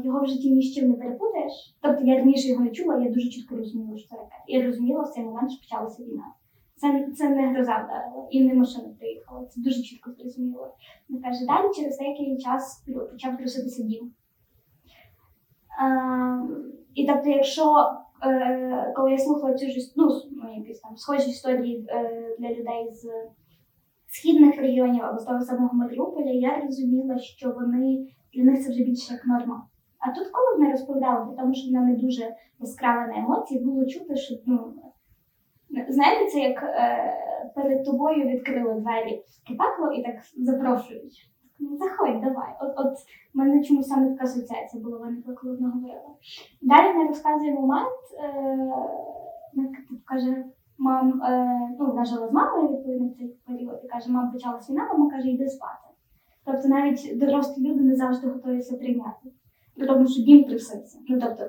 Його 0.04 0.22
в 0.22 0.26
житті 0.26 0.50
ні 0.50 0.62
з 0.62 0.74
чим 0.74 0.88
не 0.90 0.94
перепутаєш. 0.94 1.76
Тобто 1.80 2.04
я 2.04 2.16
раніше 2.16 2.48
його 2.48 2.64
не 2.64 2.70
чула, 2.70 2.98
я 2.98 3.10
дуже 3.10 3.28
чітко 3.28 3.56
розуміла, 3.56 3.96
що 3.96 4.08
це 4.08 4.16
ракета. 4.16 4.44
Я 4.46 4.66
розуміла 4.66 5.02
в 5.02 5.08
цей 5.08 5.24
момент, 5.24 5.52
що 5.52 5.60
почалася 5.60 6.02
війна. 6.02 6.34
Це, 6.76 7.06
це 7.16 7.28
не 7.28 7.48
гроза 7.48 7.84
вдарила 7.84 8.28
і 8.30 8.44
не 8.44 8.54
машина 8.54 8.88
приїхала. 8.98 9.46
Це 9.46 9.60
дуже 9.60 9.82
чітко 9.82 10.10
зрозуміло. 10.12 10.74
Вона 11.08 11.22
каже, 11.22 11.46
далі 11.46 11.74
через 11.74 11.98
деякий 11.98 12.38
час 12.38 12.84
почав 13.12 13.36
труситися 13.36 13.82
дім. 13.82 14.12
І 16.94 17.06
тобто, 17.06 17.30
якщо 17.30 17.62
е, 18.26 18.92
коли 18.96 19.10
я 19.10 19.18
слухала 19.18 19.54
цю 19.54 19.66
ж 19.66 19.92
ну, 19.96 20.08
ну, 20.32 20.54
якісь 20.56 20.80
там 20.80 20.96
схожі 20.96 21.30
історії 21.30 21.86
е, 21.88 22.36
для 22.38 22.48
людей 22.48 22.90
з 22.92 23.10
східних 24.06 24.56
регіонів 24.56 25.04
або 25.04 25.18
з 25.18 25.24
того 25.24 25.40
самого 25.40 25.74
Маріуполя, 25.74 26.30
я 26.30 26.60
розуміла, 26.60 27.18
що 27.18 27.50
вони 27.50 28.06
для 28.34 28.44
них 28.44 28.64
це 28.64 28.70
вже 28.70 28.84
більше 28.84 29.14
як 29.14 29.26
норма. 29.26 29.66
А 29.98 30.12
тут, 30.12 30.28
коли 30.32 30.58
вона 30.58 30.70
розповідала, 30.70 31.34
тому, 31.38 31.54
що 31.54 31.70
вона 31.70 31.86
не 31.86 31.96
дуже 31.96 32.34
яскрава 32.60 33.06
на 33.06 33.18
емоції, 33.18 33.64
було 33.64 33.86
чути, 33.86 34.16
що 34.16 34.34
ну 34.46 34.74
знаєте, 35.88 36.30
це 36.30 36.38
як 36.40 36.62
е, 36.62 37.14
перед 37.54 37.84
тобою 37.84 38.28
відкрили 38.28 38.80
двері 38.80 39.22
в 39.44 39.56
пекло 39.58 39.92
і 39.92 40.02
так 40.02 40.14
запрошують. 40.36 41.31
Ну, 41.58 41.76
заходь, 41.76 42.20
давай. 42.20 42.56
От, 42.60 42.72
от 42.76 42.94
мене 43.34 43.64
чомусь 43.64 43.88
саме 43.88 44.10
така 44.10 44.24
асоціація 44.24 44.82
була 44.82 44.98
виникла, 44.98 45.34
коли 45.34 45.56
вона 45.56 45.70
говорила. 45.70 46.14
Далі 46.62 46.92
вона 46.92 47.08
розказує 47.08 47.52
момент, 47.52 48.00
е, 48.24 48.68
каже, 50.04 50.44
мам, 50.78 51.22
е, 51.22 51.58
ну 51.78 51.86
вона 51.86 52.04
жила 52.04 52.28
з 52.28 52.32
мамою 52.32 52.68
відповідно 52.68 53.08
в 53.08 53.16
цей 53.16 53.36
період, 53.46 53.80
і 53.84 53.88
каже, 53.88 54.10
мам, 54.10 54.32
почалась 54.32 54.70
війна, 54.70 54.88
мама 54.92 55.10
каже, 55.10 55.28
йди 55.28 55.48
спати. 55.48 55.88
Тобто 56.44 56.68
навіть 56.68 57.18
дорослі 57.18 57.68
люди 57.68 57.80
не 57.80 57.96
завжди 57.96 58.26
готові 58.28 58.62
прийняти. 58.78 59.32
При 59.76 59.86
тому, 59.86 60.06
що 60.06 60.22
дім 60.22 60.44
трясеться. 60.44 60.98
Ну 61.08 61.20
тобто 61.20 61.44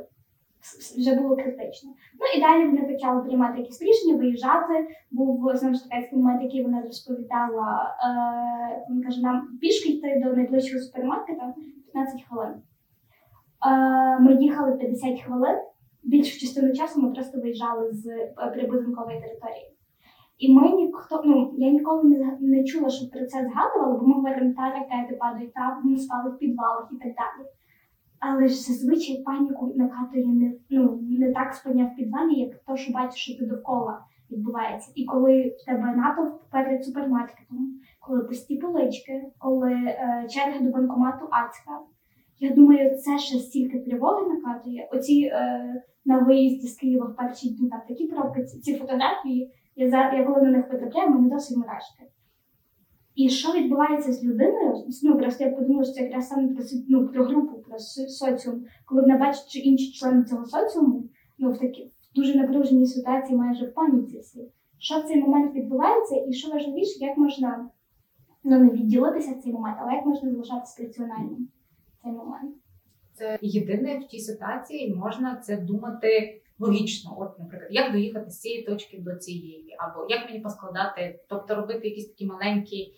вже 0.97 1.15
було 1.15 1.35
критично. 1.35 1.89
Ну 2.19 2.25
і 2.37 2.41
далі 2.41 2.65
вони 2.65 2.93
почали 2.93 3.21
приймати 3.21 3.59
якісь 3.59 3.81
рішення, 3.81 4.17
виїжджати. 4.17 4.87
Був 5.11 5.55
знову 5.55 5.75
ж 5.75 5.89
таки 5.89 6.15
момент, 6.15 6.43
який 6.43 6.63
вона 6.63 6.81
розповідала. 6.81 7.95
Е, 8.03 8.85
вона 8.89 9.03
каже, 9.03 9.21
нам 9.21 9.47
пішки 9.61 9.89
йти 9.89 10.21
до 10.25 10.33
найближчого 10.33 10.83
супермаркета 10.83 11.53
15 11.93 12.23
хвилин. 12.29 12.53
Е, 12.53 14.19
ми 14.19 14.35
їхали 14.43 14.77
50 14.77 15.21
хвилин. 15.21 15.57
Більшу 16.03 16.39
частину 16.39 16.73
часу 16.73 17.01
ми 17.01 17.11
просто 17.11 17.41
виїжджали 17.41 17.91
з 17.91 18.07
е, 18.07 18.51
прибудинкової 18.53 19.21
території. 19.21 19.73
І 20.37 20.53
ми 20.53 20.69
ніхто, 20.69 21.21
ну 21.25 21.53
я 21.57 21.71
ніколи 21.71 22.03
не, 22.03 22.37
не 22.39 22.63
чула, 22.63 22.89
що 22.89 23.09
про 23.09 23.25
це 23.25 23.49
згадували, 23.49 23.97
бо 23.99 24.07
ми 24.07 24.13
говоримо, 24.13 24.53
та 24.53 24.61
ракети 24.61 25.15
падають, 25.15 25.53
та 25.53 25.79
ми 25.83 25.97
спали 25.97 26.29
в 26.29 26.37
підвалах 26.37 26.89
і 26.91 26.95
так 26.95 27.13
далі. 27.15 27.47
Але 28.25 28.47
ж 28.47 28.55
зазвичай 28.55 29.23
паніку 29.25 29.73
накатує 29.75 30.25
не, 30.25 30.53
ну, 30.69 30.99
не 31.01 31.33
так 31.33 31.53
спання 31.53 31.85
в 31.85 31.95
підвалі, 31.95 32.39
як 32.39 32.63
то, 32.67 32.75
що 32.75 32.93
бачиш, 32.93 33.21
що 33.21 33.39
ти 33.39 33.45
довкола 33.45 34.05
відбувається. 34.31 34.91
І 34.95 35.05
коли 35.05 35.55
в 35.57 35.65
тебе 35.65 35.95
натовп 35.95 36.41
перед 36.51 36.85
супермаркетом, 36.85 37.79
коли 37.99 38.23
пусті 38.23 38.57
полички, 38.57 39.21
коли 39.37 39.71
е, 39.71 40.27
черги 40.29 40.59
до 40.59 40.71
банкомату 40.71 41.27
адська, 41.31 41.79
я 42.39 42.53
думаю, 42.53 42.97
це 42.97 43.17
ще 43.17 43.39
стільки 43.39 43.79
тривоги 43.79 44.33
накатує. 44.33 44.89
Оці 44.91 45.31
е, 45.33 45.83
на 46.05 46.19
виїзді 46.19 46.67
з 46.67 46.77
Києва 46.77 47.05
в 47.05 47.15
перші 47.15 47.49
дні 47.49 47.69
там 47.69 47.81
такі 47.87 48.07
пробки, 48.07 48.43
ці, 48.43 48.59
ці 48.59 48.75
фотографії, 48.75 49.51
я, 49.75 49.89
за, 49.89 49.97
я 49.97 50.25
коли 50.25 50.41
на 50.41 50.51
них 50.51 50.69
потрапляю, 50.69 51.09
мене 51.09 51.29
досить 51.29 51.57
мурашки. 51.57 52.03
І 53.15 53.29
що 53.29 53.53
відбувається 53.53 54.13
з 54.13 54.23
людиною? 54.23 54.73
Ну 55.03 55.17
просто 55.17 55.43
я 55.43 55.51
подумала, 55.51 55.83
що 55.83 55.93
це 55.93 56.03
якраз 56.03 56.27
саме 56.27 56.47
про 56.47 56.63
ну, 56.89 57.07
про 57.07 57.25
групу, 57.25 57.57
про 57.57 57.79
соціум, 57.79 58.65
коли 58.85 59.01
вона 59.01 59.17
бачить, 59.17 59.49
що 59.49 59.59
інші 59.59 59.91
члени 59.91 60.23
цього 60.23 60.45
соціуму 60.45 61.09
ну 61.37 61.51
в 61.51 61.57
такій 61.57 61.83
в 61.83 62.15
дуже 62.15 62.37
напруженій 62.37 62.85
ситуації, 62.85 63.37
майже 63.37 63.65
в 63.65 63.73
паніці 63.73 64.19
всі. 64.19 64.51
Що 64.79 64.99
в 64.99 65.03
цей 65.03 65.21
момент 65.21 65.55
відбувається, 65.55 66.15
і 66.27 66.33
що 66.33 66.51
важливіше, 66.51 67.05
як 67.05 67.17
можна 67.17 67.69
ну 68.43 68.59
не 68.59 68.69
відділитися 68.69 69.31
в 69.31 69.43
цей 69.43 69.53
момент, 69.53 69.77
але 69.81 69.93
як 69.93 70.05
можна 70.05 70.31
залишатися 70.31 70.83
раціональним 70.83 71.47
цей 72.03 72.11
момент. 72.11 72.55
Це 73.13 73.39
єдине 73.41 73.99
в 73.99 74.07
тій 74.07 74.19
ситуації 74.19 74.95
можна 74.95 75.35
це 75.35 75.57
думати 75.57 76.41
логічно. 76.67 77.15
От, 77.17 77.39
наприклад, 77.39 77.67
як 77.71 77.91
доїхати 77.91 78.29
з 78.29 78.39
цієї 78.39 78.63
точки 78.63 78.97
до 78.99 79.15
цієї, 79.15 79.75
або 79.79 80.05
як 80.09 80.29
мені 80.29 80.39
поскладати, 80.39 81.19
тобто 81.29 81.55
робити 81.55 81.87
якісь 81.87 82.07
такі 82.07 82.25
маленькі 82.25 82.93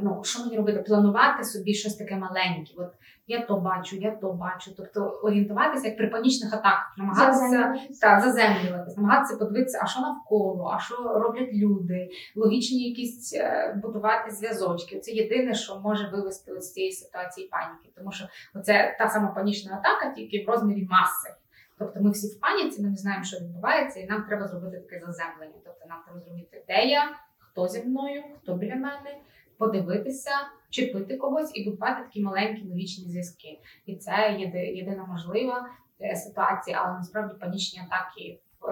ну, 0.00 0.20
що 0.24 0.44
мені 0.44 0.56
робити? 0.56 0.84
Планувати 0.86 1.44
собі 1.44 1.74
щось 1.74 1.96
таке 1.96 2.16
маленьке. 2.16 2.72
От 2.76 2.92
я 3.26 3.46
то 3.46 3.56
бачу, 3.56 3.96
я 3.96 4.10
то 4.10 4.32
бачу. 4.32 4.70
Тобто 4.76 5.20
орієнтуватися 5.22 5.86
як 5.88 5.96
при 5.96 6.08
панічних 6.08 6.52
атаках, 6.52 6.94
намагатися 6.98 7.74
та 8.00 8.20
заземлюватися, 8.20 9.00
намагатися 9.00 9.36
подивитися, 9.36 9.80
а 9.82 9.86
що 9.86 10.00
навколо, 10.00 10.72
а 10.74 10.78
що 10.80 10.96
роблять 10.96 11.52
люди, 11.52 12.10
логічні 12.36 12.88
якісь 12.88 13.34
е, 13.34 13.74
будувати 13.82 14.30
зв'язочки. 14.30 15.00
Це 15.00 15.12
єдине, 15.12 15.54
що 15.54 15.80
може 15.80 16.08
вивести 16.08 16.60
з 16.60 16.72
цієї 16.72 16.92
ситуації 16.92 17.48
паніки, 17.48 17.90
тому 17.96 18.12
що 18.12 18.24
це 18.64 18.96
та 18.98 19.08
сама 19.08 19.28
панічна 19.28 19.74
атака, 19.74 20.14
тільки 20.14 20.44
в 20.44 20.50
розмірі 20.50 20.88
маси. 20.90 21.39
Тобто 21.80 22.00
ми 22.00 22.10
всі 22.10 22.26
в 22.26 22.40
паніці, 22.40 22.82
ми 22.82 22.90
не 22.90 22.96
знаємо, 22.96 23.24
що 23.24 23.38
відбувається, 23.38 24.00
і 24.00 24.06
нам 24.06 24.24
треба 24.24 24.48
зробити 24.48 24.78
таке 24.78 25.06
заземлення. 25.06 25.60
Тобто 25.64 25.86
нам 25.88 26.02
треба 26.04 26.20
зрозуміти, 26.20 26.64
де 26.68 26.84
я, 26.84 27.16
хто 27.38 27.68
зі 27.68 27.82
мною, 27.82 28.22
хто 28.42 28.54
біля 28.54 28.74
мене, 28.74 29.18
подивитися, 29.58 30.30
чіпити 30.70 31.16
когось 31.16 31.50
і 31.54 31.64
будувати 31.64 32.02
такі 32.02 32.22
маленькі 32.22 32.68
логічні 32.68 33.04
зв'язки. 33.04 33.60
І 33.86 33.96
це 33.96 34.36
єдина 34.74 35.04
можлива 35.04 35.68
е, 36.00 36.16
ситуація, 36.16 36.82
але 36.84 36.98
насправді 36.98 37.34
панічні 37.40 37.80
атаки 37.80 38.40
в, 38.60 38.66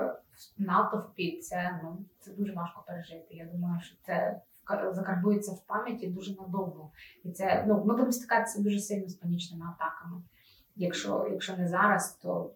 в 0.59 0.63
натовпі 0.63 1.39
це 1.41 1.81
ну 1.83 1.99
це 2.19 2.31
дуже 2.31 2.53
важко 2.53 2.85
пережити. 2.87 3.27
Я 3.31 3.45
думаю, 3.45 3.81
що 3.81 3.97
це 4.03 4.41
закарбується 4.91 5.53
в 5.53 5.67
пам'яті 5.67 6.07
дуже 6.07 6.35
надовго. 6.35 6.91
І 7.25 7.31
це 7.31 7.65
ну 7.69 7.75
ми 7.75 7.81
будемо 7.85 8.13
стикатися 8.13 8.63
дуже 8.63 8.79
сильно 8.79 9.09
з 9.09 9.15
панічними 9.15 9.67
атаками. 9.67 10.23
Якщо, 10.77 11.29
якщо 11.31 11.57
не 11.57 11.69
зараз, 11.69 12.19
то 12.23 12.51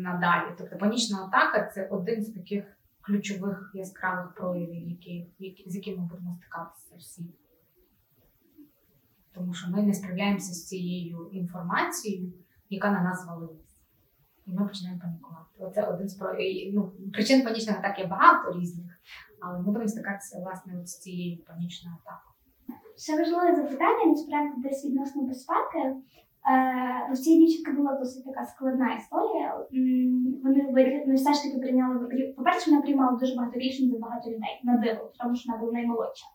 надалі. 0.00 0.54
Тобто 0.58 0.76
панічна 0.76 1.24
атака 1.24 1.70
це 1.74 1.86
один 1.88 2.24
з 2.24 2.32
таких 2.32 2.64
ключових 3.00 3.70
яскравих 3.74 4.34
проявів, 4.34 4.88
які, 4.88 5.26
які, 5.38 5.70
з 5.70 5.76
якими 5.76 5.96
ми 5.98 6.06
будемо 6.06 6.36
стикатися 6.40 6.94
всі. 6.98 7.34
Тому 9.34 9.54
що 9.54 9.70
ми 9.70 9.82
не 9.82 9.94
справляємося 9.94 10.52
з 10.54 10.66
цією 10.66 11.28
інформацією, 11.32 12.32
яка 12.70 12.90
на 12.90 13.02
нас 13.02 13.22
звалилась. 13.22 13.76
І 14.46 14.52
ми 14.52 14.68
починаємо 14.68 15.00
панікувати. 15.00 15.48
Оце 15.58 15.82
один 15.82 16.08
з 16.08 16.14
про- 16.14 16.36
ну, 16.72 16.92
причин 17.12 17.42
панічних 17.44 17.78
атак 17.78 17.98
є 17.98 18.06
багато 18.06 18.60
різних, 18.60 19.00
але 19.40 19.58
ми 19.58 19.64
будемо 19.64 19.88
стикатися 19.88 20.38
власне 20.40 20.80
от 20.80 20.88
з 20.88 20.98
цією 20.98 21.44
панічною 21.44 21.96
атакою. 22.00 22.32
Ще 22.96 23.18
важливе 23.18 23.56
запитання, 23.56 24.06
насправді 24.06 24.62
десь 24.62 24.84
відносно 24.84 25.22
безпеки. 25.22 25.96
Е, 26.50 27.12
у 27.12 27.16
цієї 27.16 27.46
дівчинки 27.46 27.72
була 27.72 27.94
досить 27.94 28.24
така 28.24 28.44
складна 28.44 28.94
історія. 28.94 29.66
Вони 30.44 31.04
ну, 31.06 31.14
все 31.14 31.32
ж 31.32 31.42
таки 31.42 31.58
прийняли. 31.58 32.34
По-перше, 32.36 32.70
вона 32.70 32.82
приймала 32.82 33.18
дуже 33.18 33.36
багато 33.36 33.58
рішень 33.58 33.90
за 33.90 33.98
багато 33.98 34.30
людей 34.30 34.60
на 34.64 34.76
диво, 34.76 35.10
тому 35.18 35.36
що 35.36 35.52
вона 35.52 35.60
була 35.60 35.72
наймолодша. 35.72 36.26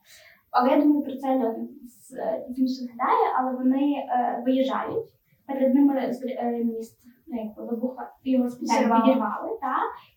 Але 0.51 0.69
я 0.69 0.81
думаю, 0.81 1.03
про 1.03 1.15
це 1.15 1.35
Льон 1.35 1.69
з 1.87 2.13
більше 2.49 2.73
згадає, 2.73 3.33
але 3.39 3.51
вони 3.51 3.93
е, 3.93 4.43
виїжджають. 4.45 5.13
Перед 5.47 5.75
ними 5.75 6.13
е, 6.23 6.63
міст 6.63 6.99
ну, 7.27 7.53
вибуха 7.57 8.11
його 8.23 8.49
спеціально 8.49 8.83
Зірвало. 8.83 9.05
підірвали, 9.05 9.57
та 9.61 9.75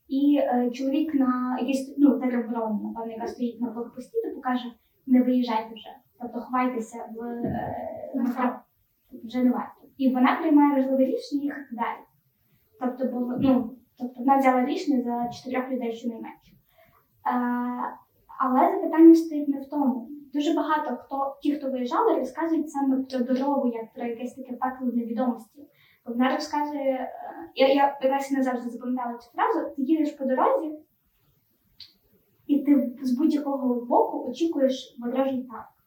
і 0.08 0.38
е, 0.42 0.70
чоловік 0.70 1.14
на 1.14 1.56
якийсь 1.60 1.94
ну 1.98 2.20
тероборони, 2.20 2.78
напевно, 2.82 3.12
яка 3.12 3.26
стоїть 3.26 3.60
на 3.60 3.70
блокпості, 3.70 4.22
то 4.22 4.34
покаже, 4.34 4.72
не 5.06 5.22
виїжджайте 5.22 5.74
вже. 5.74 5.88
Тобто 6.20 6.40
ховайтеся 6.40 7.04
в 7.14 7.24
е. 7.24 8.60
Вже 9.24 9.42
не 9.42 9.50
варто. 9.50 9.79
І 10.00 10.14
вона 10.14 10.36
приймає 10.36 10.74
важливе 10.74 11.04
рішення 11.04 11.42
їхати 11.42 11.68
далі. 11.70 12.04
Тобто, 12.80 13.04
було, 13.04 13.36
ну, 13.40 13.76
тобто 13.98 14.14
вона 14.20 14.36
взяла 14.36 14.64
рішення 14.64 15.02
за 15.02 15.28
чотирьох 15.28 15.70
людей 15.70 15.92
щонайменше. 15.92 16.52
Але 18.38 18.72
запитання 18.74 19.14
стоїть 19.14 19.48
не 19.48 19.60
в 19.60 19.68
тому. 19.70 20.08
Дуже 20.34 20.54
багато 20.54 20.96
хто, 20.96 21.36
ті, 21.42 21.54
хто 21.54 21.70
виїжджали, 21.70 22.18
розказують 22.18 22.70
саме 22.70 23.02
про 23.02 23.18
дорогу, 23.18 23.68
як 23.68 23.92
про 23.94 24.04
якесь 24.06 24.34
таке 24.34 24.52
пекло 24.52 24.86
невідомості. 24.86 25.68
Бо 26.06 26.12
вона 26.12 26.34
розказує, 26.34 26.90
е, 26.90 27.10
я, 27.54 27.68
я 27.68 27.96
якраз 28.02 28.32
не 28.32 28.42
завжди 28.42 28.70
запам'ятала 28.70 29.18
цю 29.18 29.30
фразу, 29.30 29.74
ти 29.76 29.82
їдеш 29.82 30.10
по 30.10 30.24
дорозі, 30.24 30.78
і 32.46 32.58
ти 32.58 32.96
з 33.02 33.18
будь-якого 33.18 33.84
боку 33.84 34.30
очікуєш 34.30 34.96
ворожий 34.98 35.42
танк. 35.42 35.79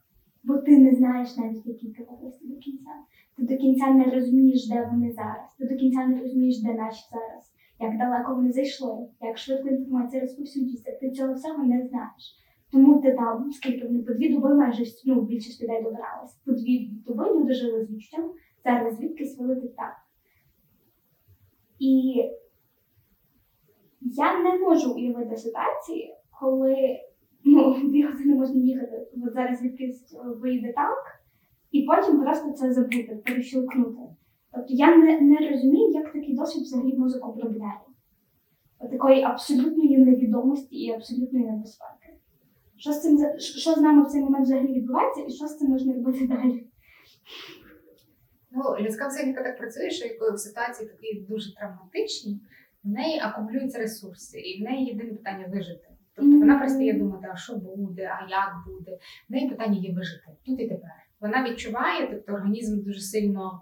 Бо 0.43 0.57
ти 0.57 0.77
не 0.77 0.95
знаєш 0.95 1.37
навіть 1.37 1.65
які 1.65 1.93
катаклисти 1.93 2.47
до 2.47 2.55
кінця. 2.55 2.91
Ти 3.37 3.43
до 3.43 3.57
кінця 3.57 3.89
не 3.89 4.03
розумієш, 4.03 4.69
де 4.69 4.89
вони 4.91 5.11
зараз. 5.11 5.55
Ти 5.59 5.67
до 5.67 5.75
кінця 5.75 6.07
не 6.07 6.21
розумієш, 6.21 6.61
де 6.61 6.73
наші 6.73 7.03
зараз, 7.11 7.53
як 7.79 7.97
далеко 7.97 8.35
вони 8.35 8.51
зайшли, 8.51 9.07
як 9.21 9.37
швидко 9.37 9.69
інформація 9.69 10.21
розповсюджується. 10.21 10.91
Ти 11.01 11.11
цього 11.11 11.33
всього 11.33 11.63
не 11.63 11.87
знаєш. 11.87 12.39
Тому 12.71 13.01
ти 13.01 13.11
там, 13.11 13.51
скільки 13.51 13.87
вони 13.87 13.99
по 14.03 14.13
дві 14.13 14.33
доби 14.33 14.55
майже 14.55 14.83
ну, 15.05 15.21
більшість 15.21 15.63
людей 15.63 15.83
добиралась. 15.83 16.35
По 16.45 16.51
дві 16.51 16.91
доби 17.07 17.33
люди 17.33 17.53
жили 17.53 17.85
з 17.85 17.91
відчуттям, 17.91 18.31
зараз 18.65 18.95
звідки 18.97 19.25
свалити 19.25 19.67
так. 19.67 19.93
І 21.79 22.23
я 24.01 24.39
не 24.43 24.59
можу 24.59 24.93
уявити 24.93 25.37
ситуації, 25.37 26.15
коли 26.39 26.99
ну, 27.45 27.89
дві 27.89 28.03
години 28.03 28.35
можна 28.35 28.61
їхати, 28.61 29.07
от 29.25 29.33
зараз 29.33 29.59
звідкись 29.59 30.15
виїде 30.41 30.73
танк, 30.73 31.03
і 31.71 31.81
потім 31.81 32.21
просто 32.21 32.51
це 32.51 32.73
забути, 32.73 33.21
перещелкнути. 33.25 34.01
Тобто 34.51 34.73
я 34.73 34.97
не, 34.97 35.21
не 35.21 35.49
розумію, 35.49 35.91
як 35.91 36.13
такий 36.13 36.35
досвід 36.35 36.63
взагалі 36.63 36.97
мозок 36.97 37.27
обробляє. 37.27 37.79
Такої 38.91 39.23
абсолютної 39.23 39.97
невідомості 39.97 40.75
і 40.75 40.91
абсолютної 40.91 41.45
небезпеки. 41.45 42.13
Що 42.77 42.93
з 42.93 43.01
цим 43.01 43.19
що 43.39 43.73
з 43.73 43.77
нами 43.77 44.03
в 44.03 44.07
цей 44.07 44.21
момент 44.21 44.45
взагалі 44.45 44.73
відбувається, 44.73 45.21
і 45.27 45.31
що 45.31 45.47
з 45.47 45.57
цим 45.57 45.69
можна 45.69 45.93
робити 45.93 46.27
далі? 46.27 46.67
Ну, 48.51 48.63
людська 48.79 49.07
психіка 49.07 49.43
так 49.43 49.57
працює, 49.57 49.89
що 49.89 50.19
коли 50.19 50.31
в 50.31 50.39
ситуації 50.39 50.89
такі 50.89 51.25
дуже 51.29 51.55
травматичні, 51.55 52.41
в 52.83 52.89
неї 52.89 53.19
акумулюються 53.19 53.79
ресурси, 53.79 54.39
і 54.39 54.61
в 54.61 54.63
неї 54.63 54.85
єдине 54.85 55.13
питання 55.13 55.47
вижити. 55.47 55.87
Тобто 56.15 56.37
вона 56.39 56.57
перестає 56.57 56.93
думати, 56.93 57.27
а 57.33 57.35
що 57.35 57.55
буде, 57.55 58.03
а 58.03 58.29
як 58.29 58.63
буде. 58.67 58.97
В 59.29 59.31
неї 59.31 59.49
питання 59.49 59.79
є 59.79 59.93
вижити 59.93 60.27
тут 60.45 60.59
і 60.59 60.67
тепер. 60.67 60.91
Вона 61.21 61.49
відчуває, 61.49 62.07
тобто 62.11 62.33
організм 62.33 62.83
дуже 62.83 62.99
сильно 62.99 63.61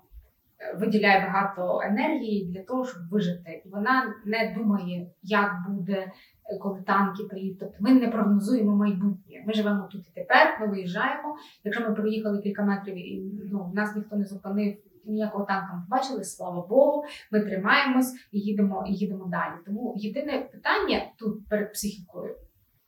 е, 0.59 0.77
виділяє 0.77 1.25
багато 1.25 1.81
енергії 1.83 2.45
для 2.45 2.63
того, 2.63 2.85
щоб 2.85 3.09
вижити. 3.09 3.61
І 3.65 3.69
вона 3.69 4.13
не 4.25 4.55
думає, 4.57 5.07
як 5.23 5.65
буде, 5.69 6.11
е, 6.45 6.57
коли 6.59 6.81
танки 6.81 7.23
приїдуть. 7.23 7.59
Тобто 7.59 7.75
ми 7.79 7.93
не 7.93 8.07
прогнозуємо 8.07 8.75
майбутнє. 8.75 9.43
Ми 9.47 9.53
живемо 9.53 9.87
тут 9.91 10.07
і 10.07 10.11
тепер, 10.15 10.57
ми 10.61 10.67
виїжджаємо. 10.67 11.35
Якщо 11.63 11.89
ми 11.89 11.95
проїхали 11.95 12.41
кілька 12.41 12.63
метрів 12.63 12.95
і 12.95 13.23
ну, 13.51 13.71
нас 13.73 13.95
ніхто 13.95 14.15
не 14.15 14.25
зупинив, 14.25 14.77
ніякого 15.05 15.45
танка 15.45 15.73
не 15.73 15.81
побачили, 15.81 16.23
слава 16.23 16.67
Богу, 16.67 17.03
ми 17.31 17.41
тримаємось 17.41 18.13
і 18.31 18.39
їдемо, 18.39 18.85
і 18.87 18.93
їдемо 18.93 19.25
далі. 19.25 19.53
Тому 19.65 19.93
єдине 19.97 20.49
питання 20.51 21.05
тут 21.19 21.47
перед 21.49 21.73
психікою: 21.73 22.35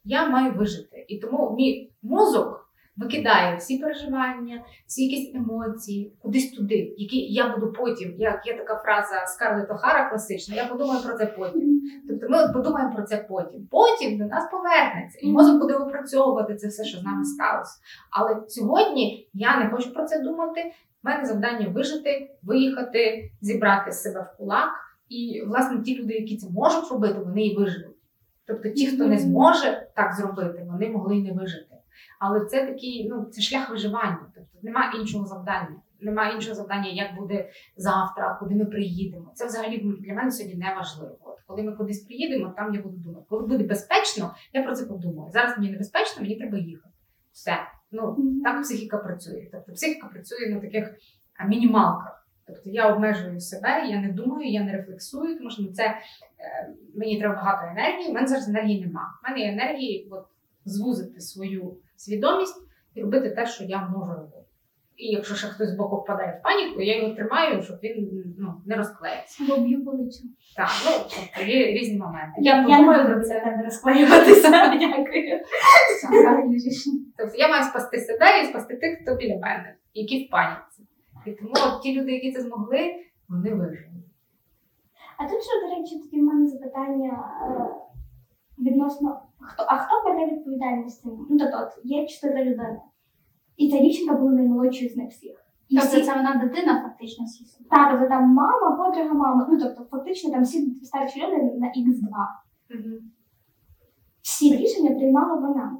я 0.03 0.29
маю 0.29 0.53
вижити. 0.53 1.05
І 1.07 1.19
тому 1.19 1.55
мій 1.55 1.91
мозок 2.01 2.63
викидає 2.97 3.57
всі 3.57 3.77
переживання, 3.77 4.63
всі 4.87 5.03
якісь 5.03 5.35
емоції, 5.35 6.13
кудись 6.21 6.51
туди, 6.51 6.93
які 6.97 7.17
я 7.17 7.55
буду 7.55 7.73
потім. 7.73 8.15
Як 8.17 8.47
є 8.47 8.57
така 8.57 8.75
фраза 8.75 9.25
Скарлетт 9.25 9.71
Охара 9.71 10.09
класична, 10.09 10.55
я 10.55 10.65
подумаю 10.65 11.03
про 11.03 11.17
це 11.17 11.25
потім. 11.25 11.81
Тобто 12.07 12.29
ми 12.29 12.53
подумаємо 12.53 12.95
про 12.95 13.03
це 13.03 13.25
потім. 13.29 13.67
Потім 13.71 14.17
до 14.17 14.25
нас 14.25 14.51
повернеться, 14.51 15.19
і 15.21 15.31
мозок 15.31 15.61
буде 15.61 15.73
опрацьовувати 15.73 16.55
це 16.55 16.67
все, 16.67 16.83
що 16.83 16.97
з 16.97 17.03
нами 17.03 17.25
сталося. 17.25 17.79
Але 18.11 18.43
сьогодні 18.47 19.29
я 19.33 19.59
не 19.59 19.69
хочу 19.69 19.93
про 19.93 20.05
це 20.05 20.19
думати. 20.19 20.71
У 21.03 21.09
мене 21.09 21.25
завдання 21.25 21.67
вижити, 21.67 22.35
виїхати, 22.43 23.31
зібрати 23.41 23.91
себе 23.91 24.21
в 24.21 24.37
кулак. 24.37 24.69
І 25.09 25.43
власне 25.47 25.81
ті 25.81 26.01
люди, 26.01 26.13
які 26.13 26.37
це 26.37 26.49
можуть 26.49 26.91
робити, 26.91 27.19
вони 27.19 27.45
і 27.45 27.57
виживуть. 27.57 27.95
Тобто 28.45 28.69
ті, 28.69 28.87
хто 28.87 29.07
не 29.07 29.17
зможе 29.17 29.87
так 29.95 30.13
зробити, 30.13 30.65
вони 30.71 30.89
могли 30.89 31.17
й 31.17 31.23
не 31.23 31.31
вижити. 31.31 31.75
Але 32.19 32.45
це 32.45 32.65
такий, 32.65 33.07
ну 33.09 33.25
це 33.25 33.41
шлях 33.41 33.69
виживання. 33.69 34.31
Тобто 34.35 34.59
немає 34.61 34.99
іншого 34.99 35.25
завдання. 35.25 35.75
Немає 35.99 36.35
іншого 36.35 36.55
завдання, 36.55 36.89
як 36.89 37.15
буде 37.15 37.49
завтра, 37.77 38.37
куди 38.39 38.55
ми 38.55 38.65
приїдемо. 38.65 39.31
Це 39.35 39.45
взагалі 39.45 39.77
для 39.99 40.13
мене 40.13 40.31
сьогодні 40.31 40.59
не 40.59 40.75
важливо. 40.75 41.17
От 41.21 41.37
коли 41.47 41.63
ми 41.63 41.71
кудись 41.71 41.99
приїдемо, 42.03 42.53
там 42.57 42.73
я 42.73 42.81
буду 42.81 42.97
думати. 42.97 43.25
Коли 43.29 43.47
буде 43.47 43.63
безпечно, 43.63 44.35
я 44.53 44.63
про 44.63 44.75
це 44.75 44.85
подумаю. 44.85 45.31
Зараз 45.31 45.57
мені 45.57 45.71
небезпечно, 45.71 46.21
мені 46.21 46.35
треба 46.35 46.57
їхати. 46.57 46.95
Все. 47.31 47.57
Ну 47.93 48.17
так 48.43 48.61
психіка 48.61 48.97
працює. 48.97 49.47
Тобто 49.51 49.71
психіка 49.71 50.07
працює 50.07 50.49
на 50.49 50.59
таких 50.59 50.95
мінімалках. 51.47 52.27
Тобто 52.47 52.69
я 52.69 52.93
обмежую 52.93 53.39
себе, 53.39 53.87
я 53.87 54.01
не 54.01 54.11
думаю, 54.11 54.51
я 54.51 54.63
не 54.63 54.71
рефлексую, 54.71 55.37
тому 55.37 55.49
що 55.49 55.63
це 55.67 55.83
е, 55.83 55.97
мені 56.95 57.19
треба 57.19 57.35
багато 57.35 57.67
енергії. 57.71 58.09
У 58.09 58.13
мене 58.13 58.27
зараз 58.27 58.49
енергії 58.49 58.85
нема. 58.85 59.19
У 59.23 59.29
мене 59.29 59.45
є 59.45 59.51
енергії 59.51 60.07
от, 60.11 60.25
звузити 60.65 61.21
свою 61.21 61.77
свідомість 61.95 62.67
і 62.93 63.01
робити 63.01 63.29
те, 63.29 63.45
що 63.45 63.63
я 63.63 63.87
можу 63.87 64.13
робити. 64.13 64.42
І 64.97 65.07
якщо 65.07 65.35
ще 65.35 65.47
хтось 65.47 65.69
з 65.69 65.75
боку 65.75 65.95
впадає 65.95 66.39
в 66.39 66.43
паніку, 66.43 66.81
я 66.81 67.01
його 67.01 67.15
тримаю, 67.15 67.63
щоб 67.63 67.77
він 67.83 68.23
ну, 68.39 68.61
не 68.65 68.75
розклеївся. 68.75 69.43
Або 69.43 69.61
б'ю 69.61 69.85
по 69.85 69.91
лицю. 69.91 70.23
Так, 70.57 70.69
ну 70.85 70.91
тобто 71.09 71.51
є 71.51 71.65
різні 71.65 71.97
моменти. 71.97 72.33
Я, 72.37 72.55
Я, 72.55 72.61
не 72.61 72.67
подумаю 72.67 73.05
про 73.05 73.23
це. 73.23 73.39
тебе 73.39 73.61
розклеюватися. 73.65 74.49
Дякую. 74.79 75.39
Тобто 77.17 77.35
я 77.37 77.47
маю 77.47 77.63
спасти 77.63 77.97
себе 77.97 78.43
і 78.43 78.45
спасти 78.45 78.75
тих, 78.75 78.99
хто 79.01 79.15
біля 79.15 79.33
мене, 79.39 79.75
які 79.93 80.25
в 80.25 80.29
паніці. 80.29 80.87
І 81.25 81.31
тому 81.31 81.51
от 81.53 81.81
ті 81.81 82.01
люди, 82.01 82.11
які 82.11 82.31
це 82.31 82.41
змогли, 82.41 82.95
вони 83.29 83.49
вижили. 83.53 84.03
А 85.17 85.23
тут 85.23 85.43
ще, 85.43 85.61
до 85.61 85.75
речі, 85.75 85.99
тоді 85.99 86.21
в 86.21 86.23
мене 86.23 86.47
запитання 86.47 87.29
е, 87.41 87.65
відносно 88.59 89.21
хто, 89.39 89.65
а 89.67 89.77
хто 89.77 90.09
бере 90.09 90.25
відповідальність? 90.25 91.05
Ну 91.05 91.37
тобто, 91.39 91.57
от, 91.61 91.85
є 91.85 92.07
чотири 92.07 92.43
людини. 92.43 92.79
І 93.57 93.71
ця 93.71 93.79
дівчинка 93.79 94.15
була 94.15 94.31
наймолодшою 94.31 94.89
з 94.91 94.95
них 94.95 95.09
всіх. 95.09 95.45
І 95.69 95.75
Тобто 95.75 95.89
всі, 95.97 96.01
це 96.05 96.15
вона 96.15 96.35
дитина 96.35 96.81
фактично 96.83 97.27
сісла. 97.27 97.65
та, 97.69 97.91
тобто 97.91 98.07
там 98.09 98.23
мама, 98.33 98.71
подруга 98.77 99.13
мама. 99.13 99.47
Ну 99.51 99.59
тобто, 99.59 99.83
фактично 99.97 100.31
там 100.31 100.43
всі 100.43 100.75
старші 100.83 101.21
люди 101.21 101.35
на 101.59 101.67
Х2. 101.67 102.09
Всі 104.21 104.55
рішення 104.57 104.95
приймала 104.95 105.35
вона. 105.35 105.77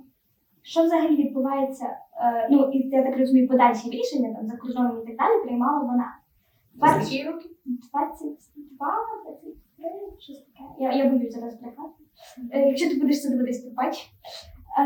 Що 0.62 0.84
взагалі 0.84 1.16
відбувається? 1.16 1.86
Е, 2.22 2.48
ну, 2.52 2.70
і 2.72 2.78
я 2.90 3.04
так 3.04 3.18
розумію, 3.18 3.48
подальші 3.48 3.90
рішення 3.90 4.34
там 4.34 4.48
за 4.48 4.58
кордоном 4.58 5.02
і 5.04 5.06
так 5.08 5.18
далі 5.18 5.44
приймала 5.44 5.80
вона. 5.80 6.16
Перші- 6.80 7.06
Скільки 7.06 7.32
роки? 7.32 7.50
22, 7.66 8.88
23, 9.26 9.90
щось 10.20 10.38
таке. 10.46 10.64
Я, 10.80 10.94
я 10.94 11.10
боюсь 11.10 11.34
зараз 11.34 11.56
брехати. 11.62 12.04
Е, 12.52 12.68
Якщо 12.68 12.90
ти 12.90 13.00
будеш 13.00 13.22
це 13.22 13.30
дивитись, 13.30 13.64
то 13.64 13.72
бач. 13.72 14.10
Е, 14.80 14.84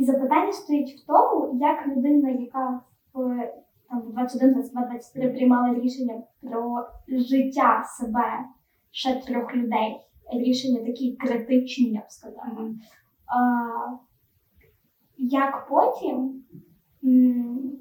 і 0.00 0.04
запитання 0.04 0.52
стоїть 0.52 1.00
в 1.00 1.06
тому, 1.06 1.58
як 1.60 1.86
людина, 1.86 2.30
яка 2.30 2.80
в 3.14 3.50
там, 3.88 4.02
21, 4.12 4.52
22, 4.52 4.86
23 4.86 5.28
приймала 5.28 5.74
рішення 5.74 6.22
про 6.40 6.86
життя 7.08 7.84
себе 7.84 8.44
ще 8.90 9.20
трьох 9.20 9.54
людей, 9.54 10.00
рішення 10.32 10.80
такі 10.86 11.16
критичні, 11.16 11.90
я 11.90 12.00
б 12.00 12.04
сказала. 12.08 12.60
Е, 12.60 12.74
як 15.16 15.68
потім 15.68 16.42
м, 17.04 17.72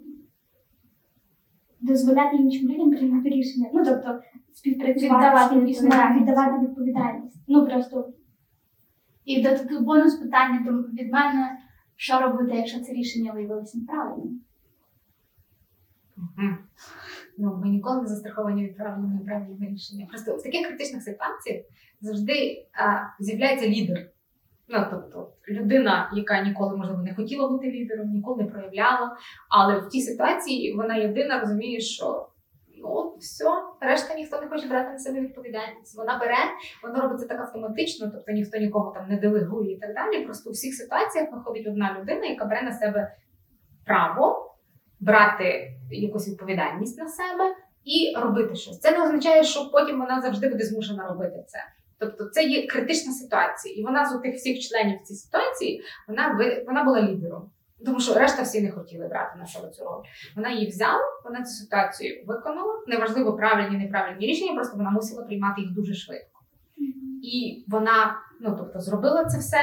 дозволяти 1.82 2.36
іншим 2.38 2.70
людям 2.70 2.91
приймати 2.91 3.30
рішення. 3.30 3.70
Ну, 3.74 3.86
тобто, 3.86 4.20
співпрацювати 4.53 5.15
Віддавати 5.15 5.59
віддавати 6.20 6.65
відповідальність. 6.65 7.43
Ну 7.47 7.65
просто 7.65 8.13
І 9.26 9.43
до 9.43 9.49
таких 9.49 9.84
бонус 9.84 10.15
питання 10.15 10.59
від 10.93 11.11
мене, 11.11 11.57
що 12.00 12.20
робити, 12.20 12.56
якщо 12.56 12.80
це 12.80 12.93
рішення 12.93 13.32
виявилося 13.32 13.78
неправильним? 13.78 14.41
Мгм. 16.18 16.58
Ну, 17.38 17.60
ми 17.64 17.70
ніколи 17.70 18.02
не 18.02 18.08
застраховані 18.08 18.64
від 18.66 18.78
правильного 18.78 19.14
неправильного 19.14 19.66
рішення. 19.66 20.06
Просто 20.10 20.36
в 20.36 20.43
таких 20.43 20.68
критичних 20.68 21.04
ситуаціях 21.04 21.64
завжди 22.02 22.66
а, 22.74 23.24
з'являється 23.24 23.68
лідер. 23.68 24.10
Ну, 24.68 24.86
тобто, 24.91 25.32
людина, 25.50 26.12
яка 26.16 26.43
ніколи, 26.43 26.78
можливо, 26.78 27.04
не 27.04 27.16
хотіла 27.16 27.50
бути 27.50 27.72
лідером, 27.72 28.10
ніколи 28.10 28.43
не 28.43 28.50
проявляла, 28.50 29.18
але 29.50 29.80
в 29.80 29.89
тій 29.89 30.02
ситуації 30.02 30.74
вона 30.74 30.95
єдина 30.95 31.39
розуміє, 31.39 31.80
що 31.80 32.28
от 32.84 33.17
все, 33.17 33.45
решта 33.82 34.15
ніхто 34.15 34.41
не 34.41 34.47
хоче 34.47 34.67
брати 34.67 34.91
на 34.91 34.99
себе 34.99 35.21
відповідальність. 35.21 35.97
Вона 35.97 36.17
бере, 36.17 36.38
вона 36.84 37.01
робить 37.01 37.19
це 37.19 37.25
так 37.25 37.39
автоматично, 37.39 38.11
тобто 38.13 38.32
ніхто 38.32 38.57
нікого 38.57 38.91
там 38.91 39.09
не 39.09 39.17
делегує 39.17 39.73
і 39.73 39.77
так 39.77 39.95
далі. 39.95 40.25
Просто 40.25 40.49
у 40.49 40.53
всіх 40.53 40.75
ситуаціях 40.75 41.32
виходить 41.32 41.67
одна 41.67 41.97
людина, 41.99 42.25
яка 42.25 42.45
бере 42.45 42.61
на 42.61 42.71
себе 42.71 43.15
право 43.86 44.55
брати 44.99 45.73
якусь 45.91 46.30
відповідальність 46.30 46.97
на 46.97 47.07
себе 47.07 47.55
і 47.84 48.13
робити 48.17 48.55
щось. 48.55 48.80
Це 48.80 48.91
не 48.91 49.03
означає, 49.03 49.43
що 49.43 49.69
потім 49.71 49.99
вона 49.99 50.21
завжди 50.21 50.49
буде 50.49 50.63
змушена 50.63 51.07
робити 51.07 51.43
це. 51.47 51.59
Тобто 51.99 52.25
це 52.25 52.43
є 52.43 52.67
критична 52.67 53.11
ситуація, 53.11 53.75
і 53.75 53.84
вона 53.84 54.05
з 54.05 54.19
тих 54.19 54.36
всіх 54.36 54.59
членів 54.59 55.01
цієї 55.01 55.19
ситуації 55.19 55.84
вона 56.07 56.39
вона 56.67 56.84
була 56.84 57.01
лідером. 57.01 57.51
Тому 57.86 57.99
що 57.99 58.13
решта 58.13 58.41
всі 58.41 58.61
не 58.61 58.71
хотіли 58.71 59.07
брати 59.07 59.39
на 59.39 59.45
себе 59.45 59.69
цю 59.69 59.84
роль. 59.84 60.03
Вона 60.36 60.49
її 60.49 60.67
взяла, 60.67 61.01
вона 61.25 61.43
цю 61.43 61.51
ситуацію 61.51 62.23
виконала. 62.27 62.73
Неважливо, 62.88 63.34
правильні, 63.34 63.77
неправильні 63.77 64.27
рішення, 64.27 64.53
просто 64.53 64.77
вона 64.77 64.89
мусила 64.89 65.23
приймати 65.23 65.61
їх 65.61 65.71
дуже 65.71 65.93
швидко. 65.93 66.39
І 67.23 67.65
вона, 67.67 68.15
ну 68.41 68.55
тобто, 68.57 68.80
зробила 68.80 69.25
це 69.25 69.38
все, 69.38 69.61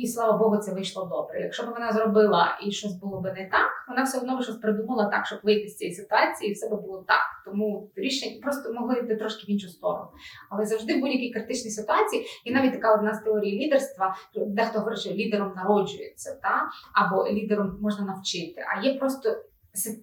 і 0.00 0.06
слава 0.06 0.38
Богу, 0.38 0.56
це 0.56 0.72
вийшло 0.72 1.04
добре. 1.04 1.40
Якщо 1.40 1.62
б 1.62 1.70
вона 1.70 1.92
зробила 1.92 2.58
і 2.66 2.70
щось 2.70 2.94
було 2.94 3.20
б 3.20 3.24
не 3.24 3.48
так, 3.52 3.70
вона 3.88 4.02
все 4.02 4.18
одно 4.18 4.38
б 4.38 4.42
щось 4.42 4.56
придумала 4.56 5.06
так, 5.06 5.26
щоб 5.26 5.38
вийти 5.42 5.68
з 5.68 5.76
цієї 5.76 5.96
ситуації, 5.96 6.50
і 6.50 6.54
все 6.54 6.68
би 6.68 6.76
було 6.76 7.04
так. 7.08 7.20
Тому 7.44 7.90
рішення 7.96 8.40
просто 8.42 8.72
могли 8.72 8.98
йти 8.98 9.16
трошки 9.16 9.46
в 9.46 9.50
іншу 9.50 9.68
сторону. 9.68 10.08
Але 10.50 10.66
завжди 10.66 10.96
в 10.96 11.00
будь-якій 11.00 11.30
критичній 11.30 11.70
ситуації, 11.70 12.26
і 12.44 12.52
навіть 12.52 12.72
така 12.72 12.94
одна 12.94 13.14
з 13.14 13.22
теорій 13.22 13.64
лідерства, 13.64 14.16
дехто 14.46 14.78
говорить, 14.78 15.00
що 15.00 15.10
лідером 15.10 15.52
народжується, 15.56 16.38
та 16.42 16.68
або 16.92 17.28
лідером 17.28 17.78
можна 17.80 18.04
навчити. 18.04 18.64
А 18.76 18.86
є 18.86 18.98
просто 18.98 19.36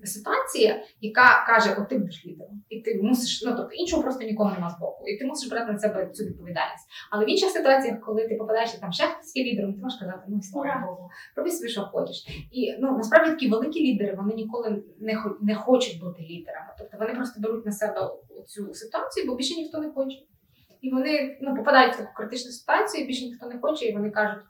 ситуація, 0.03 0.83
яка 1.01 1.45
каже: 1.47 1.75
От 1.79 1.89
ти 1.89 1.97
будеш 1.97 2.25
лідером, 2.25 2.63
і 2.69 2.81
ти 2.81 3.01
мусиш, 3.03 3.43
ну 3.45 3.53
тобто 3.57 3.73
іншого 3.73 4.03
просто 4.03 4.23
нікого 4.23 4.51
нема 4.51 4.69
з 4.69 4.79
боку, 4.79 5.07
і 5.07 5.17
ти 5.17 5.25
мусиш 5.25 5.49
брати 5.49 5.71
на 5.71 5.79
себе 5.79 6.09
цю 6.13 6.23
відповідальність. 6.23 6.87
Але 7.11 7.25
в 7.25 7.29
інших 7.29 7.49
ситуаціях, 7.49 7.99
коли 8.01 8.27
ти 8.27 8.35
попадаєш 8.35 8.73
і 8.73 8.81
там 8.81 8.91
ще 8.91 9.03
хтось 9.03 9.35
є 9.35 9.43
лідером, 9.43 9.73
ти 9.73 9.81
можеш 9.81 9.99
казати, 9.99 10.23
ну 10.27 10.41
слава 10.41 10.83
Богу, 10.87 11.09
роби 11.35 11.51
собі, 11.51 11.69
що 11.69 11.81
хочеш. 11.81 12.27
І 12.51 12.75
ну 12.79 12.97
насправді 12.97 13.31
такі 13.31 13.49
великі 13.49 13.79
лідери 13.79 14.15
вони 14.17 14.33
ніколи 14.33 14.83
не 14.99 15.23
не 15.41 15.55
хочуть 15.55 15.99
бути 15.99 16.21
лідерами. 16.21 16.69
Тобто 16.77 16.97
вони 16.99 17.13
просто 17.13 17.41
беруть 17.41 17.65
на 17.65 17.71
себе 17.71 18.09
цю 18.47 18.73
ситуацію, 18.73 19.27
бо 19.27 19.35
більше 19.35 19.55
ніхто 19.55 19.77
не 19.79 19.89
хоче. 19.89 20.17
І 20.81 20.91
вони 20.91 21.37
ну, 21.41 21.55
попадають 21.55 21.93
в 21.93 21.97
таку 21.97 22.13
критичну 22.15 22.51
ситуацію, 22.51 23.07
більше 23.07 23.25
ніхто 23.25 23.47
не 23.47 23.59
хоче, 23.59 23.85
і 23.85 23.93
вони 23.93 24.09
кажуть. 24.09 24.43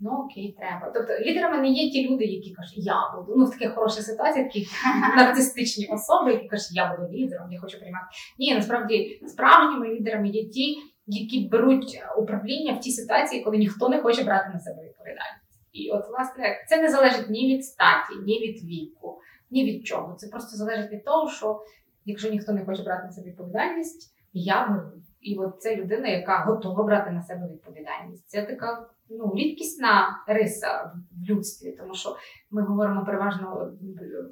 Ну 0.00 0.10
окей, 0.10 0.56
треба. 0.58 0.92
Тобто 0.94 1.18
лідерами 1.18 1.58
не 1.58 1.68
є 1.68 1.90
ті 1.90 2.08
люди, 2.08 2.24
які 2.24 2.54
кажуть, 2.54 2.86
я 2.86 2.94
буду. 3.16 3.34
Ну 3.38 3.44
в 3.44 3.50
таких 3.50 3.74
хороших 3.74 4.04
ситуаціях, 4.04 4.46
такі 4.46 4.66
нарцистичні 5.16 5.86
особи, 5.86 6.32
які 6.32 6.48
кажуть, 6.48 6.76
я 6.76 6.96
буду 6.96 7.12
лідером, 7.12 7.52
я 7.52 7.60
хочу 7.60 7.78
приймати. 7.78 8.06
Ні, 8.38 8.54
насправді 8.54 9.20
справжніми 9.26 9.88
лідерами 9.88 10.28
є 10.28 10.48
ті, 10.48 10.76
які 11.06 11.48
беруть 11.48 11.98
управління 12.18 12.72
в 12.72 12.80
тій 12.80 12.90
ситуації, 12.90 13.42
коли 13.42 13.56
ніхто 13.56 13.88
не 13.88 13.98
хоче 13.98 14.24
брати 14.24 14.50
на 14.54 14.60
себе 14.60 14.82
відповідальність. 14.82 15.48
І 15.72 15.90
от, 15.90 16.08
власне, 16.08 16.64
це 16.68 16.82
не 16.82 16.90
залежить 16.90 17.30
ні 17.30 17.54
від 17.54 17.64
статі, 17.64 18.14
ні 18.26 18.40
від 18.40 18.64
віку, 18.64 19.20
ні 19.50 19.64
від 19.64 19.86
чого. 19.86 20.14
Це 20.14 20.28
просто 20.28 20.56
залежить 20.56 20.92
від 20.92 21.04
того, 21.04 21.30
що 21.30 21.60
якщо 22.04 22.30
ніхто 22.30 22.52
не 22.52 22.64
хоче 22.64 22.82
брати 22.82 23.06
на 23.06 23.12
себе 23.12 23.26
відповідальність, 23.26 24.14
я 24.32 24.68
беру. 24.68 24.92
І 25.20 25.36
от 25.36 25.62
це 25.62 25.76
людина, 25.76 26.08
яка 26.08 26.38
готова 26.38 26.84
брати 26.84 27.10
на 27.10 27.22
себе 27.22 27.48
відповідальність. 27.52 28.28
Це 28.28 28.42
така 28.42 28.88
ну, 29.10 29.32
рідкісна 29.36 30.24
риса 30.26 30.92
в 31.12 31.30
людстві, 31.30 31.72
тому 31.72 31.94
що 31.94 32.16
ми 32.50 32.62
говоримо 32.62 33.04
переважно 33.04 33.72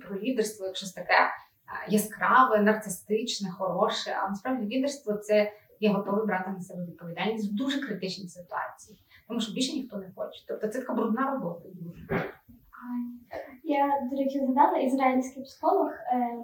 про 0.06 0.18
лідерство 0.18 0.66
як 0.66 0.76
щось 0.76 0.92
таке 0.92 1.30
яскраве, 1.88 2.62
нарцистичне, 2.62 3.50
хороше. 3.50 4.16
А 4.22 4.28
насправді 4.28 4.76
лідерство 4.76 5.12
це 5.12 5.52
я 5.80 5.92
готовий 5.92 6.26
брати 6.26 6.50
на 6.50 6.60
себе 6.60 6.84
відповідальність 6.84 7.52
в 7.52 7.54
дуже 7.54 7.80
критичній 7.80 8.28
ситуації, 8.28 8.98
тому 9.28 9.40
що 9.40 9.52
більше 9.52 9.76
ніхто 9.76 9.96
не 9.96 10.10
хоче. 10.16 10.44
Тобто 10.48 10.68
це 10.68 10.80
така 10.80 10.94
брудна 10.94 11.30
робота. 11.30 11.68
я, 13.64 14.08
до 14.10 14.16
речі, 14.16 14.40
згадала 14.40 14.78
ізраїльський 14.78 15.42
психолог. 15.42 15.90
Е, 15.90 16.36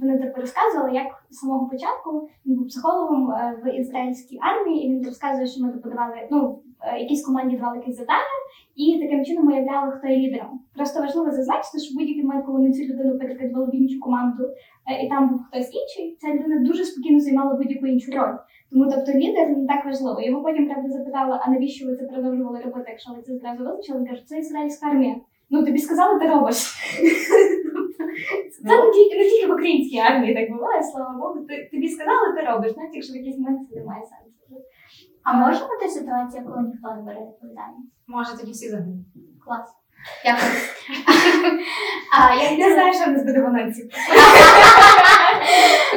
вони 0.00 0.18
так 0.18 0.38
розказували, 0.38 0.94
як 0.94 1.24
з 1.30 1.36
самого 1.36 1.68
початку 1.68 2.28
він 2.46 2.56
був 2.56 2.68
психологом 2.68 3.30
е, 3.30 3.60
в 3.64 3.80
ізраїльській 3.80 4.38
армії, 4.42 4.86
і 4.86 4.90
він 4.90 5.06
розказує, 5.06 5.46
що 5.46 5.62
ми 5.62 5.72
подавали 5.72 6.28
ну, 6.30 6.62
якійсь 6.98 7.26
команді 7.26 7.56
давали 7.56 7.76
якісь 7.78 7.96
завдання, 7.96 8.36
і 8.76 8.98
таким 9.02 9.24
чином 9.24 9.48
уявляли, 9.48 9.92
хто 9.92 10.08
є 10.08 10.16
лідером. 10.16 10.60
Просто 10.76 11.00
важливо 11.00 11.30
зазначити, 11.30 11.78
що 11.78 11.94
в 11.94 11.96
будь-який 11.98 12.24
момент, 12.24 12.46
коли 12.46 12.58
вони 12.58 12.72
цю 12.72 12.84
людину 12.84 13.18
перекидували 13.18 13.66
в 13.66 13.74
іншу 13.74 14.00
команду, 14.00 14.44
е, 14.90 15.04
і 15.04 15.08
там 15.08 15.28
був 15.28 15.40
хтось 15.42 15.70
інший, 15.80 16.16
ця 16.20 16.28
людина 16.34 16.58
дуже 16.68 16.84
спокійно 16.84 17.20
займала 17.20 17.54
будь-яку 17.54 17.86
іншу 17.86 18.12
роль. 18.12 18.36
Тому 18.70 18.84
тобто 18.92 19.12
лідер 19.12 19.48
не 19.48 19.66
так 19.66 19.84
важливо. 19.84 20.20
Його 20.20 20.42
потім 20.42 20.66
правда 20.66 20.88
запитали, 20.88 21.38
а 21.42 21.50
навіщо 21.50 21.86
ви 21.86 21.96
це 21.96 22.04
продовжували 22.04 22.60
робити, 22.60 22.86
якщо 22.88 23.12
ви 23.12 23.22
це 23.22 23.38
зразу 23.38 23.64
визначили? 23.64 23.98
Він 23.98 24.06
каже, 24.06 24.22
це 24.26 24.38
ізраїльська 24.38 24.86
армія. 24.86 25.16
Ну 25.50 25.64
тобі 25.64 25.78
сказали, 25.78 26.20
ти 26.20 26.26
робиш. 26.26 26.56
Це 28.62 28.84
не 28.84 28.90
тільки, 28.90 29.18
не 29.18 29.24
тільки 29.30 29.46
в 29.46 29.54
українській 29.54 29.98
армії 29.98 30.34
так 30.34 30.50
буває, 30.52 30.82
слава 30.82 31.18
Богу. 31.18 31.46
Тобі 31.72 31.88
сказали, 31.88 32.34
ти 32.36 32.40
робиш, 32.50 32.76
навіть 32.76 32.94
якщо 32.94 33.12
в 33.12 33.16
якийсь 33.16 33.38
момент 33.38 33.68
це 33.70 33.76
не 33.76 33.84
має 33.84 34.02
сенсу. 34.02 34.35
А 35.26 35.32
може 35.32 35.60
бути 35.64 35.88
ситуація, 35.88 36.42
коли 36.42 36.62
ніхто 36.62 36.94
не 36.94 37.02
бере 37.02 37.20
відповідальність? 37.20 37.92
Може, 38.06 38.36
тоді 38.36 38.52
всі 38.52 38.68
загинуть. 38.68 39.06
Клас. 39.44 39.74
Дякую. 40.24 40.52
а, 42.18 42.34
я 42.34 42.50
Я 42.50 42.74
знаю, 42.74 42.92
що 42.94 43.04
в 43.04 43.12
нас 43.12 43.24
буде 43.24 43.40
в. 43.40 43.90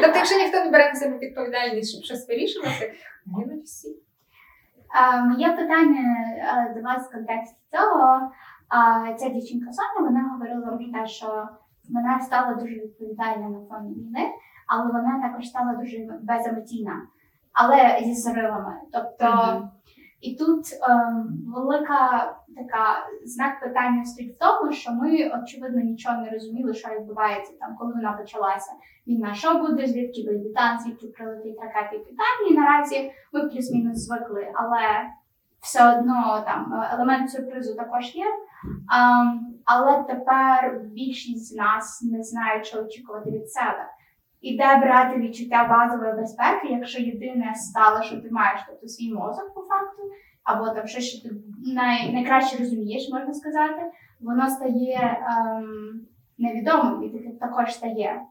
Тобто, 0.01 0.17
якщо 0.17 0.37
ніхто 0.37 0.63
не 0.63 0.71
бере 0.71 0.89
на 0.89 0.95
себе 0.95 1.17
відповідальність, 1.17 1.91
щоб 1.91 2.03
щось 2.03 2.27
вирішувати, 2.29 2.93
гинуть 3.37 3.63
всі. 3.63 3.95
А, 4.89 5.25
Моє 5.25 5.51
питання 5.51 6.01
а, 6.47 6.73
до 6.73 6.81
вас 6.81 7.07
в 7.07 7.11
контексті 7.11 7.57
цього. 7.71 8.31
А 8.69 9.13
ця 9.13 9.29
дівчинка 9.29 9.71
Соня 9.71 10.09
вона 10.09 10.29
говорила 10.31 10.77
про 10.77 11.01
те, 11.01 11.07
що 11.07 11.47
вона 11.89 12.19
стала 12.19 12.53
дуже 12.53 12.73
відповідальна 12.75 13.49
на 13.49 13.59
фоні 13.69 13.93
війни, 13.93 14.29
але 14.67 14.85
вона 14.85 15.21
також 15.21 15.47
стала 15.47 15.73
дуже 15.73 15.97
беземоційна, 16.21 17.01
але 17.59 17.99
зі 18.05 18.13
зривами. 18.13 18.73
Тобто, 18.93 19.25
Мгм. 19.25 19.69
і 20.21 20.35
тут 20.35 20.65
ем, 20.89 21.27
велика 21.55 22.35
така 22.57 23.05
знак 23.25 23.59
питання 23.59 24.05
стоїть 24.05 24.35
в 24.35 24.39
тому, 24.39 24.71
що 24.71 24.91
ми 24.91 25.31
очевидно 25.43 25.81
нічого 25.81 26.17
не 26.21 26.29
розуміли, 26.29 26.73
що 26.73 26.89
відбувається 26.89 27.53
там, 27.59 27.75
коли 27.79 27.93
вона 27.93 28.11
почалася 28.13 28.71
війна. 29.07 29.33
Що 29.33 29.53
буде, 29.53 29.87
звідки 29.87 30.23
вийде 30.27 30.49
танк, 30.55 30.81
звідки 30.81 31.07
прилетить 31.07 31.57
ракети 31.61 31.95
і 31.95 31.99
питання. 31.99 32.49
І 32.49 32.53
наразі 32.53 33.11
ми 33.33 33.49
плюс-мінус 33.49 33.97
звикли, 34.05 34.51
але 34.55 34.81
все 35.61 35.99
одно 35.99 36.43
там 36.45 36.73
е, 36.73 36.89
елемент 36.93 37.31
сюрпризу 37.31 37.75
також 37.75 38.15
є. 38.15 38.25
Ем, 38.25 39.55
але 39.65 40.03
тепер 40.03 40.81
більшість 40.83 41.53
з 41.53 41.55
нас 41.55 42.01
не 42.11 42.23
знає, 42.23 42.63
що 42.63 42.81
очікувати 42.81 43.31
від 43.31 43.49
себе. 43.51 43.85
І 44.41 44.57
де 44.57 44.77
брати 44.77 45.19
відчуття 45.19 45.67
базової 45.69 46.13
безпеки, 46.13 46.67
якщо 46.67 47.01
єдине 47.01 47.55
стало, 47.55 48.03
що 48.03 48.21
ти 48.21 48.29
маєш, 48.31 48.61
тобто 48.67 48.87
свій 48.87 49.13
мозок 49.13 49.53
по 49.53 49.61
факту, 49.61 50.01
або 50.43 50.69
там 50.69 50.87
щось, 50.87 51.05
що 51.05 51.29
ти 51.29 51.35
най, 51.73 52.13
найкраще 52.13 52.57
розумієш, 52.57 53.09
можна 53.13 53.33
сказати, 53.33 53.81
воно 54.19 54.49
стає 54.49 55.25
ем, 55.27 56.01
невідомим 56.37 57.03
і 57.03 57.37
також 57.39 57.73
стає 57.73 58.21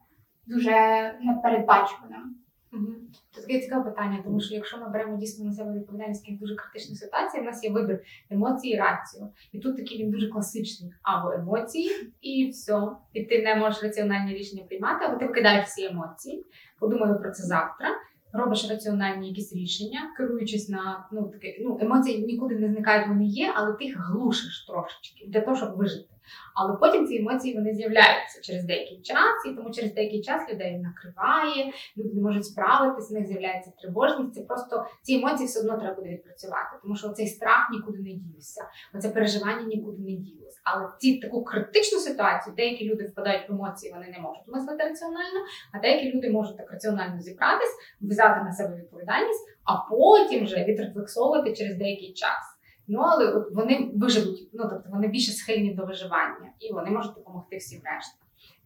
дуже 0.47 0.75
непередбачуваним. 1.21 2.35
Мгм. 2.73 2.97
Це 3.31 3.41
таке 3.41 3.61
цікаве 3.61 3.91
питання, 3.91 4.21
тому 4.25 4.41
що 4.41 4.55
якщо 4.55 4.79
ми 4.79 4.89
беремо 4.89 5.17
дійсно 5.17 5.45
на 5.45 5.53
себе 5.53 5.73
відповідальність 5.73 6.31
в 6.31 6.39
дуже 6.39 6.57
критичних 6.57 6.99
ситуацій, 6.99 7.41
в 7.41 7.45
нас 7.45 7.65
є 7.65 7.71
вибір 7.71 8.01
емоції 8.31 8.75
і 8.75 8.79
рацію. 8.79 9.29
І 9.53 9.59
тут 9.59 9.77
такий 9.77 10.03
він 10.03 10.11
дуже 10.11 10.29
класичний. 10.29 10.93
Або 11.03 11.33
емоції, 11.33 11.91
і 12.21 12.49
все. 12.49 12.89
І 13.13 13.25
ти 13.25 13.43
не 13.43 13.55
можеш 13.55 13.83
раціональні 13.83 14.35
рішення 14.35 14.65
приймати, 14.65 15.05
або 15.05 15.19
ти 15.19 15.27
викидаєш 15.27 15.67
всі 15.67 15.85
емоції, 15.85 16.47
подумаю 16.79 17.19
про 17.19 17.31
це 17.31 17.43
завтра. 17.43 17.89
Робиш 18.33 18.71
раціональні 18.71 19.29
якісь 19.29 19.53
рішення, 19.53 20.01
керуючись 20.17 20.69
на 20.69 21.09
ну 21.13 21.29
таке, 21.29 21.57
ну 21.61 21.79
емоції 21.81 22.27
нікуди 22.27 22.59
не 22.59 22.69
зникають, 22.69 23.09
вони 23.09 23.25
є, 23.25 23.53
але 23.55 23.73
ти 23.73 23.85
їх 23.85 23.97
глушиш 23.99 24.67
трошечки 24.67 25.27
для 25.29 25.41
того, 25.41 25.57
щоб 25.57 25.77
вижити. 25.77 26.09
Але 26.55 26.77
потім 26.77 27.07
ці 27.07 27.17
емоції 27.17 27.55
вони 27.55 27.75
з'являються 27.75 28.41
через 28.43 28.65
деякий 28.65 29.01
час, 29.01 29.47
і 29.47 29.55
тому 29.55 29.71
через 29.71 29.95
деякий 29.95 30.23
час 30.23 30.43
людей 30.53 30.79
накриває, 30.79 31.73
люди 31.97 32.15
не 32.15 32.23
можуть 32.23 32.45
справитися, 32.45 33.15
в 33.15 33.19
них 33.19 33.27
з'являється 33.27 33.73
тривожність. 33.83 34.35
Це 34.35 34.41
просто 34.41 34.87
ці 35.03 35.15
емоції 35.15 35.47
все 35.47 35.61
одно 35.61 35.79
треба 35.79 35.95
буде 35.95 36.09
відпрацювати, 36.09 36.77
тому 36.83 36.97
що 36.97 37.09
цей 37.09 37.27
страх 37.27 37.69
нікуди 37.73 37.99
не 37.99 38.13
дівся, 38.13 38.65
оце 38.95 39.09
переживання 39.09 39.63
нікуди 39.63 40.03
не 40.03 40.13
ділося. 40.13 40.61
Але 40.65 40.87
в 40.87 40.97
ці 40.99 41.19
таку 41.19 41.45
критичну 41.45 41.99
ситуацію 41.99 42.55
деякі 42.57 42.85
люди 42.85 43.05
впадають 43.05 43.49
в 43.49 43.53
емоції, 43.53 43.93
вони 43.93 44.09
не 44.09 44.19
можуть 44.19 44.49
мислити 44.49 44.85
раціонально, 44.85 45.41
а 45.73 45.79
деякі 45.79 46.13
люди 46.13 46.31
можуть 46.31 46.57
так 46.57 46.73
раціонально 46.73 47.21
зібратись, 47.21 47.77
взяти 48.01 48.45
на 48.45 48.53
себе 48.53 48.77
відповідальність, 48.77 49.49
а 49.65 49.77
потім 49.91 50.45
вже 50.45 50.65
відрефлексовувати 50.65 51.53
через 51.53 51.77
деякий 51.77 52.13
час. 52.13 52.58
Ну, 52.89 52.99
але 53.01 53.33
от 53.33 53.53
вони 53.53 53.91
виживуть, 53.95 54.49
ну 54.53 54.69
тобто 54.71 54.91
вони 54.91 55.09
більше 55.09 55.33
схильні 55.33 55.75
до 55.75 55.87
виживання, 55.87 56.53
і 56.61 56.73
вони 56.73 56.91
можуть 56.91 57.15
допомогти 57.15 57.57
всім 57.57 57.81
решта. 57.85 58.19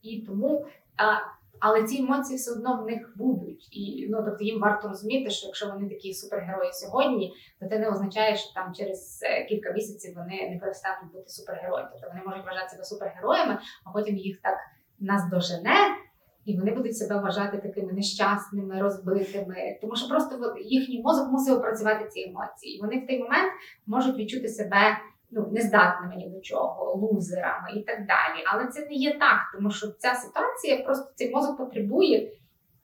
І 0.03 0.21
тому, 0.21 0.67
а, 0.97 1.19
але 1.61 1.85
ці 1.85 1.99
емоції 1.99 2.37
все 2.37 2.53
одно 2.53 2.83
в 2.83 2.87
них 2.87 3.13
будуть. 3.17 3.69
І 3.71 4.07
ну 4.11 4.23
тобто 4.25 4.45
їм 4.45 4.61
варто 4.61 4.89
розуміти, 4.89 5.31
що 5.31 5.47
якщо 5.47 5.69
вони 5.69 5.89
такі 5.89 6.15
супергерої 6.15 6.73
сьогодні, 6.73 7.35
то 7.61 7.69
це 7.69 7.79
не 7.79 7.91
означає, 7.91 8.37
що 8.37 8.55
там 8.55 8.75
через 8.75 9.21
е, 9.23 9.45
кілька 9.45 9.73
місяців 9.73 10.15
вони 10.17 10.51
не 10.51 10.59
перестануть 10.61 11.13
бути 11.13 11.29
супергероями. 11.29 11.89
Тобто 11.93 12.09
вони 12.09 12.23
можуть 12.27 12.47
вважати 12.47 12.85
супергероями, 12.85 13.59
а 13.85 13.91
потім 13.91 14.17
їх 14.17 14.41
так 14.41 14.59
наздожене, 14.99 15.97
і 16.45 16.59
вони 16.59 16.75
будуть 16.75 16.97
себе 16.97 17.21
вважати 17.21 17.59
такими 17.59 17.93
нещасними, 17.93 18.81
розбитими, 18.81 19.79
тому 19.81 19.97
що 19.97 20.09
просто 20.09 20.55
їхній 20.65 21.03
мозок 21.03 21.33
мусив 21.33 21.59
опрацювати 21.59 22.09
ці 22.09 22.21
емоції. 22.29 22.77
І 22.77 22.81
вони 22.81 22.99
в 22.99 23.07
той 23.07 23.19
момент 23.19 23.53
можуть 23.87 24.17
відчути 24.17 24.49
себе 24.49 24.99
ну, 25.31 25.49
нездатними 25.53 26.17
ні 26.17 26.29
до 26.29 26.41
чого, 26.41 26.95
лузерами 26.95 27.71
і 27.77 27.83
так 27.83 27.99
далі. 27.99 28.45
Але 28.47 28.67
це 28.67 28.87
не 28.87 28.95
є 28.95 29.19
так, 29.19 29.39
тому 29.55 29.71
що 29.71 29.87
ця 29.87 30.15
ситуація 30.15 30.85
просто 30.85 31.13
цей 31.15 31.31
мозок 31.31 31.59
потребує 31.59 32.33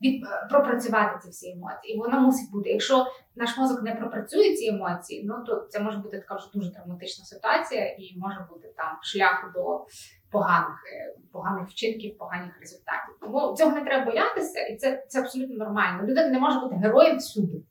від 0.02 0.24
е, 0.24 0.46
пропрацювати 0.50 1.18
ці 1.22 1.30
всі 1.30 1.50
емоції. 1.50 1.94
І 1.94 1.98
воно 1.98 2.20
мусить 2.20 2.50
бути. 2.50 2.70
Якщо 2.70 3.06
наш 3.36 3.58
мозок 3.58 3.82
не 3.82 3.94
пропрацює 3.94 4.54
ці 4.54 4.66
емоції, 4.66 5.24
ну 5.24 5.44
то 5.46 5.66
це 5.70 5.80
може 5.80 5.98
бути 5.98 6.18
така 6.18 6.34
вже 6.34 6.48
дуже 6.54 6.72
травматична 6.72 7.24
ситуація, 7.24 7.86
і 7.86 8.14
може 8.16 8.46
бути 8.50 8.72
там 8.76 8.98
шлях 9.02 9.52
до 9.54 9.86
поганих, 10.30 10.84
е, 10.92 11.14
поганих 11.32 11.68
вчинків, 11.68 12.18
поганих 12.18 12.60
результатів. 12.60 13.18
Тому 13.20 13.54
цього 13.58 13.70
не 13.70 13.84
треба 13.84 14.04
боятися, 14.04 14.60
і 14.60 14.76
це, 14.76 15.04
це 15.08 15.20
абсолютно 15.20 15.56
нормально. 15.56 16.02
Людина 16.02 16.28
не 16.28 16.38
може 16.38 16.60
бути 16.60 16.74
героєм 16.74 17.16
всюди. 17.16 17.62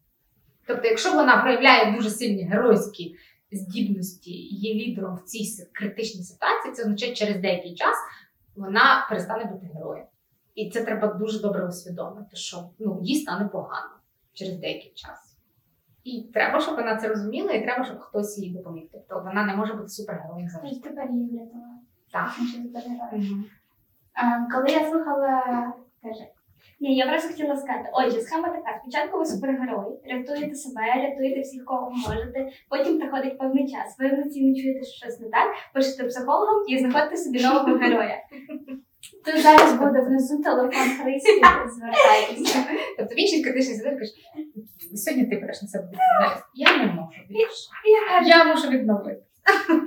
Тобто, 0.67 0.87
якщо 0.87 1.13
вона 1.13 1.41
проявляє 1.41 1.95
дуже 1.95 2.09
сильні 2.09 2.43
геройські 2.43 3.15
здібності, 3.51 4.31
є 4.47 4.73
лідером 4.73 5.15
в 5.15 5.21
цій 5.21 5.65
критичній 5.73 6.23
ситуації, 6.23 6.73
це 6.73 6.83
означає, 6.83 7.13
через 7.13 7.37
деякий 7.37 7.75
час 7.75 7.97
вона 8.55 9.05
перестане 9.09 9.45
бути 9.45 9.69
героєм. 9.73 10.05
І 10.55 10.69
це 10.69 10.83
треба 10.83 11.07
дуже 11.07 11.39
добре 11.39 11.67
усвідомити, 11.67 12.35
що 12.35 12.69
ну, 12.79 12.99
їй 13.01 13.15
стане 13.15 13.47
погано 13.47 13.89
через 14.33 14.57
деякий 14.57 14.91
час. 14.95 15.37
І 16.03 16.29
треба, 16.33 16.61
щоб 16.61 16.75
вона 16.75 16.95
це 16.97 17.07
розуміла, 17.07 17.51
і 17.51 17.63
треба, 17.63 17.85
щоб 17.85 17.99
хтось 17.99 18.37
їй 18.37 18.49
допоміг. 18.49 18.83
Тобто 18.91 19.21
вона 19.25 19.45
не 19.45 19.55
може 19.55 19.73
бути 19.73 19.89
супергероєм 19.89 20.49
завжди. 20.49 20.79
Тепер 20.79 21.11
її 21.11 21.29
врятувала. 21.29 21.76
Так. 22.11 22.31
Інші. 23.13 23.33
Ем, 24.15 24.47
Коли 24.51 24.69
я 24.69 24.89
слухала, 24.89 25.43
каже, 26.03 26.27
Ні, 26.79 26.95
я 26.95 27.07
просто 27.07 27.29
хотіла 27.29 27.57
сказати, 27.57 27.89
отже, 27.93 28.21
схема 28.21 28.49
така: 28.49 28.79
спочатку 28.81 29.17
ви 29.17 29.25
супергерой, 29.25 29.99
рятуєте 30.05 30.55
себе, 30.55 30.81
рятуєте 30.95 31.41
всіх, 31.41 31.65
кого 31.65 31.91
можете. 31.91 32.47
Потім 32.69 32.99
приходить 32.99 33.37
певний 33.37 33.71
час. 33.71 33.95
Ви 33.99 34.05
емоційно 34.05 34.55
чуєте, 34.55 34.85
що 34.85 35.05
щось 35.05 35.19
не 35.19 35.29
так, 35.29 35.53
пишете 35.73 36.03
психологом 36.03 36.63
і 36.67 36.79
знаходите 36.79 37.17
собі 37.17 37.43
нового 37.43 37.75
героя. 37.77 38.17
тут 39.25 39.41
зараз 39.41 39.73
буде 39.73 40.01
внизу 40.01 40.41
телефон 40.43 40.89
Христі, 41.03 41.41
звертайтеся. 41.75 42.59
Тобто 42.97 43.15
в 43.15 43.19
іншій 43.19 43.43
критичній 43.43 43.73
ситуації 43.73 43.99
кажеш, 43.99 44.15
сьогодні 44.95 45.25
ти 45.25 45.35
береш 45.35 45.61
на 45.61 45.67
себе 45.67 45.83
відповідальність. 45.83 46.45
Я 46.53 46.77
не 46.77 46.93
можу 46.93 47.19
більше. 47.29 47.69
Я 47.85 48.09
кажу, 48.09 48.29
Я 48.29 48.45
мушу 48.45 48.69
відновити. 48.69 49.26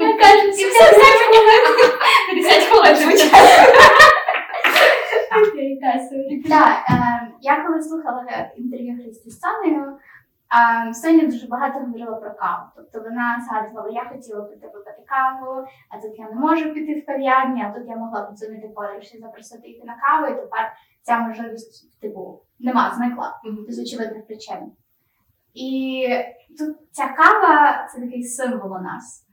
Я 0.01 0.19
кажу, 0.19 0.47
50 0.49 0.95
хвилин. 0.95 1.93
50 2.31 2.63
хвилин 2.65 2.97
звичайно. 2.97 3.73
Так. 6.49 6.85
Ем, 6.91 7.35
я 7.41 7.65
коли 7.65 7.83
слухала 7.83 8.25
інтерв'ю 8.57 9.03
Христі 9.03 9.31
з 9.31 9.41
Сонею, 9.41 9.99
ем, 10.87 10.95
Соня 10.95 11.27
дуже 11.27 11.47
багато 11.47 11.79
говорила 11.79 12.17
про 12.17 12.31
каву. 12.35 12.65
Тобто 12.77 13.01
вона 13.01 13.47
згадувала, 13.49 13.89
я 13.91 14.05
хотіла 14.05 14.43
піти 14.43 14.67
випити 14.67 15.03
каву, 15.09 15.67
а 15.89 15.99
тут 15.99 16.19
я 16.19 16.29
не 16.29 16.35
можу 16.35 16.75
піти 16.75 17.01
в 17.01 17.07
кав'ярні, 17.07 17.63
а 17.63 17.79
тут 17.79 17.89
я 17.89 17.97
могла 17.97 18.23
подзвонити 18.23 18.69
подружці, 18.69 19.19
запросити 19.19 19.69
йти 19.69 19.87
на 19.87 19.97
каву, 19.97 20.27
і 20.27 20.37
тепер 20.37 20.73
ця 21.03 21.19
можливість, 21.19 22.01
типу, 22.01 22.41
нема, 22.59 22.93
зникла 22.97 23.41
з 23.69 23.79
очевидних 23.79 24.27
причин. 24.27 24.73
І 25.55 26.07
тут 26.59 26.77
ця 26.91 27.09
кава 27.09 27.87
це 27.93 28.01
такий 28.01 28.23
символ 28.23 28.73
у 28.73 28.79
нас. 28.79 29.27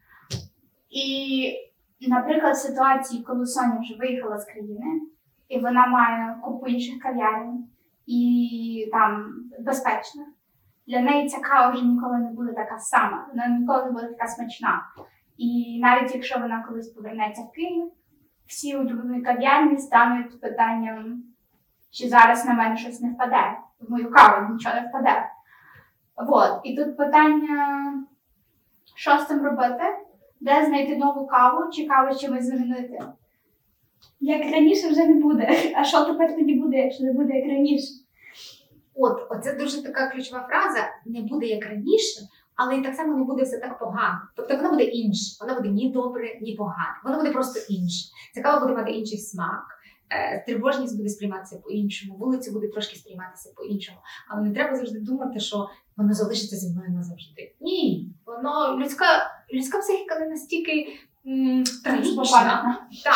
І, 0.89 2.07
наприклад, 2.07 2.57
ситуації, 2.57 3.23
коли 3.23 3.45
Соня 3.45 3.79
вже 3.79 3.95
виїхала 3.95 4.37
з 4.37 4.45
країни, 4.45 5.01
і 5.49 5.59
вона 5.59 5.87
має 5.87 6.35
купу 6.43 6.67
інших 6.67 6.99
кав'ярень 6.99 7.67
і 8.05 8.89
там 8.91 9.33
безпечних. 9.59 10.27
Для 10.87 11.01
неї 11.01 11.29
ця 11.29 11.39
кава 11.39 11.69
вже 11.69 11.85
ніколи 11.85 12.17
не 12.17 12.29
буде 12.29 12.53
така 12.53 12.79
сама, 12.79 13.27
вона 13.29 13.47
ніколи 13.47 13.85
не 13.85 13.91
буде 13.91 14.07
така 14.07 14.27
смачна. 14.27 14.81
І 15.37 15.79
навіть 15.81 16.15
якщо 16.15 16.39
вона 16.39 16.63
колись 16.67 16.89
повернеться 16.89 17.41
в 17.41 17.51
Київ, 17.51 17.91
всі 18.45 18.77
улюблені 18.77 19.21
кав'ярні 19.21 19.77
стануть 19.77 20.41
питанням, 20.41 21.23
чи 21.91 22.09
зараз 22.09 22.45
на 22.45 22.53
мене 22.53 22.77
щось 22.77 23.01
не 23.01 23.09
впаде, 23.09 23.57
в 23.79 23.91
мою 23.91 24.11
каву 24.11 24.53
нічого 24.53 24.75
не 24.75 24.87
впаде. 24.87 25.29
От. 26.15 26.61
І 26.63 26.75
тут 26.75 26.97
питання, 26.97 27.93
що 28.95 29.17
з 29.17 29.27
цим 29.27 29.45
робити, 29.45 29.83
де 30.41 30.65
знайти 30.65 30.95
нову 30.95 31.27
каву, 31.27 31.71
чи 31.71 31.87
каву 31.87 32.15
чимось 32.19 32.45
замінити. 32.45 32.99
Як 34.19 34.41
раніше 34.51 34.89
вже 34.89 35.05
не 35.07 35.21
буде. 35.21 35.49
А 35.75 35.83
що 35.83 36.05
тепер 36.05 36.35
тоді 36.35 36.53
буде, 36.53 36.77
якщо 36.77 37.03
не 37.03 37.13
буде 37.13 37.33
як 37.33 37.45
раніше? 37.45 37.87
От, 38.95 39.27
оце 39.29 39.53
дуже 39.55 39.83
така 39.83 40.09
ключова 40.09 40.47
фраза: 40.49 40.87
не 41.05 41.21
буде 41.21 41.45
як 41.45 41.65
раніше, 41.65 42.19
але 42.55 42.77
і 42.77 42.81
так 42.83 42.95
само 42.95 43.17
не 43.17 43.23
буде 43.23 43.43
все 43.43 43.57
так 43.57 43.79
погано. 43.79 44.19
Тобто 44.35 44.55
воно 44.57 44.69
буде 44.69 44.83
інше, 44.83 45.37
воно 45.41 45.55
буде 45.55 45.69
ні 45.69 45.91
добре, 45.91 46.39
ні 46.41 46.55
погане. 46.55 46.95
Воно 47.03 47.17
буде 47.17 47.31
просто 47.31 47.59
інше. 47.73 48.09
Цікаво 48.33 48.59
буде 48.67 48.73
мати 48.79 48.91
інший 48.91 49.17
смак. 49.17 49.63
е, 50.09 50.43
Тривожність 50.47 50.97
буде 50.97 51.09
сприйматися 51.09 51.57
по-іншому, 51.63 52.17
вулиця 52.17 52.51
буде 52.51 52.67
трошки 52.67 52.95
сприйматися 52.95 53.53
по-іншому. 53.55 53.97
Але 54.29 54.41
не 54.41 54.53
треба 54.53 54.75
завжди 54.75 54.99
думати, 54.99 55.39
що 55.39 55.69
воно 55.97 56.13
залишиться 56.13 56.55
зі 56.55 56.69
мною 56.73 56.89
назавжди. 56.91 57.55
Ні, 57.61 58.11
воно 58.25 58.77
людська, 58.79 59.05
людська 59.53 59.77
психіка 59.79 60.19
не 60.19 60.27
настільки 60.27 60.99
м, 61.27 61.63
трагічна. 61.83 62.13
Так, 63.03 63.15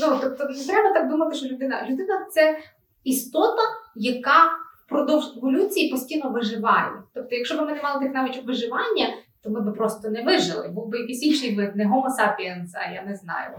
ну 0.00 0.18
тобто 0.22 0.44
не 0.44 0.64
треба 0.64 0.92
так 0.94 1.08
думати, 1.10 1.36
що 1.36 1.46
людина. 1.46 1.86
Людина 1.90 2.26
це 2.30 2.58
істота, 3.04 3.62
яка 3.94 4.50
впродовж 4.86 5.24
еволюції 5.36 5.90
постійно 5.90 6.30
виживає. 6.30 6.90
Тобто, 7.14 7.34
якщо 7.36 7.56
б 7.56 7.60
ми 7.60 7.72
не 7.74 7.82
мали 7.82 8.00
тих 8.04 8.14
навичок 8.14 8.46
виживання, 8.46 9.08
то 9.42 9.50
ми 9.50 9.60
б 9.60 9.74
просто 9.74 10.10
не 10.10 10.22
вижили. 10.22 10.68
Був 10.68 10.88
би 10.88 10.98
якийсь 10.98 11.22
інший 11.22 11.56
вид, 11.56 11.76
не 11.76 11.84
Homo 11.84 12.06
sapiens, 12.06 12.68
а 12.74 12.92
я 12.92 13.02
не 13.02 13.16
знаю. 13.16 13.56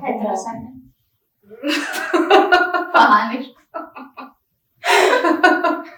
Поганий. 2.93 3.55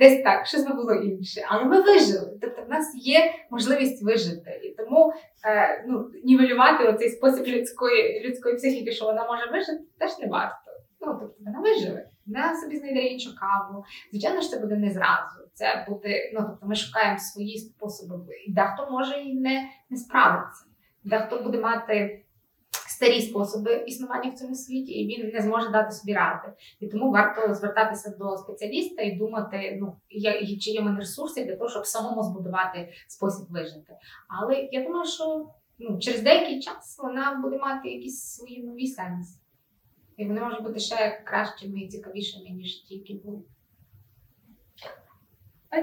Десь 0.00 0.22
так, 0.22 0.46
щось 0.46 0.66
би 0.66 0.74
було 0.74 0.94
інше. 0.94 1.40
Але 1.48 1.64
ми 1.64 1.80
вижили. 1.82 2.38
Тобто 2.40 2.62
в 2.62 2.68
нас 2.68 2.92
є 2.94 3.34
можливість 3.50 4.04
вижити. 4.04 4.60
І 4.64 4.70
тому 4.70 5.12
е, 5.46 5.84
ну, 5.88 6.10
нівелювати 6.24 6.84
оцей 6.84 7.10
спосіб 7.10 7.46
людської, 7.46 8.20
людської 8.26 8.56
психіки, 8.56 8.92
що 8.92 9.04
вона 9.04 9.26
може 9.26 9.50
вижити, 9.50 9.84
теж 9.98 10.18
не 10.18 10.26
варто. 10.26 10.70
Ну, 11.00 11.18
тобто 11.20 11.36
вона 11.44 11.60
виживе. 11.60 12.08
Вона 12.26 12.60
собі 12.60 12.76
знайде 12.76 13.00
іншу 13.00 13.30
каву. 13.36 13.84
Звичайно 14.10 14.40
ж, 14.40 14.50
це 14.50 14.58
буде 14.58 14.76
не 14.76 14.90
зразу. 14.90 15.48
Це 15.54 15.86
буде, 15.88 16.30
ну 16.34 16.40
тобто 16.48 16.66
ми 16.66 16.74
шукаємо 16.74 17.18
свої 17.18 17.58
способи. 17.58 18.34
І 18.46 18.52
дехто 18.52 18.88
може 18.90 19.20
і 19.20 19.34
не, 19.34 19.68
не 19.90 19.96
справитися. 19.96 20.64
Дехто 21.04 21.42
буде 21.42 21.58
мати 21.58 22.24
старі 23.02 23.22
способи 23.22 23.84
існування 23.86 24.30
в 24.30 24.34
цьому 24.34 24.54
світі, 24.54 24.92
і 24.92 25.06
він 25.06 25.30
не 25.34 25.40
зможе 25.40 25.68
дати 25.70 25.90
собі 25.92 26.12
ради. 26.14 26.52
І 26.80 26.86
тому 26.88 27.10
варто 27.10 27.54
звертатися 27.54 28.10
до 28.18 28.36
спеціаліста 28.36 29.02
і 29.02 29.16
думати, 29.16 29.78
ну 29.80 29.96
я- 30.10 30.56
чи 30.58 30.70
є 30.70 30.80
мене 30.82 30.98
ресурси 30.98 31.44
для 31.44 31.56
того, 31.56 31.70
щоб 31.70 31.86
самому 31.86 32.22
збудувати 32.22 32.92
спосіб 33.08 33.46
вижити. 33.50 33.96
Але 34.28 34.68
я 34.72 34.84
думаю, 34.84 35.04
що 35.06 35.48
ну, 35.78 35.98
через 35.98 36.22
деякий 36.22 36.60
час 36.60 36.98
вона 37.02 37.40
буде 37.42 37.58
мати 37.58 37.88
якісь 37.90 38.22
свої 38.22 38.62
нові 38.62 38.86
сенси. 38.86 39.38
І 40.16 40.26
вони 40.26 40.40
можуть 40.40 40.62
бути 40.62 40.78
ще 40.80 41.22
кращими 41.26 41.80
і 41.80 41.88
цікавішими, 41.88 42.50
ніж 42.50 42.74
ті, 42.82 42.94
які 42.94 43.14
були. 43.14 43.38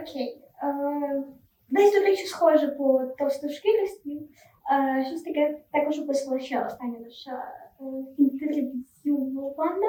Окей. 0.01 0.41
Е, 0.63 1.23
Десь 1.71 1.93
до 1.93 1.99
речі, 1.99 2.25
схоже 2.25 2.67
по 2.67 3.01
товстошкірості. 3.17 4.21
Щось 5.07 5.21
таке 5.21 5.57
також 5.71 5.99
описувала 5.99 6.39
ще 6.39 6.65
остання 6.65 6.99
наша 6.99 7.31
е, 7.31 7.83
інтерв'ювана 8.17 9.87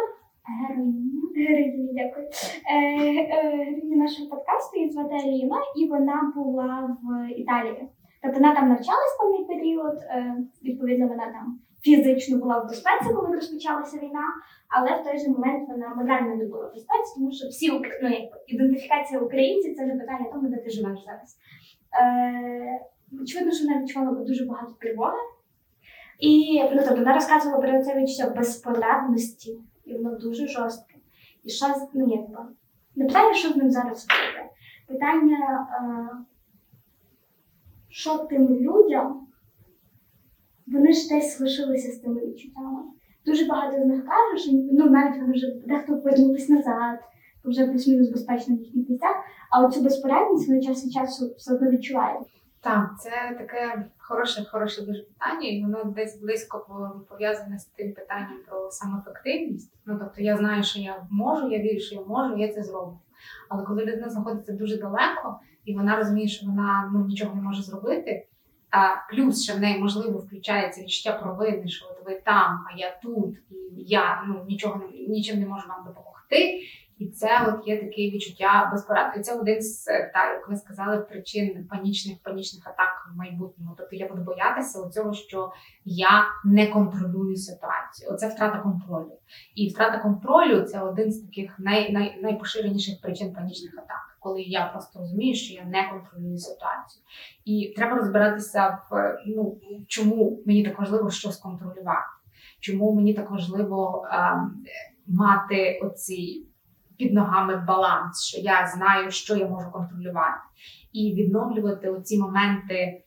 героїня. 0.60 1.22
Героїня, 1.36 1.92
дякую. 1.94 2.26
Е, 2.26 2.76
е, 2.76 3.56
Героїня 3.56 3.96
нашого 3.96 4.28
подкасту 4.30 4.78
її 4.78 4.90
звати 4.90 5.14
Аліна, 5.14 5.56
і 5.76 5.88
вона 5.88 6.32
була 6.36 6.96
в 7.02 7.30
Італії. 7.38 7.88
Тобто 8.22 8.40
вона 8.40 8.54
там 8.54 8.68
навчалась 8.68 9.16
певний 9.20 9.44
період, 9.44 9.98
відповідно, 10.64 11.08
вона 11.08 11.24
там 11.24 11.58
фізично 11.82 12.38
була 12.38 12.58
в 12.58 12.68
безпеці, 12.68 13.14
коли 13.14 13.34
розпочалася 13.34 13.96
війна, 13.98 14.24
але 14.68 15.00
в 15.00 15.04
той 15.04 15.18
же 15.18 15.28
момент 15.28 15.68
вона 15.68 15.94
морально 15.94 16.36
не 16.36 16.44
була 16.44 16.66
в 16.66 16.74
безпеці, 16.74 17.14
тому 17.16 17.32
що 17.32 17.48
всі 17.48 17.70
ну, 18.02 18.10
ідентифікація 18.46 19.20
українців 19.20 19.76
це 19.76 19.86
не 19.86 19.96
питання 19.96 20.30
тому, 20.32 20.48
де 20.48 20.56
ти 20.56 20.70
живеш 20.70 20.98
зараз. 21.04 21.38
Очевидно, 23.22 23.52
що 23.52 23.64
вона 23.66 23.82
відчувала 23.82 24.24
дуже 24.24 24.44
багато 24.44 24.72
тривоги. 24.80 25.18
І 26.18 26.62
ну, 26.62 26.78
тобто, 26.78 26.94
вона 26.94 27.14
розказувала 27.14 27.60
про 27.60 27.84
це 27.84 28.00
відчуття 28.00 28.34
безпорадності, 28.36 29.58
і 29.84 29.94
воно 29.94 30.18
дуже 30.18 30.46
жорстке. 30.46 30.94
І 31.44 31.50
що 31.50 31.66
ну, 31.94 32.08
якби, 32.08 32.38
не 32.96 33.06
питання, 33.06 33.34
що 33.34 33.48
з 33.48 33.56
ним 33.56 33.70
зараз 33.70 34.06
робити. 34.08 34.54
Питання, 34.88 35.68
е, 35.72 36.24
що 37.88 38.18
тим 38.18 38.48
людям, 38.48 39.26
вони 40.66 40.92
ж 40.92 41.08
десь 41.08 41.40
лишилися 41.40 41.92
з 41.92 41.98
тими 41.98 42.20
відчуттями. 42.20 42.82
Дуже 43.26 43.44
багато 43.44 43.82
з 43.82 43.86
них 43.86 44.04
каже, 44.06 44.42
що 44.42 44.52
ну, 44.52 44.90
навіть 44.90 45.20
вони 45.20 45.32
вже 45.32 45.46
дехто 45.66 45.96
повернулись 45.96 46.48
назад, 46.48 46.98
вже 47.44 47.66
плюс-мінус 47.66 48.08
безпечно 48.08 48.56
в 48.56 48.58
їхніх 48.58 48.88
місцях, 48.88 49.16
а 49.50 49.66
оцю 49.66 49.80
безпорадність 49.80 50.48
вони 50.48 50.62
час 50.62 50.84
від 50.84 50.92
часу 50.92 51.34
все 51.36 51.54
одно 51.54 51.70
відчувають. 51.70 52.39
Так, 52.62 52.90
це 53.00 53.10
таке 53.38 53.84
хороше, 53.98 54.44
хороше 54.44 54.82
дуже 54.82 55.02
питання, 55.02 55.48
і 55.48 55.62
воно 55.62 55.84
десь 55.84 56.20
близько 56.20 56.58
по- 56.68 57.00
пов'язане 57.08 57.58
з 57.58 57.64
тим 57.64 57.92
питанням 57.94 58.38
про 58.48 58.70
самоефективність. 58.70 59.72
Ну 59.86 59.98
тобто 59.98 60.22
я 60.22 60.36
знаю, 60.36 60.62
що 60.62 60.80
я 60.80 61.06
можу, 61.10 61.50
я 61.50 61.58
вірю, 61.58 61.80
що 61.80 61.94
я 61.94 62.00
можу, 62.00 62.36
я 62.36 62.52
це 62.52 62.62
зроблю. 62.62 62.98
Але 63.48 63.64
коли 63.64 63.84
людина 63.84 64.08
знаходиться 64.08 64.52
дуже 64.52 64.76
далеко, 64.78 65.40
і 65.64 65.76
вона 65.76 65.96
розуміє, 65.96 66.28
що 66.28 66.46
вона 66.46 66.90
ну 66.94 67.06
нічого 67.06 67.34
не 67.34 67.42
може 67.42 67.62
зробити. 67.62 68.26
А 68.70 68.88
плюс 69.14 69.42
ще 69.44 69.54
в 69.54 69.60
неї 69.60 69.78
можливо 69.78 70.18
включається 70.18 70.80
відчуття 70.82 71.12
провини, 71.12 71.68
що 71.68 71.86
от 71.90 72.06
ви 72.06 72.20
там, 72.24 72.64
а 72.72 72.76
я 72.78 72.98
тут, 73.02 73.36
і 73.50 73.54
я 73.76 74.24
ну 74.28 74.44
нічого 74.48 74.76
не- 74.84 74.98
нічим 75.08 75.40
не 75.40 75.46
можу 75.46 75.68
вам 75.68 75.84
допомогти. 75.86 76.60
І 77.00 77.06
це 77.06 77.46
от 77.48 77.68
є 77.68 77.76
таке 77.76 78.10
відчуття 78.10 78.68
безпорадки. 78.72 79.20
Це 79.20 79.34
один 79.34 79.62
з 79.62 79.88
е, 79.88 80.10
так, 80.14 80.34
як 80.34 80.48
ви 80.48 80.56
сказали, 80.56 80.98
причин 80.98 81.66
панічних 81.70 82.18
панічних 82.22 82.66
атак 82.66 83.10
в 83.14 83.18
майбутньому. 83.18 83.74
Тобто 83.78 83.96
я 83.96 84.08
буду 84.08 84.22
боятися 84.22 84.88
цього, 84.88 85.12
що 85.12 85.52
я 85.84 86.24
не 86.44 86.66
контролюю 86.66 87.36
ситуацію. 87.36 88.10
Оце 88.12 88.28
втрата 88.28 88.58
контролю. 88.58 89.12
І 89.54 89.68
втрата 89.68 89.98
контролю 89.98 90.62
це 90.62 90.80
один 90.80 91.12
з 91.12 91.20
таких 91.20 91.58
най, 91.58 91.92
най, 91.92 92.20
найпоширеніших 92.22 93.00
причин 93.00 93.32
панічних 93.32 93.72
атак, 93.72 94.16
коли 94.18 94.42
я 94.42 94.66
просто 94.66 94.98
розумію, 94.98 95.34
що 95.34 95.54
я 95.54 95.64
не 95.64 95.88
контролюю 95.90 96.38
ситуацію. 96.38 97.02
І 97.44 97.74
треба 97.76 97.96
розбиратися 97.96 98.78
в 98.90 99.18
ну 99.26 99.58
чому 99.88 100.42
мені 100.46 100.64
так 100.64 100.78
важливо 100.78 101.10
щось 101.10 101.36
контролювати, 101.36 102.10
чому 102.60 102.92
мені 102.92 103.14
так 103.14 103.30
важливо 103.30 104.08
ем, 104.12 104.64
мати 105.06 105.80
оці 105.82 106.46
під 107.00 107.14
ногами 107.14 107.64
баланс, 107.66 108.24
що 108.24 108.40
я 108.40 108.66
знаю, 108.76 109.10
що 109.10 109.36
я 109.36 109.48
можу 109.48 109.70
контролювати, 109.70 110.40
і 110.92 111.14
відновлювати 111.14 111.90
оці 111.90 112.18
моменти 112.18 113.02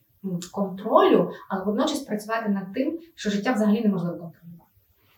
контролю, 0.51 1.31
але 1.49 1.63
водночас 1.63 1.99
працювати 1.99 2.49
над 2.49 2.73
тим, 2.73 2.99
що 3.15 3.29
життя 3.29 3.53
взагалі 3.53 3.81
неможливо 3.81 4.17
контролювати. 4.17 4.71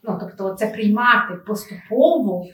Ну 0.03 0.17
тобто, 0.19 0.53
це 0.53 0.67
приймати 0.67 1.33
поступово 1.47 2.45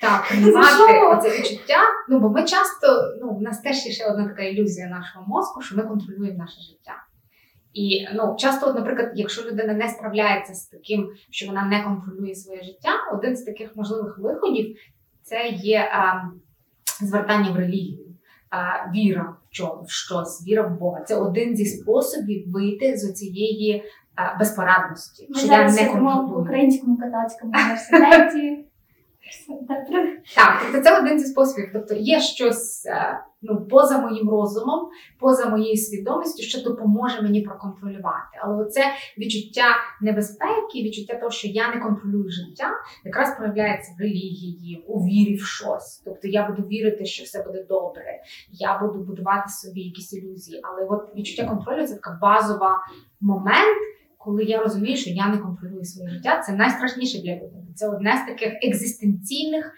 та 0.00 0.24
приймати 0.28 1.16
оце 1.16 1.38
відчуття. 1.38 1.78
Ну 2.08 2.18
бо 2.18 2.28
ми 2.28 2.44
часто, 2.44 2.86
ну 3.20 3.34
в 3.34 3.42
нас 3.42 3.60
теж 3.60 3.86
є 3.86 3.92
ще 3.92 4.10
одна 4.10 4.28
така 4.28 4.42
ілюзія 4.42 4.88
нашого 4.88 5.24
мозку, 5.26 5.62
що 5.62 5.76
ми 5.76 5.82
контролюємо 5.82 6.38
наше 6.38 6.60
життя. 6.60 6.94
І 7.72 8.06
ну 8.14 8.36
часто, 8.38 8.68
от, 8.68 8.74
наприклад, 8.74 9.10
якщо 9.14 9.50
людина 9.50 9.74
не 9.74 9.88
справляється 9.88 10.54
з 10.54 10.66
таким, 10.66 11.10
що 11.30 11.46
вона 11.46 11.64
не 11.64 11.84
контролює 11.84 12.34
своє 12.34 12.62
життя, 12.62 12.90
один 13.12 13.36
з 13.36 13.42
таких 13.42 13.76
можливих 13.76 14.18
виходів 14.18 14.76
це 15.28 15.48
є 15.48 15.90
а, 15.92 16.22
звертання 17.04 17.50
в 17.50 17.56
релігію, 17.56 18.06
а, 18.50 18.90
віра 18.94 19.22
в 19.22 19.54
чому, 19.54 19.82
в 19.82 19.90
щось, 19.90 20.46
віра 20.46 20.62
в 20.62 20.78
Бога. 20.78 21.00
Це 21.00 21.16
один 21.16 21.56
зі 21.56 21.64
способів 21.64 22.52
вийти 22.52 22.96
з 22.96 23.12
цієї 23.12 23.84
безпорадності. 24.38 25.26
Ми 25.30 25.38
що 25.38 25.46
я 25.46 25.64
не 25.64 25.88
в. 25.88 26.40
Українському 26.40 26.98
католицькому 26.98 27.52
університеті. 27.52 28.64
Так, 30.34 30.62
тобто 30.62 30.80
це 30.80 30.98
один 31.00 31.18
зі 31.18 31.26
способів. 31.26 31.70
Тобто 31.72 31.94
є 31.94 32.20
щось 32.20 32.86
е, 32.86 33.20
ну, 33.42 33.66
поза 33.66 33.98
моїм 33.98 34.30
розумом, 34.30 34.88
поза 35.18 35.48
моєю 35.48 35.76
свідомістю, 35.76 36.42
що 36.42 36.62
допоможе 36.62 37.22
мені 37.22 37.42
проконтролювати. 37.42 38.38
Але 38.42 38.64
оце 38.64 38.80
відчуття 39.18 39.64
небезпеки, 40.00 40.82
відчуття 40.82 41.14
того, 41.14 41.30
що 41.30 41.48
я 41.48 41.74
не 41.74 41.80
контролюю 41.80 42.30
життя, 42.30 42.70
якраз 43.04 43.36
проявляється 43.36 43.92
в 43.98 44.00
релігії, 44.00 44.84
у 44.88 45.04
вірі 45.04 45.36
в 45.36 45.44
щось. 45.44 46.02
Тобто 46.04 46.28
я 46.28 46.48
буду 46.48 46.68
вірити, 46.68 47.04
що 47.04 47.24
все 47.24 47.42
буде 47.42 47.64
добре, 47.68 48.22
я 48.50 48.78
буду 48.78 48.98
будувати 48.98 49.48
собі 49.48 49.80
якісь 49.80 50.12
ілюзії. 50.12 50.60
Але 50.62 50.84
от 50.84 51.16
відчуття 51.16 51.48
контролю 51.48 51.86
це 51.86 51.94
така 51.94 52.18
базова 52.22 52.78
момент. 53.20 53.78
Коли 54.18 54.44
я 54.44 54.62
розумію, 54.62 54.96
що 54.96 55.10
я 55.10 55.28
не 55.28 55.38
контролюю 55.38 55.84
своє 55.84 56.10
життя, 56.10 56.42
це 56.46 56.52
найстрашніше 56.52 57.18
для 57.22 57.34
людини. 57.34 57.66
Це 57.74 57.88
одне 57.88 58.22
з 58.24 58.30
таких 58.30 58.52
екзистенційних 58.62 59.74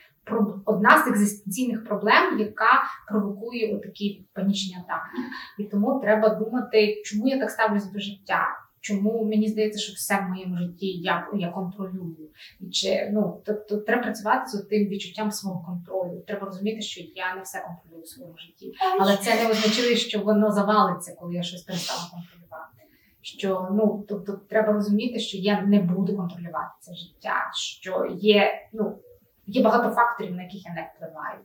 одна 0.64 1.04
з 1.04 1.08
екзистенційних 1.08 1.84
проблем, 1.84 2.38
яка 2.38 2.82
провокує 3.08 3.76
отакі 3.76 4.26
панічні 4.34 4.76
атаки. 4.84 5.10
І 5.58 5.64
тому 5.64 6.00
треба 6.00 6.28
думати, 6.28 7.02
чому 7.04 7.28
я 7.28 7.38
так 7.38 7.50
ставлюсь 7.50 7.92
до 7.92 7.98
життя. 7.98 8.46
Чому 8.82 9.24
мені 9.24 9.48
здається, 9.48 9.80
що 9.80 9.92
все 9.92 10.18
в 10.18 10.30
моєму 10.30 10.56
житті 10.58 10.86
я, 10.86 11.28
я 11.34 11.48
контролюю? 11.48 12.30
І 12.60 12.70
чи 12.70 13.10
ну 13.12 13.42
тобто 13.46 13.76
треба 13.76 14.02
працювати 14.02 14.46
з 14.46 14.62
тим 14.62 14.88
відчуттям 14.88 15.30
свого 15.30 15.64
контролю. 15.66 16.22
Треба 16.26 16.46
розуміти, 16.46 16.82
що 16.82 17.00
я 17.14 17.34
не 17.34 17.42
все 17.42 17.58
контролюю 17.66 18.02
в 18.02 18.08
своєму 18.08 18.38
житті. 18.38 18.72
Але 19.00 19.16
це 19.16 19.44
не 19.44 19.50
означає, 19.50 19.96
що 19.96 20.20
воно 20.20 20.52
завалиться, 20.52 21.16
коли 21.20 21.34
я 21.34 21.42
щось 21.42 21.62
перестала 21.62 22.00
контролювати. 22.10 22.76
Що 23.22 23.68
ну 23.72 24.04
тобто 24.08 24.32
треба 24.32 24.72
розуміти, 24.72 25.18
що 25.18 25.38
я 25.38 25.62
не 25.62 25.80
буду 25.80 26.16
контролювати 26.16 26.74
це 26.80 26.94
життя, 26.94 27.50
що 27.54 28.06
є 28.20 28.68
ну 28.72 28.98
є 29.46 29.62
багато 29.62 29.94
факторів, 29.94 30.34
на 30.34 30.42
яких 30.42 30.66
я 30.66 30.72
не 30.72 30.90
впливаю, 30.94 31.40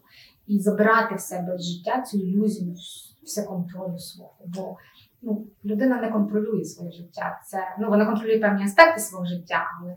і 0.48 0.60
забирати 0.60 1.16
в 1.16 1.20
себе 1.20 1.58
з 1.58 1.64
життя 1.64 2.02
цю 2.02 2.18
ілюзію 2.18 2.76
все 3.24 3.43
контролю 3.43 3.98
свого. 3.98 4.36
Бо 4.46 4.78
ну, 5.22 5.48
людина 5.66 6.02
не 6.02 6.12
контролює 6.12 6.64
своє 6.64 6.91
життя. 6.91 7.41
Це 7.46 7.76
ну 7.80 7.89
вона 7.89 8.06
контролює 8.06 8.39
певні 8.39 8.64
аспекти 8.64 9.00
свого 9.00 9.26
життя, 9.26 9.66
але 9.82 9.96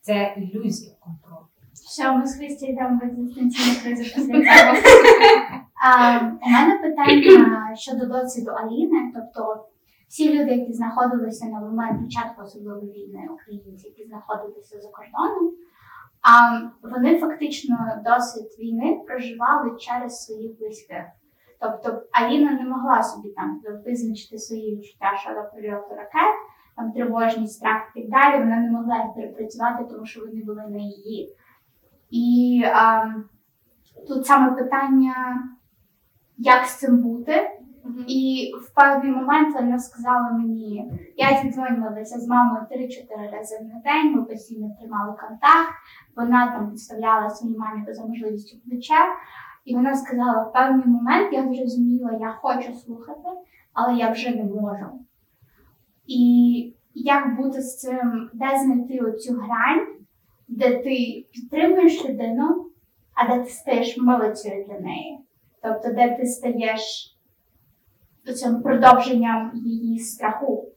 це 0.00 0.34
ілюзія 0.36 0.94
контролю. 1.00 1.46
Все, 1.72 2.12
ми 2.12 2.26
з 2.26 2.36
Христі 2.36 2.66
йдемо 2.66 3.00
в 3.02 3.04
екзистенційну 3.04 3.80
кризу 3.82 4.02
після 4.02 4.22
цього. 4.22 4.76
У 6.42 6.50
мене 6.50 6.78
питання 6.82 7.76
щодо 7.76 8.06
досвіду 8.06 8.50
Аліни. 8.50 9.12
Тобто, 9.14 9.66
всі 10.08 10.40
люди, 10.40 10.54
які 10.54 10.72
знаходилися 10.72 11.46
на 11.46 11.60
момент 11.60 12.02
початку 12.04 12.42
особливої 12.42 12.92
війни, 12.92 13.28
українці, 13.34 13.88
які 13.88 14.04
знаходилися 14.04 14.80
за 14.80 14.88
кордоном, 14.88 15.54
а 16.22 16.60
вони 16.82 17.18
фактично 17.18 18.02
досвід 18.04 18.46
війни 18.58 19.00
проживали 19.06 19.76
через 19.78 20.24
своїх 20.24 20.58
близьких. 20.58 21.04
Тобто 21.60 22.02
Аліна 22.12 22.52
не 22.52 22.64
могла 22.64 23.02
собі 23.02 23.28
там 23.28 23.62
визначити 23.86 24.38
свої 24.38 24.76
відчуття 24.76 25.12
щодо 25.16 25.40
прильоту 25.54 25.94
ракет, 25.94 26.34
там 26.76 26.92
тривожність, 26.92 27.54
страх 27.54 27.82
і 27.96 28.00
так 28.00 28.10
далі. 28.10 28.42
Вона 28.42 28.56
не 28.56 28.70
могла 28.70 28.96
їх 28.96 29.14
перепрацювати, 29.14 29.84
тому 29.84 30.06
що 30.06 30.20
вони 30.20 30.42
були 30.44 30.66
на 30.68 30.78
її. 30.78 31.36
І 32.10 32.64
а, 32.74 33.04
тут 34.08 34.26
саме 34.26 34.50
питання, 34.50 35.42
як 36.38 36.66
з 36.66 36.78
цим 36.78 37.02
бути. 37.02 37.50
І 38.06 38.52
в 38.62 38.74
певний 38.74 39.12
момент 39.12 39.54
вона 39.54 39.78
сказала 39.78 40.30
мені, 40.30 40.92
я 41.16 41.42
зідзвонювалася 41.42 42.18
з 42.18 42.28
мамою 42.28 42.66
3-4 42.70 43.32
рази 43.32 43.60
на 43.60 43.80
день, 43.80 44.12
ми 44.12 44.22
постійно 44.22 44.76
тримали 44.80 45.16
контакт. 45.20 45.72
Вона 46.16 46.52
там 46.52 46.70
підставляла 46.70 47.30
своїй 47.30 47.58
мамі 47.58 47.94
за 47.94 48.04
можливістю 48.04 48.58
плече. 48.68 48.94
І 49.64 49.74
вона 49.74 49.96
сказала, 49.96 50.42
в 50.42 50.52
певний 50.52 50.86
момент 50.86 51.32
я 51.32 51.42
зрозуміла, 51.42 52.12
я 52.12 52.32
хочу 52.32 52.74
слухати, 52.74 53.28
але 53.72 53.94
я 53.98 54.10
вже 54.10 54.30
не 54.30 54.44
можу. 54.44 54.86
І 56.06 56.74
як 56.94 57.36
бути 57.36 57.62
з 57.62 57.78
цим, 57.78 58.30
де 58.32 58.58
знайти 58.64 58.98
оцю 58.98 59.34
грань, 59.34 59.86
де 60.48 60.78
ти 60.78 61.26
підтримуєш 61.32 62.08
людину, 62.08 62.66
а 63.14 63.28
де 63.28 63.42
ти 63.42 63.50
стаєш 63.50 63.98
милицею 63.98 64.64
для 64.68 64.80
неї. 64.80 65.18
Тобто, 65.62 65.92
де 65.92 66.16
ти 66.16 66.26
стаєш 66.26 67.16
цим 68.24 68.62
продовженням 68.62 69.52
її 69.54 69.98
страху. 69.98 70.68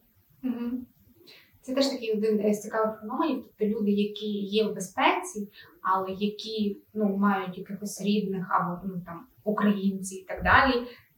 Це 1.61 1.73
теж 1.73 1.87
такий 1.87 2.17
один 2.17 2.53
з 2.53 2.61
цікавих 2.61 2.99
феноменів. 2.99 3.43
Тобто 3.43 3.75
люди, 3.75 3.91
які 3.91 4.27
є 4.27 4.67
в 4.67 4.75
безпеці, 4.75 5.49
але 5.81 6.11
які 6.11 6.81
ну, 6.93 7.17
мають 7.17 7.57
якихось 7.57 8.01
рідних 8.01 8.47
або 8.49 8.81
ну, 8.85 9.01
там, 9.05 9.25
українці 9.43 10.15
і 10.15 10.23
так 10.23 10.43
далі, 10.43 10.73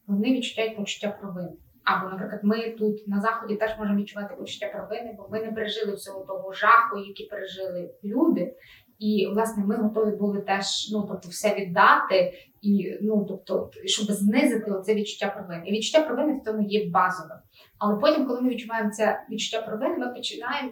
вони 0.06 0.32
відчувають 0.32 0.76
почуття 0.76 1.18
провини. 1.20 1.52
Або, 1.84 2.10
наприклад, 2.10 2.40
ми 2.42 2.70
тут 2.70 3.08
на 3.08 3.20
заході 3.20 3.56
теж 3.56 3.78
можемо 3.78 3.98
відчувати 3.98 4.34
почуття 4.34 4.68
провини, 4.68 5.14
бо 5.18 5.28
ми 5.30 5.40
не 5.40 5.52
пережили 5.52 5.94
всього 5.94 6.24
того 6.24 6.52
жаху, 6.52 6.98
який 6.98 7.26
пережили 7.26 7.90
люди. 8.04 8.54
І 8.98 9.28
власне 9.34 9.64
ми 9.64 9.76
готові 9.76 10.16
були 10.16 10.40
теж 10.40 10.90
ну 10.92 11.06
тобто 11.08 11.28
все 11.28 11.54
віддати, 11.54 12.32
і 12.62 12.98
ну 13.02 13.24
тобто, 13.28 13.70
щоб 13.84 14.06
знизити 14.06 14.70
оце 14.70 14.94
відчуття 14.94 15.30
провини. 15.36 15.62
І 15.66 15.72
відчуття 15.72 16.00
провини 16.00 16.38
в 16.38 16.44
тому 16.44 16.62
є 16.62 16.90
базовим. 16.90 17.38
Але 17.78 17.96
потім, 17.96 18.26
коли 18.26 18.40
ми 18.40 18.50
відчуваємо 18.50 18.90
це 18.90 19.24
відчуття 19.30 19.62
провини, 19.62 19.96
ми 19.96 20.14
починаємо 20.14 20.70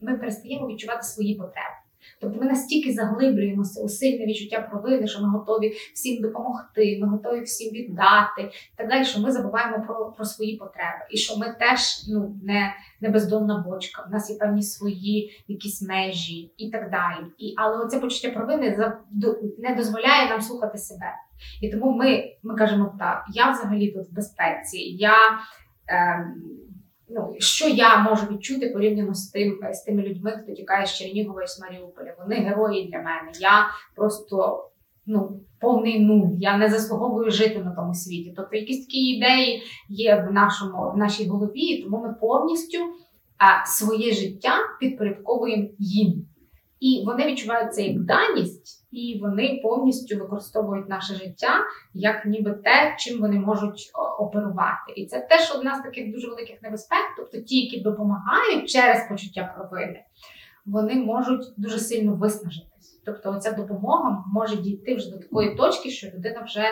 ми 0.00 0.18
перестаємо 0.18 0.68
відчувати 0.68 1.02
свої 1.02 1.34
потреби. 1.34 1.83
Тобто 2.24 2.40
ми 2.40 2.46
настільки 2.46 2.92
заглиблюємося 2.92 3.82
у 3.82 3.88
сильне 3.88 4.26
відчуття 4.26 4.68
провини, 4.70 5.06
що 5.06 5.22
ми 5.22 5.28
готові 5.28 5.72
всім 5.94 6.22
допомогти, 6.22 6.98
ми 7.02 7.08
готові 7.08 7.40
всім 7.40 7.72
віддати 7.72 8.50
так 8.76 8.88
далі, 8.88 9.04
що 9.04 9.20
ми 9.20 9.32
забуваємо 9.32 9.84
про, 9.86 10.12
про 10.16 10.24
свої 10.24 10.56
потреби. 10.56 11.06
І 11.10 11.16
що 11.16 11.36
ми 11.36 11.56
теж 11.58 12.08
ну, 12.08 12.36
не, 12.44 12.74
не 13.00 13.08
бездонна 13.08 13.64
бочка, 13.68 14.06
в 14.08 14.12
нас 14.12 14.30
є 14.30 14.36
певні 14.36 14.62
свої 14.62 15.44
якісь 15.48 15.82
межі 15.82 16.52
і 16.56 16.70
так 16.70 16.90
далі. 16.90 17.26
І, 17.38 17.54
але 17.56 17.84
оце 17.84 18.00
почуття 18.00 18.30
провини 18.30 18.94
не 19.58 19.74
дозволяє 19.74 20.28
нам 20.28 20.40
слухати 20.40 20.78
себе. 20.78 21.12
І 21.60 21.68
тому 21.68 21.92
ми, 21.92 22.24
ми 22.42 22.54
кажемо 22.54 22.94
так: 22.98 23.24
я 23.34 23.50
взагалі 23.50 23.92
тут 23.92 24.10
в 24.10 24.14
безпеці, 24.14 24.78
я. 24.78 25.16
Ем, 25.86 26.34
ну, 27.14 27.34
що 27.38 27.68
я 27.68 27.98
можу 27.98 28.26
відчути 28.26 28.68
порівняно 28.68 29.14
з 29.14 29.28
тим 29.28 29.58
з 29.72 29.82
тими 29.82 30.02
людьми, 30.02 30.40
хто 30.42 30.52
тікає 30.52 30.86
з 30.86 30.94
Чернігова 30.94 31.42
і 31.42 31.46
з 31.46 31.60
Маріуполя. 31.60 32.14
Вони 32.18 32.34
герої 32.34 32.88
для 32.88 32.98
мене. 32.98 33.30
Я 33.40 33.66
просто 33.94 34.68
ну, 35.06 35.40
повний 35.60 36.00
нуль. 36.00 36.30
Я 36.38 36.56
не 36.56 36.68
заслуговую 36.68 37.30
жити 37.30 37.58
на 37.58 37.70
тому 37.70 37.94
світі. 37.94 38.34
Тобто 38.36 38.56
якісь 38.56 38.86
такі 38.86 38.98
ідеї 38.98 39.62
є 39.88 40.26
в 40.28 40.32
нашому 40.32 40.92
в 40.94 40.96
нашій 40.96 41.26
голові, 41.26 41.82
тому 41.82 42.02
ми 42.02 42.14
повністю 42.20 42.78
а, 43.38 43.66
своє 43.66 44.12
життя 44.12 44.52
підпорядковуємо 44.80 45.68
їм. 45.78 46.26
І 46.84 47.02
вони 47.06 47.26
відчувають 47.26 47.74
це 47.74 47.82
як 47.82 48.04
даність, 48.04 48.86
і 48.90 49.20
вони 49.22 49.60
повністю 49.62 50.18
використовують 50.18 50.88
наше 50.88 51.14
життя 51.14 51.60
як 51.94 52.26
ніби 52.26 52.50
те, 52.50 52.96
чим 52.98 53.20
вони 53.20 53.40
можуть 53.40 53.90
оперувати. 54.18 54.92
І 54.96 55.06
це 55.06 55.20
теж 55.20 55.52
одна 55.56 55.78
з 55.78 55.82
таких 55.82 56.12
дуже 56.12 56.28
великих 56.28 56.62
небезпек. 56.62 56.98
Тобто 57.16 57.40
ті, 57.40 57.60
які 57.60 57.80
допомагають 57.80 58.70
через 58.70 59.08
почуття 59.08 59.54
провини, 59.56 60.04
вони 60.66 60.94
можуть 60.94 61.52
дуже 61.56 61.78
сильно 61.78 62.14
виснажитись. 62.14 63.02
Тобто, 63.06 63.30
оця 63.30 63.52
допомога 63.52 64.24
може 64.32 64.56
дійти 64.56 64.94
вже 64.94 65.10
до 65.10 65.18
такої 65.18 65.56
точки, 65.56 65.90
що 65.90 66.06
людина 66.06 66.42
вже 66.44 66.64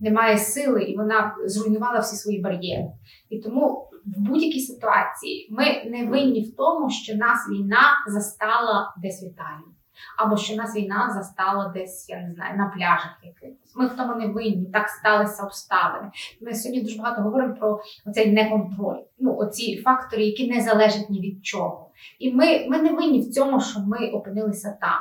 не 0.00 0.10
має 0.10 0.38
сили 0.38 0.82
і 0.82 0.96
вона 0.96 1.36
зруйнувала 1.44 1.98
всі 1.98 2.16
свої 2.16 2.40
бар'єри. 2.40 2.88
І 3.30 3.38
тому 3.38 3.88
в 4.06 4.20
будь-якій 4.20 4.60
ситуації 4.60 5.48
ми 5.50 5.90
не 5.90 6.06
винні 6.06 6.42
в 6.42 6.56
тому, 6.56 6.90
що 6.90 7.16
нас 7.16 7.48
війна 7.50 7.82
застала 8.06 8.94
десь 9.02 9.22
в 9.22 9.26
Італії. 9.26 9.72
Або 10.18 10.36
що 10.36 10.56
нас 10.56 10.76
війна 10.76 11.10
застала 11.14 11.68
десь, 11.68 12.08
я 12.08 12.20
не 12.20 12.34
знаю, 12.34 12.58
на 12.58 12.66
пляжах 12.66 13.18
якихось. 13.22 13.76
Ми 13.76 13.86
в 13.86 13.96
тому 13.96 14.14
не 14.14 14.26
винні, 14.26 14.66
так 14.72 14.88
сталися 14.88 15.42
обставини. 15.42 16.10
Ми 16.40 16.54
сьогодні 16.54 16.82
дуже 16.82 16.98
багато 16.98 17.22
говоримо 17.22 17.54
про 17.54 17.80
оцей 18.06 18.32
неконтроль. 18.32 19.00
Ну, 19.18 19.36
оці 19.36 19.82
фактори, 19.84 20.24
які 20.24 20.50
не 20.50 20.60
залежать 20.60 21.10
ні 21.10 21.20
від 21.20 21.46
чого. 21.46 21.90
І 22.18 22.32
ми, 22.32 22.66
ми 22.68 22.82
не 22.82 22.92
винні 22.92 23.20
в 23.20 23.30
цьому, 23.30 23.60
що 23.60 23.80
ми 23.80 24.10
опинилися 24.10 24.78
там. 24.80 25.00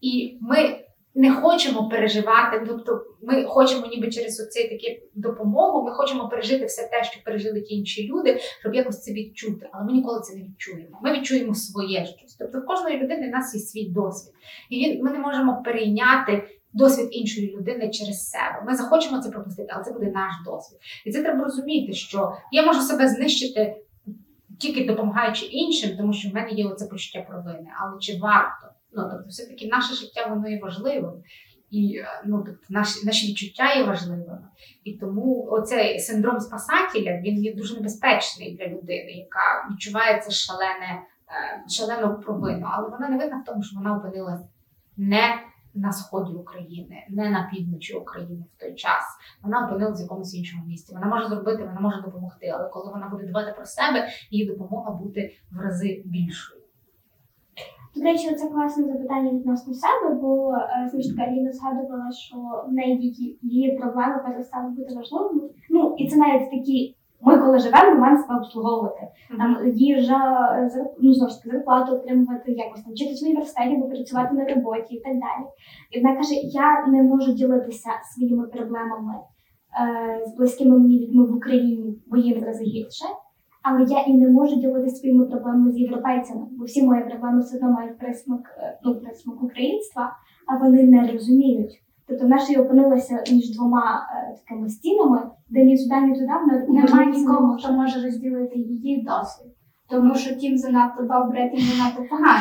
І 0.00 0.38
ми 0.40 0.85
не 1.16 1.34
хочемо 1.34 1.88
переживати, 1.88 2.64
тобто 2.68 3.06
ми 3.22 3.44
хочемо 3.44 3.86
ніби 3.86 4.10
через 4.10 4.40
оцей 4.40 4.68
таку 4.68 5.06
допомогу, 5.14 5.84
ми 5.84 5.92
хочемо 5.92 6.28
пережити 6.28 6.64
все 6.64 6.88
те, 6.88 7.04
що 7.04 7.20
пережили 7.24 7.60
ті 7.60 7.74
інші 7.74 8.08
люди, 8.08 8.38
щоб 8.60 8.74
якось 8.74 9.02
це 9.02 9.12
відчути. 9.12 9.68
Але 9.72 9.84
ми 9.84 9.92
ніколи 9.92 10.20
це 10.20 10.34
не 10.34 10.42
відчуємо. 10.42 10.98
Ми 11.02 11.12
відчуємо 11.12 11.54
своє 11.54 12.06
щось. 12.06 12.34
Тобто 12.38 12.60
в 12.60 12.66
кожної 12.66 12.98
людини 12.98 13.28
в 13.28 13.30
нас 13.30 13.54
є 13.54 13.60
свій 13.60 13.90
досвід. 13.90 14.34
І 14.70 14.78
він, 14.78 15.04
ми 15.04 15.10
не 15.10 15.18
можемо 15.18 15.62
перейняти 15.64 16.48
досвід 16.72 17.08
іншої 17.10 17.56
людини 17.56 17.90
через 17.90 18.30
себе. 18.30 18.62
Ми 18.66 18.76
захочемо 18.76 19.22
це 19.22 19.30
пропустити, 19.30 19.68
але 19.74 19.84
це 19.84 19.92
буде 19.92 20.06
наш 20.06 20.32
досвід. 20.44 20.78
І 21.04 21.12
це 21.12 21.22
треба 21.22 21.44
розуміти, 21.44 21.92
що 21.92 22.32
я 22.52 22.66
можу 22.66 22.80
себе 22.80 23.08
знищити 23.08 23.76
тільки 24.58 24.84
допомагаючи 24.84 25.46
іншим, 25.46 25.96
тому 25.96 26.12
що 26.12 26.28
в 26.28 26.34
мене 26.34 26.50
є 26.50 26.66
оце 26.66 26.86
почуття 26.86 27.26
провини. 27.28 27.66
Але 27.80 27.98
чи 28.00 28.18
варто? 28.18 28.75
Ну 28.96 29.08
тобто, 29.10 29.28
все-таки 29.28 29.68
наше 29.68 29.94
життя 29.94 30.26
воно 30.26 30.48
є 30.48 30.60
важливим. 30.62 31.12
І 31.70 31.96
е, 31.96 32.22
ну, 32.26 32.42
тобто, 32.46 32.66
наші, 32.68 33.06
наші 33.06 33.26
відчуття 33.30 33.74
є 33.74 33.84
важливими. 33.84 34.38
І 34.84 34.92
тому 34.92 35.48
оцей 35.50 36.00
синдром 36.00 36.40
спасателя 36.40 37.20
він 37.20 37.44
є 37.44 37.54
дуже 37.54 37.74
небезпечний 37.74 38.56
для 38.56 38.66
людини, 38.66 39.12
яка 39.12 39.68
відчуває 39.70 40.20
це 40.20 40.30
шалене, 40.30 41.02
е, 41.28 41.68
шалену 41.68 42.20
провину. 42.20 42.66
Але 42.70 42.88
вона 42.88 43.08
не 43.08 43.18
винна 43.18 43.40
в 43.42 43.44
тому, 43.44 43.62
що 43.62 43.76
вона 43.76 43.96
опинилась 43.96 44.42
не 44.96 45.40
на 45.74 45.92
сході 45.92 46.32
України, 46.32 47.06
не 47.08 47.30
на 47.30 47.50
півночі 47.52 47.94
України 47.94 48.44
в 48.56 48.60
той 48.60 48.74
час. 48.74 49.04
Вона 49.42 49.66
опинилась 49.66 50.00
в 50.00 50.02
якомусь 50.02 50.34
іншому 50.34 50.64
місці. 50.66 50.94
Вона 50.94 51.06
може 51.06 51.28
зробити, 51.28 51.64
вона 51.64 51.80
може 51.80 52.02
допомогти, 52.02 52.46
але 52.48 52.68
коли 52.68 52.92
вона 52.92 53.08
буде 53.08 53.26
дбати 53.26 53.52
про 53.56 53.66
себе, 53.66 54.08
її 54.30 54.46
допомога 54.46 54.90
буде 54.90 55.30
в 55.50 55.60
рази 55.60 56.02
більшою. 56.04 56.55
До 57.96 58.02
речі, 58.02 58.34
це 58.34 58.48
класне 58.48 58.84
запитання 58.84 59.30
відносно 59.32 59.74
себе, 59.74 60.14
бо 60.20 60.52
е, 60.52 60.90
таки 60.90 61.30
Аліна 61.30 61.52
згадувала, 61.52 62.10
що 62.12 62.36
в 62.68 62.72
неї 62.72 63.14
її, 63.42 63.78
проблеми 63.78 64.22
перестали 64.26 64.70
бути 64.70 64.94
важливими. 64.94 65.42
Ну 65.70 65.94
і 65.98 66.08
це 66.08 66.16
навіть 66.16 66.50
такі. 66.50 66.96
Ми, 67.20 67.38
коли 67.38 67.58
живемо, 67.58 67.90
ми 67.90 67.98
маємо 67.98 68.22
себе 68.22 68.38
обслуговувати. 68.38 69.08
Там 69.38 69.68
їжа, 69.74 70.18
зар- 70.74 70.94
ну 71.00 71.12
знову 71.14 71.30
ж 71.30 71.36
таки, 71.42 71.50
зарплату 71.56 71.92
отримувати, 71.92 72.52
якось 72.52 72.82
там 72.82 72.92
вчитись 72.92 73.22
в 73.22 73.26
університеті, 73.26 73.76
або 73.76 73.88
працювати 73.88 74.34
на 74.34 74.44
роботі 74.44 74.94
і 74.94 75.00
так 75.00 75.12
далі. 75.12 75.46
І 75.90 76.00
вона 76.02 76.16
каже: 76.16 76.34
я 76.34 76.86
не 76.86 77.02
можу 77.02 77.32
ділитися 77.32 77.90
своїми 78.14 78.46
проблемами 78.46 79.14
е, 79.14 80.26
з 80.26 80.36
близькими 80.36 80.78
мені 80.78 81.06
людьми 81.06 81.24
в 81.26 81.36
Україні, 81.36 81.98
бо 82.06 82.16
їм 82.16 82.44
рази 82.44 82.64
гірше. 82.64 83.04
Але 83.68 83.86
я 83.88 84.00
і 84.00 84.12
не 84.12 84.28
можу 84.28 84.56
ділитися 84.56 84.96
своїми 84.96 85.26
проблемами 85.26 85.72
з 85.72 85.78
європейцями, 85.78 86.46
бо 86.50 86.64
всі 86.64 86.82
мої 86.82 87.04
проблеми 87.04 87.40
все 87.40 87.56
одно 87.56 87.70
мають 87.70 87.98
присмак, 87.98 88.56
е, 88.58 88.78
ну, 88.84 88.94
присмак 88.94 89.42
українства, 89.42 90.16
а 90.46 90.56
вони 90.56 90.82
не 90.82 91.12
розуміють, 91.12 91.82
Тобто 92.08 92.22
вона 92.22 92.38
ще 92.38 92.52
й 92.52 92.56
опинилася 92.56 93.24
між 93.32 93.56
двома 93.56 94.06
е, 94.12 94.36
такими 94.36 94.68
стінами, 94.68 95.30
де 95.48 95.64
ні 95.64 95.78
туди, 95.78 96.00
ні 96.00 96.14
туди 96.14 96.72
Немає 96.72 97.06
нікого, 97.06 97.56
хто 97.58 97.72
може 97.72 98.02
розділити 98.04 98.58
її 98.58 99.02
досвід. 99.02 99.52
Тому 99.88 100.14
що 100.14 100.40
тим 100.40 100.58
занадто 100.58 101.02
добре, 101.02 101.50
тим 101.50 101.60
занадто 101.60 102.02
погано. 102.10 102.40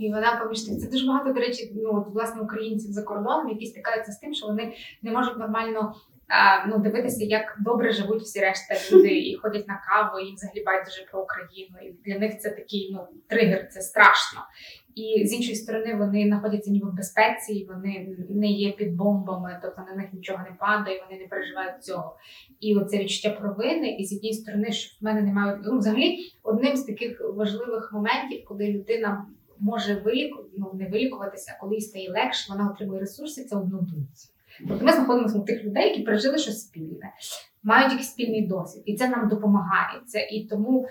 І 0.00 0.12
вона 0.12 0.40
поміж 0.42 0.62
тим. 0.62 0.76
Це 0.78 0.90
дуже 0.90 1.06
багато, 1.06 1.32
до 1.32 1.40
речі, 1.40 1.72
ну 1.76 1.90
от, 1.92 2.14
власне 2.14 2.42
українців 2.42 2.92
за 2.92 3.02
кордоном, 3.02 3.48
які 3.48 3.66
стикаються 3.66 4.12
з 4.12 4.18
тим, 4.18 4.34
що 4.34 4.46
вони 4.46 4.72
не 5.02 5.12
можуть 5.12 5.38
нормально 5.38 5.94
ну, 6.68 6.78
дивитися, 6.78 7.24
як 7.24 7.56
добре 7.60 7.92
живуть 7.92 8.22
всі 8.22 8.40
решта 8.40 8.74
люди, 8.92 9.18
і 9.18 9.36
ходять 9.36 9.68
на 9.68 9.80
каву, 9.88 10.18
і 10.18 10.34
взагалі 10.34 10.62
байдуже 10.66 11.06
про 11.10 11.22
Україну. 11.22 11.76
І 11.82 12.10
для 12.10 12.18
них 12.18 12.38
це 12.38 12.50
такий 12.50 12.90
ну 12.92 13.00
тригер, 13.26 13.68
це 13.68 13.80
страшно. 13.80 14.40
І 14.94 15.26
з 15.26 15.32
іншої 15.32 15.56
сторони 15.56 15.94
вони 15.94 16.26
знаходяться 16.26 16.70
ніби 16.70 16.90
в 16.90 16.94
безпеці, 16.94 17.54
і 17.54 17.66
вони 17.66 18.16
не 18.30 18.46
є 18.46 18.72
під 18.72 18.94
бомбами, 18.94 19.60
тобто 19.62 19.82
на 19.90 19.96
них 20.02 20.12
нічого 20.12 20.38
не 20.38 20.56
падає, 20.58 21.04
вони 21.08 21.20
не 21.22 21.28
переживають 21.28 21.84
цього. 21.84 22.16
І 22.60 22.76
оце 22.76 22.98
відчуття 22.98 23.30
провини, 23.30 23.90
і 23.90 24.04
з 24.04 24.16
однієї 24.16 24.38
сторони, 24.38 24.72
що 24.72 24.96
в 25.00 25.04
мене 25.04 25.22
немає 25.22 25.60
ну, 25.64 25.78
взагалі 25.78 26.18
одним 26.42 26.76
з 26.76 26.82
таких 26.82 27.20
важливих 27.34 27.92
моментів, 27.92 28.44
коли 28.44 28.72
людина 28.72 29.26
може 29.58 29.94
виліку, 29.94 30.44
ну, 30.56 30.70
не 30.74 30.88
вилікуватися, 30.88 31.52
а 31.56 31.60
коли 31.60 31.74
їй 31.74 31.80
стає 31.80 32.10
легше, 32.10 32.52
вона 32.52 32.70
отримує 32.70 33.00
ресурси, 33.00 33.44
це 33.44 33.56
однодумці. 33.56 34.28
Тобто 34.68 34.84
ми 34.84 34.92
знаходимося 34.92 35.38
у 35.38 35.44
тих 35.44 35.64
людей, 35.64 35.88
які 35.88 36.02
пережили 36.02 36.38
щось 36.38 36.60
спільне, 36.60 37.12
мають 37.62 37.90
якийсь 37.90 38.10
спільний 38.10 38.46
досвід, 38.46 38.82
і 38.86 38.96
це 38.96 39.08
нам 39.08 39.28
допомагає. 39.28 40.00
Це 40.06 40.20
і 40.20 40.46
тому, 40.46 40.86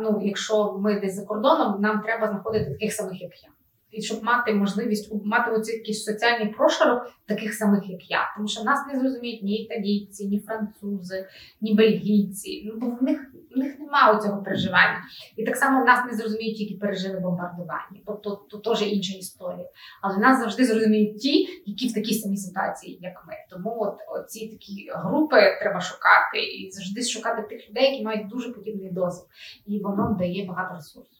ну, 0.00 0.20
якщо 0.22 0.78
ми 0.78 1.00
десь 1.00 1.14
за 1.14 1.26
кордоном, 1.26 1.80
нам 1.80 2.00
треба 2.00 2.28
знаходити 2.28 2.70
таких 2.70 2.92
самих, 2.92 3.22
як 3.22 3.42
я. 3.42 3.48
І 3.96 4.02
щоб 4.02 4.24
мати 4.24 4.54
можливість 4.54 5.12
мати 5.24 5.50
оцей 5.50 5.76
якийсь 5.76 6.04
соціальний 6.04 6.48
прошарок 6.48 7.12
таких 7.26 7.54
самих, 7.54 7.88
як 7.88 8.10
я. 8.10 8.32
Тому 8.36 8.48
що 8.48 8.64
нас 8.64 8.86
не 8.92 9.00
зрозуміють 9.00 9.42
ні 9.42 9.56
італійці, 9.56 10.28
ні 10.28 10.40
французи, 10.40 11.26
ні 11.60 11.74
бельгійці. 11.74 12.62
Ну 12.66 12.80
бо 12.80 12.96
в 12.96 13.02
них 13.02 13.32
в 13.56 13.58
них 13.58 13.78
немає 13.78 14.20
цього 14.20 14.42
переживання. 14.42 14.98
І 15.36 15.44
так 15.44 15.56
само 15.56 15.84
нас 15.84 16.10
не 16.10 16.18
зрозуміють, 16.18 16.60
які 16.60 16.74
пережили 16.74 17.20
бомбардування. 17.20 18.00
Тобто 18.06 18.46
то 18.50 18.58
теж 18.58 18.92
інша 18.92 19.18
історія. 19.18 19.68
Але 20.02 20.18
нас 20.18 20.40
завжди 20.40 20.64
зрозуміють 20.64 21.20
ті, 21.20 21.62
які 21.66 21.88
в 21.88 21.94
такій 21.94 22.14
самій 22.14 22.36
ситуації, 22.36 22.98
як 23.02 23.24
ми. 23.28 23.34
Тому 23.50 23.76
от 23.80 23.98
оці 24.08 24.48
такі 24.48 24.90
групи 24.94 25.36
треба 25.60 25.80
шукати 25.80 26.38
і 26.38 26.70
завжди 26.70 27.02
шукати 27.02 27.42
тих 27.42 27.70
людей, 27.70 27.92
які 27.92 28.04
мають 28.04 28.28
дуже 28.28 28.52
подібний 28.52 28.90
досвід, 28.90 29.28
і 29.66 29.78
воно 29.78 30.16
дає 30.18 30.44
багато 30.44 30.74
ресурсів. 30.74 31.15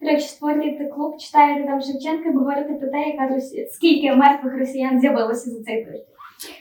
Речі, 0.00 0.28
створюєте 0.28 0.86
клуб, 0.86 1.16
читаєте 1.16 1.68
там 1.68 1.80
Шевченка, 1.80 2.32
говорите 2.32 2.74
про 2.74 2.88
те, 2.88 2.98
яка 2.98 3.34
Росі... 3.34 3.66
скільки 3.72 4.16
мертвих 4.16 4.58
росіян 4.58 5.00
з'явилося 5.00 5.50
за 5.50 5.62
цей 5.62 5.84
тиждень. 5.84 6.04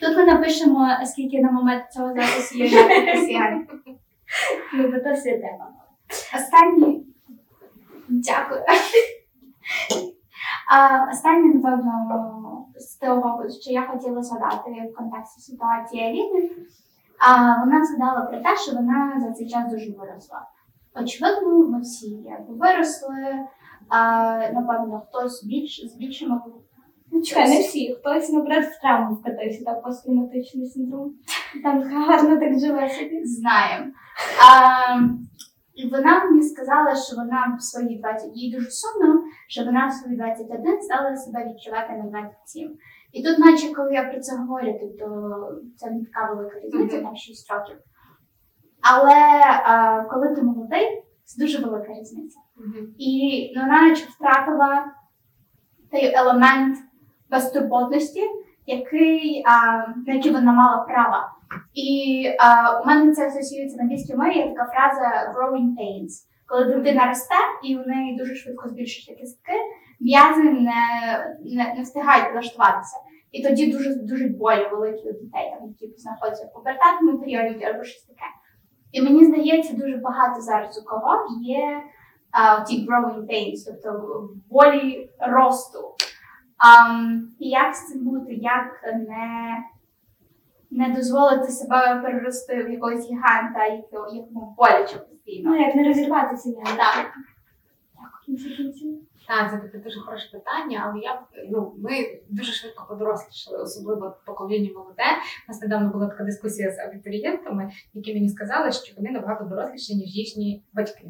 Тут 0.01 0.17
ми 0.17 0.25
напишемо, 0.25 0.87
скільки 1.05 1.41
на 1.41 1.51
момент 1.51 1.83
цього 1.91 2.07
запису 2.07 2.57
є 2.57 2.71
мертвих 2.71 3.15
росіян. 3.15 3.67
Ну, 4.73 4.83
бо 4.83 4.99
то 4.99 5.13
все 5.13 5.37
тема. 5.37 5.73
Останній. 6.35 7.05
Дякую. 8.09 8.61
А, 10.71 11.05
останнє, 11.11 11.53
напевно, 11.53 12.65
з 12.75 12.95
того, 12.95 13.43
що 13.61 13.71
я 13.71 13.81
хотіла 13.81 14.23
згадати 14.23 14.71
в 14.93 14.97
контексті 14.97 15.41
ситуації 15.41 16.03
Аліни, 16.03 16.49
вона 17.59 17.85
згадала 17.85 18.21
про 18.21 18.39
те, 18.39 18.57
що 18.57 18.71
вона 18.71 19.21
за 19.27 19.31
цей 19.31 19.49
час 19.49 19.71
дуже 19.71 19.91
виросла. 19.91 20.41
Очевидно, 21.01 21.67
ми 21.67 21.81
всі 21.81 22.09
якби 22.09 22.53
виросли, 22.53 23.45
а, 23.89 23.99
напевно, 24.53 25.03
хтось 25.09 25.43
більш 25.43 25.85
з 25.87 25.95
більшими 25.95 26.41
Ну, 27.11 27.21
чекай, 27.21 27.49
не 27.49 27.59
всі. 27.59 27.95
Хтось, 27.95 28.29
наприклад, 28.29 28.65
в 28.65 28.81
травму 28.81 29.15
вкатився, 29.15 29.65
так 29.65 29.83
посттравматичний 29.83 30.65
синдром. 30.65 31.13
Там 31.63 31.83
гарно 31.83 32.37
так 32.39 32.59
живе 32.59 32.89
собі. 32.89 33.25
знаємо. 33.25 33.85
А, 34.41 34.99
і 35.75 35.89
вона 35.89 36.23
мені 36.23 36.43
сказала, 36.43 36.95
що 36.95 37.15
вона 37.15 37.57
в 37.59 37.63
свої 37.63 37.97
20, 37.97 38.31
їй 38.33 38.55
дуже 38.55 38.71
сумно, 38.71 39.23
що 39.47 39.63
вона 39.63 39.87
в 39.87 39.93
свої 39.93 40.17
21 40.17 40.81
стала 40.81 41.15
себе 41.15 41.45
відчувати 41.45 41.93
на 41.93 42.03
27. 42.03 42.77
І 43.11 43.23
тут, 43.23 43.39
наче 43.39 43.73
коли 43.73 43.93
я 43.93 44.03
про 44.03 44.19
це 44.19 44.37
говорю, 44.37 44.79
тобто 44.81 45.07
це 45.77 45.91
не 45.91 46.05
така 46.05 46.33
велика 46.33 46.59
різниця, 46.59 47.01
там 47.01 47.15
6 47.15 47.51
років. 47.51 47.75
Але 48.91 49.41
а, 49.65 50.01
коли 50.03 50.35
ти 50.35 50.41
молодий, 50.41 51.03
це 51.23 51.45
дуже 51.45 51.65
велика 51.65 51.93
різниця. 51.93 52.39
І 52.97 53.53
ну, 53.55 53.61
вона 53.61 53.81
наче 53.81 54.05
втратила 54.05 54.85
той 55.91 56.13
елемент 56.15 56.77
безтурботності, 57.29 58.21
який, 58.65 59.43
а, 59.45 59.77
на 60.07 60.13
який 60.13 60.31
вона 60.31 60.53
мала 60.53 60.77
право. 60.77 61.17
І 61.73 62.23
а, 62.39 62.79
у 62.79 62.85
мене 62.85 63.13
це 63.13 63.27
асоціюється 63.27 63.77
на 63.77 63.83
англійській 63.83 64.15
мові 64.15 64.37
є 64.37 64.47
така 64.47 64.65
фраза 64.65 65.33
growing 65.35 65.69
pains. 65.79 66.11
Коли 66.47 66.65
дитина 66.65 67.07
росте 67.07 67.35
і 67.63 67.77
у 67.77 67.85
неї 67.85 68.17
дуже 68.17 68.35
швидко 68.35 68.69
збільшуються 68.69 69.13
кістки, 69.13 69.53
м'язи 69.99 70.43
не, 70.43 70.81
не, 71.45 71.73
не 71.77 71.81
встигають 71.81 72.33
влаштуватися. 72.33 72.97
І 73.31 73.43
тоді 73.43 73.71
дуже 73.71 73.95
дуже 73.95 74.27
болі 74.27 74.67
великі 74.71 75.09
у 75.09 75.13
дітей, 75.13 75.53
там, 75.59 75.67
які 75.67 75.97
знаходяться 75.97 76.45
в 76.45 76.53
пубертатному 76.53 77.19
періоді 77.19 77.65
або 77.65 77.83
щось 77.83 78.03
таке. 78.03 78.25
І 78.91 79.01
мені 79.01 79.25
здається, 79.25 79.75
дуже 79.75 79.97
багато 79.97 80.41
зараз 80.41 80.81
у 80.83 80.89
кого 80.89 81.27
є 81.41 81.83
а, 82.31 82.61
ті 82.61 82.87
growing 82.87 83.25
pains, 83.25 83.57
тобто 83.65 84.29
болі 84.49 85.09
росту. 85.19 85.79
Um, 86.57 87.21
і 87.39 87.49
як 87.49 87.75
з 87.75 87.87
цим 87.87 88.05
бути, 88.05 88.33
як 88.33 88.83
не, 88.93 89.57
не 90.71 90.95
дозволити 90.95 91.47
себе 91.47 92.01
перерости 92.03 92.63
в 92.63 92.71
якогось 92.71 93.09
гіганта, 93.09 93.65
якому 93.65 94.55
боляче 94.57 94.97
постійно. 94.97 95.49
Ну, 95.49 95.61
як 95.61 95.75
не 95.75 95.87
розірватися. 95.87 96.53
Так. 96.77 97.13
Так, 99.27 99.51
це 99.51 99.57
таке 99.57 99.77
дуже 99.77 99.99
хороше 99.99 100.29
питання, 100.31 100.83
але 100.85 101.01
я 101.01 101.21
ну 101.51 101.75
ми 101.77 102.19
дуже 102.29 102.51
швидко 102.51 102.85
подорослішали, 102.89 103.57
особливо 103.57 104.15
покоління 104.25 104.69
молоде. 104.75 105.03
У 105.47 105.51
нас 105.51 105.61
недавно 105.61 105.89
була 105.89 106.07
така 106.07 106.23
дискусія 106.23 106.71
з 106.71 106.79
абітурієнтами, 106.79 107.71
які 107.93 108.13
мені 108.13 108.29
сказали, 108.29 108.71
що 108.71 108.93
вони 108.97 109.11
набагато 109.11 109.43
доросліші, 109.43 109.95
ніж 109.95 110.15
їхні 110.15 110.63
батьки. 110.73 111.07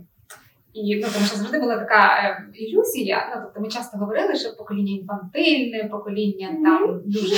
І 0.73 0.95
ну 0.95 1.07
тому 1.13 1.25
що 1.25 1.37
завжди 1.37 1.59
була 1.59 1.77
така 1.77 2.15
е, 2.23 2.45
ілюзія. 2.53 3.31
Ну 3.35 3.41
тобто 3.43 3.61
ми 3.61 3.67
часто 3.67 3.97
говорили, 3.97 4.35
що 4.35 4.55
покоління 4.57 4.91
інфантильне, 4.91 5.89
покоління 5.91 6.57
там 6.63 7.01
дуже 7.05 7.35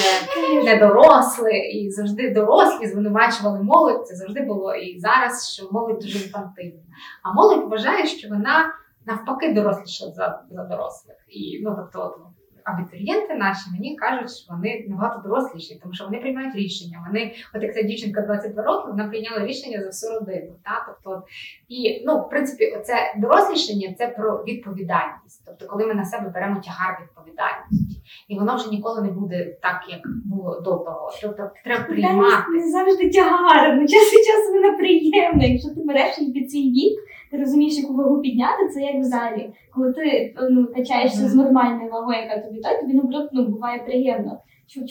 недоросле, 0.65 1.57
і 1.57 1.89
завжди 1.91 2.29
дорослі 2.29 2.87
звинувачували 2.87 3.63
молодь. 3.63 4.07
Це 4.07 4.15
завжди 4.15 4.41
було 4.41 4.75
і 4.75 4.99
зараз, 4.99 5.49
що 5.53 5.67
молодь 5.71 5.99
дуже 5.99 6.17
інфантильна. 6.25 6.79
А 7.23 7.33
молодь 7.33 7.69
вважає, 7.69 8.05
що 8.05 8.29
вона 8.29 8.73
навпаки 9.09 9.53
доросліша 9.53 10.05
за, 10.05 10.41
за 10.51 10.63
дорослих. 10.63 11.17
І 11.27 11.61
ну 11.63 11.75
тобто, 11.75 11.99
от, 12.05 12.29
абітурієнти 12.63 13.35
наші 13.35 13.71
мені 13.71 13.95
кажуть, 13.95 14.31
що 14.31 14.53
вони 14.53 14.85
набагато 14.89 15.29
доросліші, 15.29 15.79
тому 15.81 15.93
що 15.93 16.05
вони 16.05 16.17
приймають 16.17 16.55
рішення. 16.55 17.03
Вони, 17.07 17.33
от 17.55 17.63
як 17.63 17.73
ця 17.73 17.81
дівчинка 17.81 18.21
22 18.21 18.63
роки, 18.63 18.91
вона 18.91 19.07
прийняла 19.07 19.45
рішення 19.45 19.79
за 19.79 19.85
всю 19.85 20.19
родину. 20.19 20.55
Та? 20.63 20.85
Тобто, 20.87 21.23
і 21.69 22.03
ну, 22.05 22.19
в 22.19 22.29
принципі, 22.29 22.77
це 22.83 22.93
дорослішання 23.17 23.95
це 23.97 24.07
про 24.07 24.43
відповідальність. 24.43 25.43
Тобто, 25.45 25.65
коли 25.67 25.85
ми 25.85 25.93
на 25.93 26.05
себе 26.05 26.29
беремо 26.29 26.61
тягар 26.61 26.97
відповідальності, 27.01 28.01
і 28.27 28.39
воно 28.39 28.55
вже 28.55 28.69
ніколи 28.69 29.01
не 29.01 29.11
буде 29.11 29.57
так, 29.61 29.85
як 29.89 30.01
було 30.25 30.61
до 30.61 30.71
того. 30.71 31.11
Тобто, 31.21 31.49
треба 31.63 31.83
приймати. 31.83 32.51
Не 32.53 32.71
завжди 32.71 33.09
тягар, 33.09 33.75
ну 33.75 33.87
час 33.87 34.13
від 34.13 34.25
часу 34.25 34.53
вона 34.53 34.77
приємна. 34.77 35.45
Якщо 35.45 35.69
ти 35.69 35.81
береш 35.81 36.19
її 36.19 36.33
під 36.33 36.51
свій 36.51 36.71
вік, 36.71 36.99
ти 37.31 37.37
розумієш, 37.37 37.77
яку 37.77 37.93
вагу 37.93 38.21
підняти, 38.21 38.67
це 38.73 38.81
як 38.81 38.95
в 38.95 39.03
залі. 39.03 39.53
Коли 39.75 39.93
ти 39.93 40.35
ну, 40.49 40.67
качаєшся 40.75 41.27
з 41.27 41.35
нормальною 41.35 41.91
вагою, 41.91 42.19
яка 42.19 42.37
тобі 42.37 42.59
то, 42.59 42.69
тобі 42.81 42.93
наоборот 42.93 43.29
ну, 43.33 43.47
буває 43.47 43.79
приємно. 43.79 44.39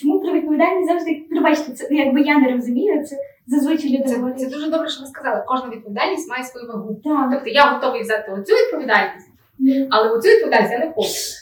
Чому- 0.01 0.21
про 0.21 0.33
відповідальність 0.33 0.89
завжди 0.89 1.27
пробачте, 1.31 1.73
це 1.73 1.95
якби 1.95 2.21
я 2.21 2.39
не 2.39 2.53
розумію, 2.53 3.05
це 3.05 3.17
зазвичай 3.47 3.91
люди 3.91 4.05
Це, 4.05 4.35
це 4.37 4.51
дуже 4.51 4.71
добре, 4.71 4.89
що 4.89 5.01
ви 5.01 5.07
сказали. 5.07 5.45
Кожна 5.47 5.71
відповідальність 5.71 6.31
має 6.31 6.45
свою 6.45 6.69
вагу. 6.69 6.95
Так. 7.05 7.31
Тобто 7.33 7.51
я 7.51 7.71
готовий 7.73 8.03
взяти 8.03 8.33
оцю 8.33 8.55
відповідальність, 8.55 9.29
але 9.91 10.11
оцю 10.11 10.29
відповідальність 10.29 10.73
я 10.73 10.79
не 10.79 10.93
хочу. 10.93 11.38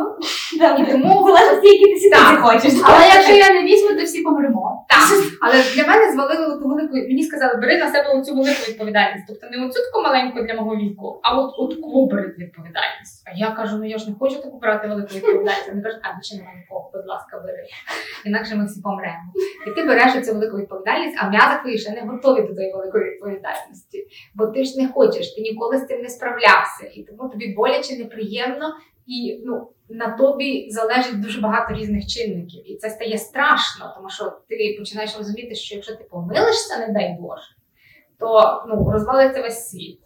Ну. 0.00 0.84
І 0.84 0.92
тому- 0.92 1.26
залежить, 1.26 1.64
які 1.64 2.00
ти 2.00 2.10
Так. 2.10 2.40
хочеш. 2.40 2.72
Але 2.84 3.06
якщо 3.14 3.32
я 3.32 3.52
не 3.52 3.62
візьму, 3.62 3.96
то 3.98 4.04
всі 4.04 4.22
помремо. 4.22 4.86
Так, 4.88 5.18
але 5.42 5.54
для 5.74 5.86
мене 5.86 6.12
звалили 6.12 6.58
ту 6.58 6.68
велику. 6.68 6.94
Мені 6.94 7.22
сказали, 7.22 7.54
бери 7.60 7.78
на 7.78 7.92
себе 7.92 8.08
оцю 8.08 8.34
велику 8.34 8.62
відповідальність. 8.68 9.24
Тобто 9.28 9.46
не 9.50 9.66
оцю 9.66 9.80
таку 9.82 10.04
маленьку 10.04 10.42
для 10.42 10.54
мого 10.54 10.76
віку, 10.76 11.20
а 11.22 11.38
от 11.38 11.54
от 11.58 11.78
бери 12.10 12.34
відповідальність. 12.38 13.22
А 13.26 13.30
я 13.36 13.50
кажу, 13.50 13.76
ну 13.78 13.84
я 13.84 13.98
ж 13.98 14.10
не 14.10 14.16
хочу 14.18 14.42
таку 14.42 14.58
брати 14.58 14.88
велику 14.88 15.14
відповідальність. 15.14 15.68
Вони 15.68 15.82
кажуть, 15.82 16.00
а 16.02 16.16
більше 16.16 16.36
немає 16.36 16.56
нікого, 16.58 16.90
будь 16.94 17.06
ласка, 17.06 17.42
бери. 17.46 17.64
Інакше 18.24 18.56
ми 18.56 18.66
всі 18.66 18.80
помремо. 18.82 19.24
І 19.66 19.70
ти 19.70 19.84
береш 19.84 20.16
оцю 20.16 20.32
велику 20.32 20.56
відповідальність, 20.56 21.18
а 21.20 21.28
м'язи 21.28 21.60
твої 21.62 21.78
ще 21.78 21.90
не 21.90 22.00
готові 22.00 22.42
до 22.42 22.54
тої 22.54 22.72
великої 22.72 23.10
відповідальності. 23.10 24.06
Бо 24.34 24.46
ти 24.46 24.64
ж 24.64 24.80
не 24.80 24.88
хочеш, 24.88 25.34
ти 25.34 25.40
ніколи 25.40 25.78
з 25.78 25.86
цим 25.86 26.02
не 26.02 26.08
справлявся. 26.08 26.84
І 26.94 27.02
тому 27.02 27.28
тобі 27.30 27.54
боляче, 27.56 27.98
неприємно, 27.98 28.74
І 29.06 29.42
ну, 29.44 29.68
на 29.90 30.16
тобі 30.16 30.70
залежить 30.70 31.20
дуже 31.20 31.40
багато 31.40 31.74
різних 31.74 32.06
чинників. 32.06 32.70
І 32.72 32.76
це 32.76 32.90
стає 32.90 33.18
страшно, 33.18 33.92
тому 33.96 34.10
що 34.10 34.24
ти 34.48 34.76
починаєш 34.78 35.18
розуміти, 35.18 35.54
що 35.54 35.74
якщо 35.74 35.96
ти 35.96 36.04
помилишся, 36.04 36.78
не 36.78 36.92
дай 36.92 37.16
Боже, 37.20 37.56
то 38.18 38.62
ну, 38.68 38.90
розвалиться 38.90 39.42
весь 39.42 39.70
світ. 39.70 40.00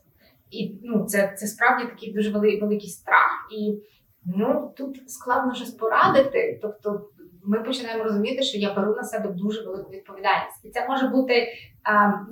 І 0.50 0.74
ну, 0.82 1.04
це, 1.04 1.34
це 1.38 1.46
справді 1.46 1.84
такий 1.84 2.12
дуже 2.12 2.30
великий, 2.30 2.60
великий 2.60 2.88
страх. 2.88 3.48
І 3.58 3.78
ну, 4.24 4.74
тут 4.76 5.10
складно 5.10 5.54
щось 5.54 5.70
порадити. 5.70 6.58
Тобто 6.62 7.08
ми 7.46 7.60
починаємо 7.62 8.04
розуміти, 8.04 8.42
що 8.42 8.58
я 8.58 8.74
беру 8.74 8.94
на 8.94 9.02
себе 9.02 9.28
дуже 9.28 9.62
велику 9.62 9.90
відповідальність. 9.90 10.64
І 10.64 10.70
це 10.70 10.86
може 10.88 11.08
бути 11.08 11.48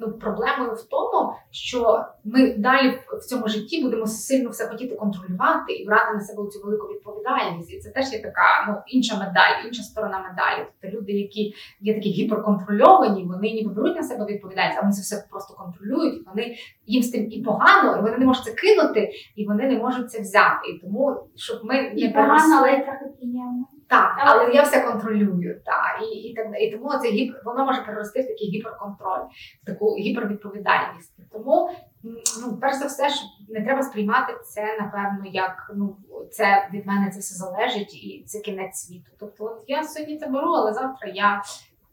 ну, 0.01 0.13
проблемою 0.13 0.73
в 0.73 0.89
тому, 0.89 1.33
що 1.51 2.05
ми 2.25 2.55
далі 2.59 2.89
в- 2.91 3.19
цьому 3.19 3.49
житті 3.49 3.83
будемо 3.83 4.07
сильно 4.07 4.51
все 4.51 4.67
хотіти 4.67 4.95
контролювати 4.95 5.73
і 5.73 5.87
брати 5.87 6.15
на 6.15 6.21
себе 6.21 6.49
цю 6.51 6.61
велику 6.65 6.87
відповідальність. 6.87 7.73
І 7.73 7.79
це 7.79 7.91
теж 7.91 8.13
є 8.13 8.23
така 8.23 8.67
ну, 8.69 8.75
інша 8.87 9.19
медаль, 9.19 9.67
інша 9.67 9.83
сторона 9.83 10.19
медалі. 10.19 10.67
Тобто 10.81 10.97
люди, 10.99 11.13
які 11.13 11.55
є 11.81 11.95
такі 11.95 12.09
гіперконтрольовані, 12.11 13.25
вони 13.25 13.51
ніби 13.51 13.75
беруть 13.75 13.97
на 13.97 14.03
себе 14.03 14.25
відповідальність, 14.27 14.79
а 14.79 14.83
вони 14.83 14.93
це 14.93 15.01
все 15.03 15.27
просто 15.31 15.55
контролюють. 15.55 16.27
Вони 16.27 16.57
їм 16.87 17.03
з 17.03 17.11
тим 17.11 17.33
і 17.33 17.43
погано, 17.43 17.99
і 17.99 18.03
вони 18.03 18.19
не 18.19 18.27
можуть 18.27 18.45
це 18.45 18.53
кинути, 18.53 19.11
і 19.37 19.47
вони 19.47 19.67
не 19.67 19.77
можуть 19.79 20.11
це 20.11 20.21
взяти. 20.21 20.69
І 20.75 20.79
тому, 20.79 21.17
щоб 21.37 21.65
ми 21.65 21.75
не 21.75 21.93
І 21.97 22.13
погано, 22.13 22.57
але 22.59 22.73
й 22.73 22.85
трохи 22.85 23.05
приємно. 23.19 23.65
Так, 23.93 24.15
але 24.19 24.55
я 24.55 24.63
все 24.63 24.81
контролюю. 24.81 25.61
Та, 25.65 26.05
і, 26.05 26.17
і, 26.17 26.35
так, 26.35 26.47
і 26.61 26.71
тому 26.71 26.91
це 27.03 27.09
гіп, 27.09 27.35
воно 27.45 27.65
може 27.65 27.83
перерости 27.83 28.23
в 28.23 28.27
такий 28.27 28.49
гіперконтроль, 28.49 29.25
в 29.63 29.67
таку 29.67 29.97
гіпервідповідальність. 29.97 31.13
Тому, 31.33 31.71
ну, 32.43 32.59
перш 32.61 32.77
за 32.77 32.87
все, 32.87 33.11
що 33.11 33.25
не 33.49 33.65
треба 33.65 33.83
сприймати 33.83 34.33
це, 34.45 34.63
напевно, 34.81 35.23
як 35.25 35.71
ну, 35.77 35.97
це 36.31 36.69
від 36.73 36.87
мене 36.87 37.11
це 37.11 37.21
все 37.21 37.35
залежить 37.35 37.95
і 37.95 38.25
це 38.27 38.41
кінець 38.41 38.77
світу. 38.77 39.11
Тобто, 39.21 39.45
от 39.45 39.65
я 39.67 39.85
сьогодні 39.85 40.19
це 40.19 40.27
беру, 40.27 40.49
але 40.49 40.73
завтра 40.73 41.11
я 41.15 41.43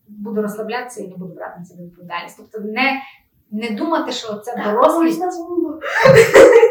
буду 0.08 0.42
розслаблятися 0.42 1.04
і 1.04 1.08
не 1.08 1.16
буду 1.16 1.34
брати 1.34 1.60
на 1.60 1.66
себе 1.66 1.84
відповідальність. 1.84 2.38
Тобто, 2.38 2.68
не, 2.68 3.02
не 3.52 3.70
думати, 3.70 4.12
що 4.12 4.34
це 4.34 4.64
дорослість. 4.66 5.20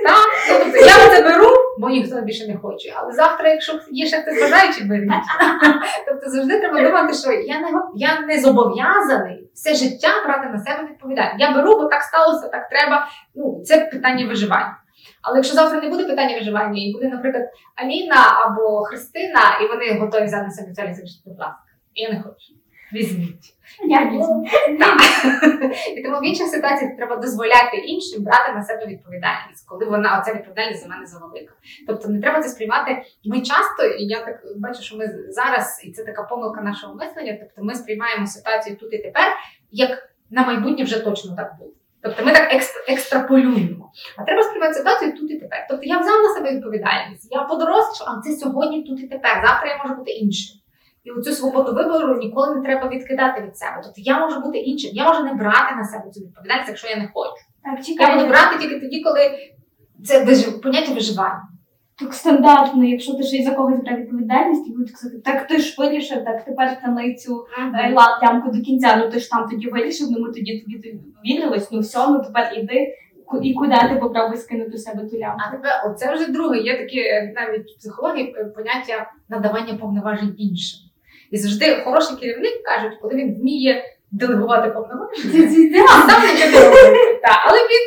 Так, 0.09 0.29
ну, 0.51 0.59
тобто 0.65 0.79
я 0.79 1.09
це 1.11 1.23
беру, 1.23 1.58
бо 1.79 1.89
ніхто 1.89 2.21
більше 2.21 2.49
не 2.49 2.57
хоче. 2.57 2.95
Але 2.97 3.13
завтра, 3.13 3.49
якщо 3.49 3.81
є 3.91 4.07
ще 4.07 4.21
хтось 4.21 4.41
бажаючий, 4.41 4.85
беріть. 4.85 5.11
Тобто 6.07 6.31
завжди 6.31 6.61
треба 6.61 6.83
думати, 6.83 7.15
що 7.15 7.33
я 7.33 7.61
не 7.61 7.69
я 7.95 8.21
не 8.21 8.41
зобов'язаний 8.41 9.49
все 9.55 9.75
життя 9.75 10.09
брати 10.25 10.49
на 10.49 10.59
себе 10.59 10.89
відповідальність. 10.91 11.41
Я 11.41 11.55
беру, 11.55 11.81
бо 11.81 11.85
так 11.85 12.03
сталося, 12.03 12.49
так 12.49 12.69
треба. 12.69 13.09
Ну 13.35 13.63
це 13.65 13.81
питання 13.93 14.27
виживання. 14.27 14.77
Але 15.23 15.39
якщо 15.39 15.55
завтра 15.55 15.81
не 15.81 15.89
буде 15.89 16.05
питання 16.05 16.39
виживання, 16.39 16.83
і 16.83 16.93
буде, 16.93 17.09
наприклад, 17.09 17.45
Аліна 17.77 18.41
або 18.45 18.83
Христина, 18.83 19.41
і 19.63 19.69
вони 19.69 20.01
готові 20.01 20.25
взяти 20.25 20.45
на 20.45 20.51
себе 20.51 20.69
відповідальність, 20.69 21.23
будь 21.27 21.39
ласка, 21.39 21.63
я 21.95 22.11
не 22.11 22.23
хочу. 22.23 22.58
Візьміть. 22.93 23.55
Я 23.89 24.05
візьму. 24.11 24.47
Так. 24.79 24.99
І 25.97 26.03
тому 26.03 26.17
в 26.19 26.25
інших 26.27 26.47
ситуаціях 26.47 26.97
треба 26.97 27.17
дозволяти 27.17 27.77
іншим 27.77 28.23
брати 28.25 28.53
на 28.53 28.63
себе 28.63 28.87
відповідальність, 28.87 29.69
коли 29.69 29.85
вона 29.87 30.19
оця 30.21 30.35
відповідальність 30.35 30.83
за 30.83 30.89
мене 30.89 31.07
завелика. 31.07 31.55
Тобто 31.87 32.09
не 32.09 32.21
треба 32.21 32.43
це 32.43 32.49
сприймати. 32.49 33.03
Ми 33.25 33.41
часто, 33.41 33.85
і 33.99 34.05
я 34.07 34.25
так 34.25 34.43
бачу, 34.57 34.83
що 34.83 34.97
ми 34.97 35.07
зараз, 35.29 35.81
і 35.85 35.91
це 35.93 36.05
така 36.05 36.23
помилка 36.23 36.61
нашого 36.61 36.95
мислення. 36.95 37.37
Тобто 37.41 37.65
ми 37.65 37.75
сприймаємо 37.75 38.27
ситуацію 38.27 38.77
тут 38.77 38.95
і 38.95 38.99
тепер, 38.99 39.25
як 39.71 40.11
на 40.31 40.47
майбутнє 40.47 40.85
вже 40.85 41.01
точно 41.01 41.37
так 41.37 41.53
буде. 41.59 41.71
Тобто 42.03 42.25
ми 42.25 42.33
так 42.33 42.53
екс- 42.55 42.85
екстраполюємо. 42.89 43.93
А 44.17 44.23
треба 44.25 44.43
сприймати 44.43 44.75
ситуацію 44.75 45.17
тут 45.17 45.31
і 45.31 45.39
тепер. 45.39 45.67
Тобто 45.71 45.85
я 45.87 45.99
взяв 45.99 46.23
на 46.23 46.35
себе 46.35 46.53
відповідальність, 46.53 47.29
я 47.31 47.43
подорослішав, 47.43 48.07
а 48.09 48.21
це 48.23 48.37
сьогодні 48.37 48.83
тут 48.83 49.01
і 49.01 49.07
тепер. 49.09 49.43
Завтра 49.47 49.69
я 49.71 49.83
можу 49.83 49.95
бути 49.95 50.11
іншим. 50.11 50.58
І 51.09 51.19
оцю 51.19 51.33
свободу 51.33 51.75
вибору 51.75 52.19
ніколи 52.19 52.55
не 52.57 52.63
треба 52.63 52.89
відкидати 52.89 53.43
від 53.43 53.57
себе. 53.57 53.81
Тобто 53.85 53.95
я 53.97 54.19
можу 54.19 54.41
бути 54.41 54.59
іншим, 54.59 54.91
я 54.95 55.05
можу 55.09 55.25
не 55.25 55.35
брати 55.35 55.75
на 55.77 55.85
себе 55.85 56.11
цю 56.11 56.21
відповідальність, 56.21 56.69
якщо 56.69 56.89
я 56.89 56.97
не 56.97 57.09
хочу. 57.15 57.33
Так, 57.65 57.79
Я 58.09 58.15
буду 58.17 58.29
брати 58.29 58.59
тільки 58.61 58.81
тоді, 58.81 59.03
коли 59.03 59.21
це 60.05 60.25
вижив, 60.25 60.61
поняття 60.61 60.93
виживання. 60.95 61.43
Так 61.99 62.15
стандартно, 62.15 62.85
якщо 62.85 63.15
ти 63.15 63.23
ще 63.23 63.37
й 63.37 63.45
за 63.45 63.51
когось 63.51 63.81
брав 63.81 63.99
відповідальність, 63.99 64.69
і 64.69 64.71
будуть 64.71 64.91
казати, 64.91 65.19
так 65.25 65.47
ти 65.47 65.59
ж 65.59 65.75
вирішив, 65.79 66.25
так 66.25 66.45
тепер 66.45 66.81
тяни 66.81 67.15
цю 67.15 67.47
е, 67.75 67.95
ла- 67.95 68.19
лямку 68.23 68.51
до 68.57 68.63
кінця, 68.63 68.97
ну 68.97 69.11
ти 69.11 69.19
ж 69.19 69.31
там 69.31 69.49
тоді 69.49 69.69
вирішив, 69.69 70.07
ну 70.11 70.19
ми 70.21 70.33
тоді 70.33 70.61
тобі 70.61 71.01
довірились, 71.25 71.71
ну 71.73 71.81
все, 71.81 72.09
ну 72.11 72.23
тепер 72.23 72.53
іди. 72.57 72.95
І 73.43 73.55
куди 73.55 73.75
ти 73.89 73.97
попробуй 74.01 74.37
скинути 74.37 74.71
у 74.75 74.79
себе 74.79 75.05
ту 75.05 75.19
лямку? 75.19 75.39
А 75.49 75.51
тепер 75.51 75.73
оце 75.87 76.15
вже 76.15 76.33
друге. 76.33 76.59
Є 76.59 76.79
таке 76.79 77.01
е, 77.01 77.33
навіть 77.37 77.71
в 77.71 77.79
психології 77.79 78.35
е, 78.39 78.45
поняття 78.45 79.11
надавання 79.29 79.75
повноважень 79.75 80.35
іншим. 80.39 80.81
І 81.31 81.37
завжди 81.39 81.83
хороший 81.85 82.17
керівник 82.17 82.63
кажуть, 82.63 82.99
коли 83.03 83.15
він 83.15 83.35
вміє 83.35 83.85
делегувати 84.11 84.71
повноваження, 84.71 85.49
сам 85.89 86.23
нічого 86.35 86.51
не 86.51 86.69
робить. 86.69 87.21
Але 87.47 87.59
він, 87.59 87.85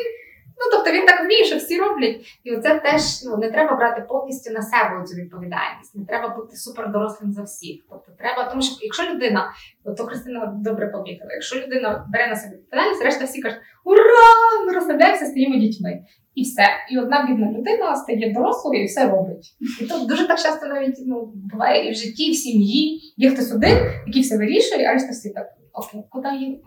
ну 0.62 0.70
тобто 0.72 0.92
він 0.92 1.06
так 1.06 1.24
вміє, 1.24 1.44
що 1.44 1.56
всі 1.56 1.78
роблять. 1.78 2.20
І 2.44 2.52
оце 2.52 2.80
теж 2.80 3.02
ну 3.24 3.36
не 3.36 3.50
треба 3.50 3.76
брати 3.76 4.04
повністю 4.08 4.52
на 4.52 4.62
себе 4.62 5.04
цю 5.06 5.14
відповідальність. 5.14 5.94
Не 5.94 6.04
треба 6.04 6.28
бути 6.28 6.56
супердорослим 6.56 7.32
за 7.32 7.42
всіх. 7.42 7.82
Тобто 7.90 8.12
треба, 8.18 8.50
тому 8.50 8.62
що 8.62 8.76
якщо 8.80 9.14
людина, 9.14 9.52
то 9.96 10.04
Христина 10.04 10.52
добре 10.56 10.88
помітила, 10.88 11.32
якщо 11.32 11.60
людина 11.60 12.06
бере 12.12 12.28
на 12.28 12.36
себе 12.36 12.56
відповідальність, 12.56 13.04
решта 13.04 13.24
всі 13.24 13.42
кажуть, 13.42 13.60
ура! 13.84 14.66
Ми 14.66 14.72
розслабляємося, 14.72 15.26
стаємо 15.26 15.56
дітьми. 15.56 16.02
І 16.34 16.42
все. 16.42 16.66
І 16.90 16.98
одна 16.98 17.26
бідна 17.26 17.52
людина 17.52 17.96
стає 17.96 18.32
дорослою 18.32 18.82
і 18.82 18.86
все 18.86 19.08
робить. 19.10 19.54
І 19.80 19.84
тут 19.84 20.08
дуже 20.08 20.28
так 20.28 20.38
часто 20.38 20.66
навіть 20.66 20.96
ну, 21.06 21.32
буває 21.34 21.88
і 21.88 21.92
в 21.92 21.94
житті, 21.94 22.24
і 22.24 22.32
в 22.32 22.36
сім'ї. 22.36 23.00
Є 23.16 23.30
хтось 23.30 23.52
один, 23.52 23.76
який 24.06 24.22
все 24.22 24.36
вирішує, 24.36 24.86
а 24.86 24.92
решта 24.92 25.10
всі 25.10 25.30
так. 25.30 25.46
Окей, 25.74 26.02
куди 26.10 26.28
їм? 26.28 26.58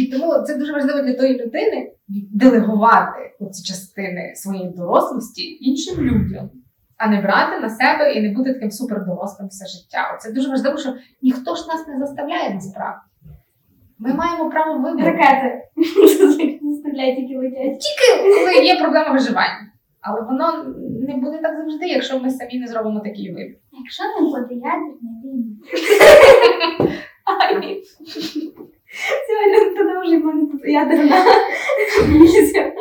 І 0.00 0.06
тому 0.06 0.42
це 0.46 0.54
дуже 0.54 0.72
важливо 0.72 1.02
для 1.02 1.14
тої 1.14 1.38
людини 1.38 1.92
делегувати 2.32 3.36
ці 3.52 3.64
частини 3.64 4.32
своєї 4.34 4.70
дорослості 4.70 5.58
іншим 5.60 6.04
людям, 6.04 6.50
а 6.96 7.08
не 7.08 7.20
брати 7.20 7.60
на 7.60 7.70
себе 7.70 8.12
і 8.12 8.22
не 8.22 8.34
бути 8.34 8.54
таким 8.54 8.70
супердорослим 8.70 9.48
все 9.48 9.66
життя. 9.66 10.18
Це 10.20 10.32
дуже 10.32 10.50
важливо, 10.50 10.78
що 10.78 10.94
ніхто 11.22 11.56
ж 11.56 11.68
нас 11.68 11.88
не 11.88 11.98
заставляє 11.98 12.54
насправді. 12.54 13.00
Ми 13.98 14.14
маємо 14.14 14.50
право 14.50 14.78
вибору. 14.78 15.06
Ракети 15.06 15.62
заставляють 16.62 17.16
тільки 17.16 17.38
летять. 17.38 17.80
Тільки 17.80 18.34
коли 18.34 18.66
є 18.66 18.80
проблема 18.80 19.12
виживання. 19.12 19.72
Але 20.00 20.20
воно 20.20 20.64
не 21.08 21.16
буде 21.16 21.38
так 21.38 21.56
завжди, 21.56 21.86
якщо 21.86 22.18
ми 22.18 22.30
самі 22.30 22.58
не 22.58 22.66
зробимо 22.66 23.00
такий 23.00 23.34
вибір. 23.34 23.56
Якщо 23.72 24.04
не 24.04 24.20
буде 24.20 24.54
ядерної 24.54 24.96
війни. 25.24 25.56
Сьогодні 29.26 29.76
продовжуємо 29.76 30.58
ядерна 30.64 31.16
місія. 32.08 32.72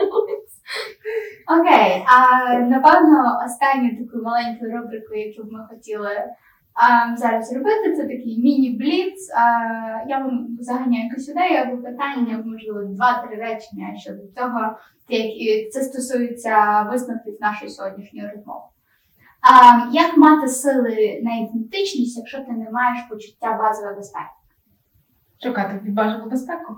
Окей, 1.60 2.06
а 2.06 2.54
напевно 2.60 3.42
останню 3.46 3.90
таку 3.90 4.24
маленьку 4.24 4.66
рубрику, 4.66 5.16
яку 5.16 5.44
б 5.48 5.52
ми 5.52 5.68
хотіли 5.70 6.10
зараз 7.16 7.50
зробити, 7.50 7.94
це 7.96 8.02
такий 8.02 8.40
міні-бліц. 8.44 9.30
Я 10.08 10.18
вам 10.18 10.58
заганяю 10.60 11.04
якусь 11.04 11.30
ідею 11.30 11.58
або 11.62 11.78
питання, 11.78 12.44
можливо, 12.46 12.84
два-три 12.84 13.36
речення 13.36 13.96
щодо 13.98 14.20
цього, 14.38 14.76
які 15.10 15.70
це 15.70 15.82
стосується 15.82 16.88
висновків 16.92 17.38
нашої 17.42 17.72
сьогоднішньої 17.72 18.28
розмови. 18.36 18.62
Як 19.92 20.18
мати 20.18 20.48
сили 20.48 21.22
на 21.24 21.36
ідентичність, 21.36 22.18
якщо 22.18 22.38
ти 22.38 22.52
не 22.52 22.72
маєш 22.72 23.00
почуття 23.10 23.58
базової 23.58 23.96
безпеки? 23.96 24.41
Шукати 25.44 25.80
бажану 25.84 26.30
безпеку. 26.30 26.76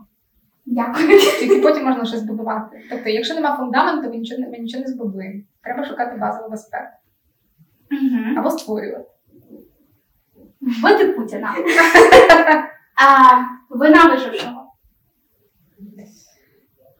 Дякую. 0.66 1.20
Тільки 1.40 1.62
потім 1.62 1.84
можна 1.86 2.06
щось 2.06 2.24
будувати. 2.24 2.82
Тобто, 2.90 3.10
якщо 3.10 3.34
немає 3.36 3.58
фундаменту, 3.58 4.10
ми 4.10 4.18
нічого, 4.18 4.42
ми 4.42 4.58
нічого 4.58 4.84
не 4.84 4.88
збудуємо. 4.90 5.42
Треба 5.62 5.86
шукати 5.86 6.18
базову 6.18 6.50
безпеку 6.50 6.88
Мгм. 7.92 8.38
або 8.40 8.50
створювати. 8.52 9.10
Вбити 10.62 11.08
Путіна. 11.08 11.56
А, 12.96 13.38
вина 13.70 14.06
вижившого. 14.06 14.74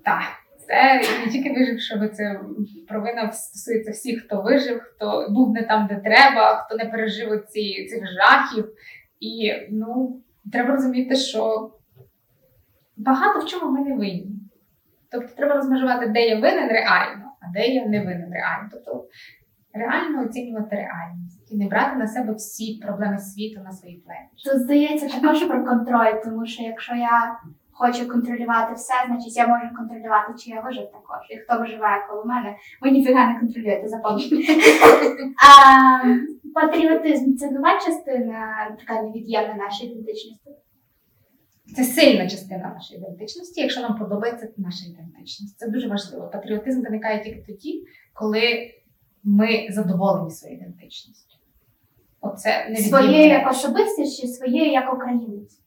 Так, 0.06 0.22
це 0.68 1.02
не 1.26 1.32
тільки 1.32 1.54
вижившого, 1.54 2.08
це 2.08 2.40
провина 2.88 3.32
стосується 3.32 3.92
всіх, 3.92 4.24
хто 4.26 4.42
вижив, 4.42 4.82
хто 4.82 5.28
був 5.30 5.54
не 5.54 5.64
там, 5.64 5.88
де 5.88 5.96
треба, 5.96 6.58
хто 6.58 6.76
не 6.78 6.86
пережив 6.86 7.46
ці, 7.46 7.88
цих 7.90 8.04
жахів. 8.12 8.70
І 9.20 9.54
ну, 9.72 10.22
треба 10.52 10.76
розуміти, 10.76 11.16
що 11.16 11.72
багато 12.98 13.40
в 13.40 13.46
чому 13.46 13.72
ми 13.72 13.90
не 13.90 13.96
винні. 13.96 14.40
Тобто 15.12 15.36
треба 15.36 15.56
розмежувати, 15.56 16.08
де 16.08 16.28
я 16.28 16.36
винен 16.36 16.70
реально, 16.70 17.32
а 17.42 17.52
де 17.54 17.68
я 17.68 17.86
не 17.86 18.00
винен 18.00 18.32
реально. 18.34 18.70
Тобто 18.72 19.08
реально 19.74 20.22
оцінювати 20.22 20.76
реальність 20.76 21.52
і 21.52 21.58
не 21.58 21.68
брати 21.68 21.96
на 21.96 22.08
себе 22.08 22.34
всі 22.34 22.80
проблеми 22.84 23.20
світу 23.20 23.62
на 23.64 23.72
свої 23.72 23.96
плечі. 23.98 24.50
Тут 24.50 24.62
здається 24.62 25.20
також 25.20 25.44
про 25.44 25.66
контроль, 25.66 26.22
тому 26.24 26.46
що 26.46 26.64
якщо 26.64 26.96
я 26.96 27.40
хоче 27.74 28.06
контролювати 28.06 28.74
все, 28.76 28.94
значить 29.08 29.38
я 29.38 29.48
можу 29.48 29.76
контролювати, 29.76 30.34
чи 30.40 30.50
я 30.50 30.62
вижив 30.62 30.92
також. 30.92 31.20
І 31.30 31.38
хто 31.38 31.60
виживає 31.60 32.08
коло 32.10 32.26
мене, 32.26 32.56
ви 32.82 32.92
ніфіга 32.92 33.28
не 33.28 33.40
контролюєте, 33.40 33.88
запам'ятайте. 33.88 34.54
Патріотизм 36.54 37.36
це 37.36 37.52
нова 37.52 37.80
частина, 37.86 38.68
така 38.80 39.02
невід'ємна 39.02 39.54
нашої 39.54 39.92
ідентичності. 39.92 40.52
Це 41.76 41.84
сильна 41.84 42.30
частина 42.30 42.74
нашої 42.76 43.00
ідентичності, 43.00 43.62
якщо 43.62 43.82
нам 43.82 43.98
подобається 43.98 44.50
наша 44.58 44.86
ідентичність. 44.86 45.60
Це 45.60 45.70
дуже 45.70 45.88
важливо. 45.88 46.28
Патріотизм 46.28 46.82
виникає 46.82 47.24
тільки 47.24 47.42
тоді, 47.42 47.84
коли 48.14 48.72
ми 49.24 49.68
задоволені 49.70 50.32
своєю 50.32 50.60
ідентичністю. 50.60 51.38
Оце 52.22 52.70
не 52.70 52.76
Своєю 52.76 53.28
як 53.28 53.52
особистість 53.52 54.22
чи 54.22 54.28
своєю 54.28 54.72
як 54.72 54.94
українець. 54.94 55.63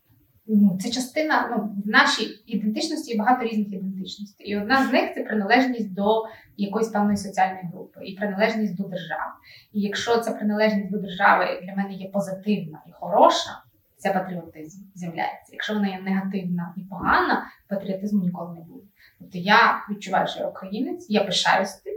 Ну, 0.48 0.78
це 0.82 0.90
частина 0.90 1.48
ну, 1.50 1.82
в 1.84 1.88
нашій 1.88 2.42
ідентичності 2.46 3.12
є 3.12 3.18
багато 3.18 3.44
різних 3.44 3.68
ідентичностей. 3.68 4.46
І 4.46 4.56
одна 4.56 4.86
з 4.86 4.92
них 4.92 5.14
це 5.14 5.24
приналежність 5.24 5.94
до 5.94 6.24
якоїсь 6.56 6.88
певної 6.88 7.16
соціальної 7.16 7.64
групи 7.72 8.00
і 8.04 8.14
приналежність 8.14 8.76
до 8.76 8.84
держави. 8.84 9.32
І 9.72 9.80
якщо 9.80 10.18
ця 10.18 10.32
приналежність 10.32 10.90
до 10.90 10.98
держави 10.98 11.46
для 11.62 11.74
мене 11.74 11.94
є 11.94 12.08
позитивна 12.08 12.82
і 12.88 12.90
хороша, 12.92 13.62
це 13.96 14.12
патріотизм 14.12 14.82
з'являється. 14.94 15.52
Якщо 15.52 15.74
вона 15.74 15.88
є 15.88 16.00
негативна 16.00 16.74
і 16.76 16.80
погана, 16.80 17.46
патріотизму 17.68 18.22
ніколи 18.22 18.54
не 18.54 18.60
буде. 18.60 18.84
Тобто 19.18 19.38
я 19.38 19.86
відчуваю, 19.90 20.26
що 20.26 20.40
я 20.40 20.46
українець, 20.46 21.06
я 21.08 21.24
пишаюся 21.24 21.80
тим. 21.84 21.94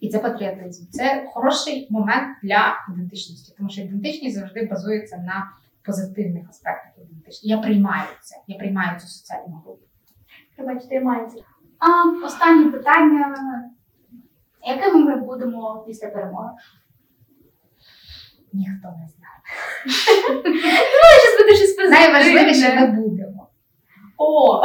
І 0.00 0.08
це 0.08 0.18
патріотизм. 0.18 0.86
Це 0.90 1.24
хороший 1.26 1.86
момент 1.90 2.36
для 2.42 2.74
ідентичності, 2.92 3.54
тому 3.58 3.70
що 3.70 3.82
ідентичність 3.82 4.36
завжди 4.36 4.66
базується 4.66 5.16
на 5.16 5.50
позитивних 5.84 6.48
аспектах 6.50 6.92
ідентичності. 6.96 7.48
Я 7.48 7.58
приймаю 7.58 8.08
це, 8.22 8.36
я 8.46 8.58
приймаю 8.58 9.00
цю 9.00 9.06
соціальну 9.06 9.62
групу. 9.64 9.82
Пробачте, 10.56 10.94
я 10.94 11.00
маю 11.00 11.26
це. 11.26 11.38
А, 11.78 12.24
останнє 12.26 12.70
питання. 12.70 13.34
Якими 14.66 15.04
ми 15.04 15.16
будемо 15.16 15.84
після 15.86 16.08
перемоги? 16.08 16.50
Ніхто 18.52 18.88
не 18.88 19.08
знає. 19.08 19.40
Щось 21.54 21.90
Найважливіше 21.90 22.80
ми 22.80 22.86
будемо. 22.86 23.48
О! 24.16 24.62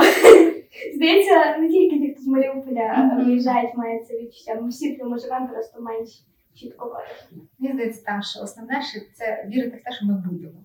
Здається, 0.96 1.58
не 1.58 1.70
тільки 1.70 2.00
ті, 2.00 2.14
хто 2.14 2.22
з 2.22 2.28
Маріуполя 2.28 3.12
виїжджають, 3.18 3.76
мають 3.76 4.08
це 4.08 4.14
відчуття. 4.14 4.60
Ми 4.62 4.70
всі 4.70 4.94
прямо 4.94 5.18
живемо 5.18 5.48
просто 5.48 5.82
менш 5.82 6.10
чітко 6.54 6.86
бачимо. 6.86 7.41
Мені 7.60 7.74
здається, 7.74 8.06
там, 8.06 8.22
що 8.22 8.41
основне 8.41 8.82
що 8.82 9.00
це 9.14 9.46
вірити 9.48 9.78
в 9.78 9.84
те, 9.84 9.91
що 9.91 10.06
ми 10.06 10.14
будемо. 10.14 10.60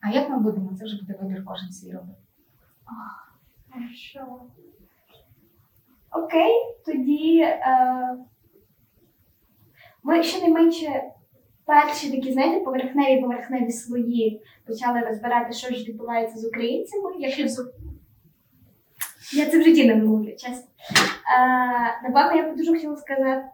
А 0.00 0.10
як 0.10 0.30
ми 0.30 0.38
будемо, 0.38 0.70
це 0.78 0.84
вже 0.84 1.00
буде 1.00 1.18
вибір 1.22 1.44
кожен 1.44 1.72
свій 1.72 1.92
робити. 1.92 2.18
Хорошо. 3.72 4.40
Окей, 6.10 6.52
тоді 6.86 7.40
е, 7.40 8.18
ми 10.02 10.22
щонайменше 10.22 11.02
перші 11.64 12.10
такі, 12.10 12.32
знаєте, 12.32 12.64
поверхневі 12.64 13.20
поверхневі 13.20 13.70
свої 13.72 14.42
почали 14.66 15.00
розбирати, 15.00 15.52
що 15.52 15.74
ж 15.74 15.84
відбувається 15.84 16.38
з 16.38 16.44
українцями. 16.46 17.10
Якщо 17.18 17.48
з- 17.48 17.72
я 19.32 19.46
це 19.50 19.58
в 19.58 19.62
житті 19.62 19.86
не 19.86 19.94
вимовлю, 19.94 20.30
чесно. 20.32 20.68
Е, 21.38 22.08
напевно, 22.08 22.42
я 22.42 22.52
б 22.52 22.56
дуже 22.56 22.72
хотіла 22.74 22.96
сказати. 22.96 23.44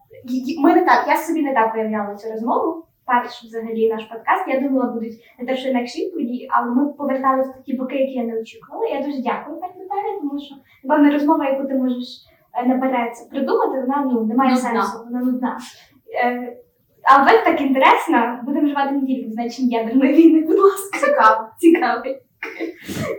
Ми 0.58 0.74
не 0.74 0.84
так, 0.84 1.08
я 1.08 1.16
собі 1.16 1.42
не 1.42 1.54
так 1.54 1.74
уявляла 1.74 2.16
цю 2.16 2.30
розмову. 2.32 2.86
Перший 3.06 3.48
взагалі 3.48 3.89
наш 3.89 4.05
подкаст. 4.05 4.48
Я 4.48 4.60
думала, 4.60 4.86
будуть 4.86 5.14
не 5.39 5.47
те, 5.47 5.56
що 5.56 5.68
інакші 5.68 6.05
відповіді, 6.05 6.48
але 6.51 6.70
ми 6.70 6.93
поверталися 6.93 7.51
в 7.51 7.56
такі 7.56 7.76
боки, 7.76 7.97
які 7.97 8.12
я 8.12 8.24
не 8.24 8.40
очікувала. 8.40 8.86
Я 8.86 9.02
дуже 9.02 9.22
дякую 9.22 9.60
пані 9.60 9.74
Наталі, 9.78 10.20
тому 10.20 10.40
що 10.40 10.55
напевно 10.85 11.12
розмова, 11.12 11.48
яку 11.48 11.68
ти 11.68 11.74
можеш 11.74 12.06
е, 12.55 12.66
наперед 12.66 13.12
придумати, 13.31 13.81
вона 13.81 14.10
ну 14.12 14.24
не 14.24 14.35
має 14.35 14.56
сенсу, 14.56 15.05
вона 15.05 15.20
нудна. 15.20 15.59
Е, 16.24 16.56
а 17.02 17.24
ви 17.24 17.31
так 17.44 17.60
інтересно, 17.60 18.40
будемо 18.43 18.66
вживати 18.66 18.93
не 18.93 19.06
тільки 19.06 19.28
в 19.28 19.70
ядерної 19.70 20.12
війни, 20.12 20.47
будь 20.47 20.59
ласка. 20.59 20.98
Цікаво. 20.98 21.48
Цікавий. 21.59 22.20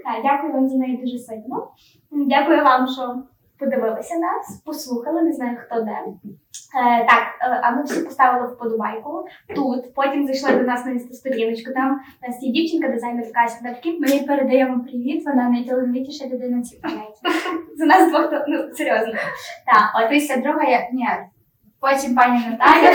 Так, 0.04 0.24
дякую 0.24 0.54
вам 0.54 0.70
за 0.70 0.78
неї 0.78 0.98
дуже 0.98 1.18
сильно. 1.18 1.68
Дякую 2.12 2.64
вам, 2.64 2.88
що 2.88 3.16
подивилися 3.60 4.16
нас, 4.16 4.62
послухали, 4.66 5.22
не 5.22 5.34
знаю 5.34 5.58
хто 5.66 5.82
де. 5.82 5.92
Е, 5.92 7.06
так, 7.06 7.24
е, 7.42 7.60
а 7.64 7.72
ми 7.72 7.84
всі 7.84 8.02
поставили 8.02 8.48
вподобайку 8.48 9.26
тут. 9.56 9.94
Потім 9.94 10.26
зайшли 10.28 10.52
до 10.52 10.64
нас 10.64 10.86
на 10.86 10.92
інстасторіночку. 10.92 11.74
Там 11.74 12.00
у 12.24 12.28
нас 12.28 12.44
є 12.44 12.52
дівчинка, 12.52 12.88
дизайнер 12.88 13.26
Кася. 13.34 13.76
Ми 14.00 14.08
їй 14.08 14.20
передаємо 14.28 14.84
привіт, 14.84 15.24
вона 15.26 15.50
найталановитіша 15.50 16.26
людина 16.26 16.58
на 16.58 16.64
цій 16.64 16.78
планеті. 16.78 17.22
За 17.78 17.86
нас 17.86 18.10
двох 18.10 18.30
то 18.30 18.46
ну 18.48 18.74
серйозно. 18.74 19.14
Так, 19.66 20.04
От 20.04 20.10
після 20.10 20.38
друга 20.38 20.64
я. 20.64 20.90
Ні. 20.94 21.08
Потім 21.80 22.16
пані 22.16 22.40
Наталя, 22.50 22.92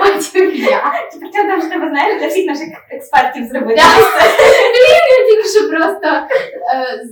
потім 0.00 0.54
я. 0.54 0.92
чи 1.12 1.18
при 1.18 1.30
цьому 1.30 1.60
ж 1.60 1.68
треба 1.68 1.88
знаєш 1.88 2.20
для 2.20 2.28
всіх 2.28 2.46
наших 2.46 2.68
експертів 2.90 3.46
зробити. 3.46 3.80
Я 3.80 5.26
тільки 5.28 5.48
що 5.48 5.70
просто 5.70 6.06
е, 6.06 6.26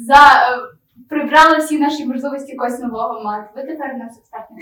за, 0.01 0.40
прибрала 1.09 1.59
всі 1.59 1.78
наші 1.78 2.06
можливості 2.06 2.56
когось 2.56 2.78
нового 2.78 3.24
мати. 3.24 3.48
Ви 3.56 3.62
тепер 3.62 3.94
у 3.94 3.98
нас 3.98 4.18
експертні. 4.18 4.56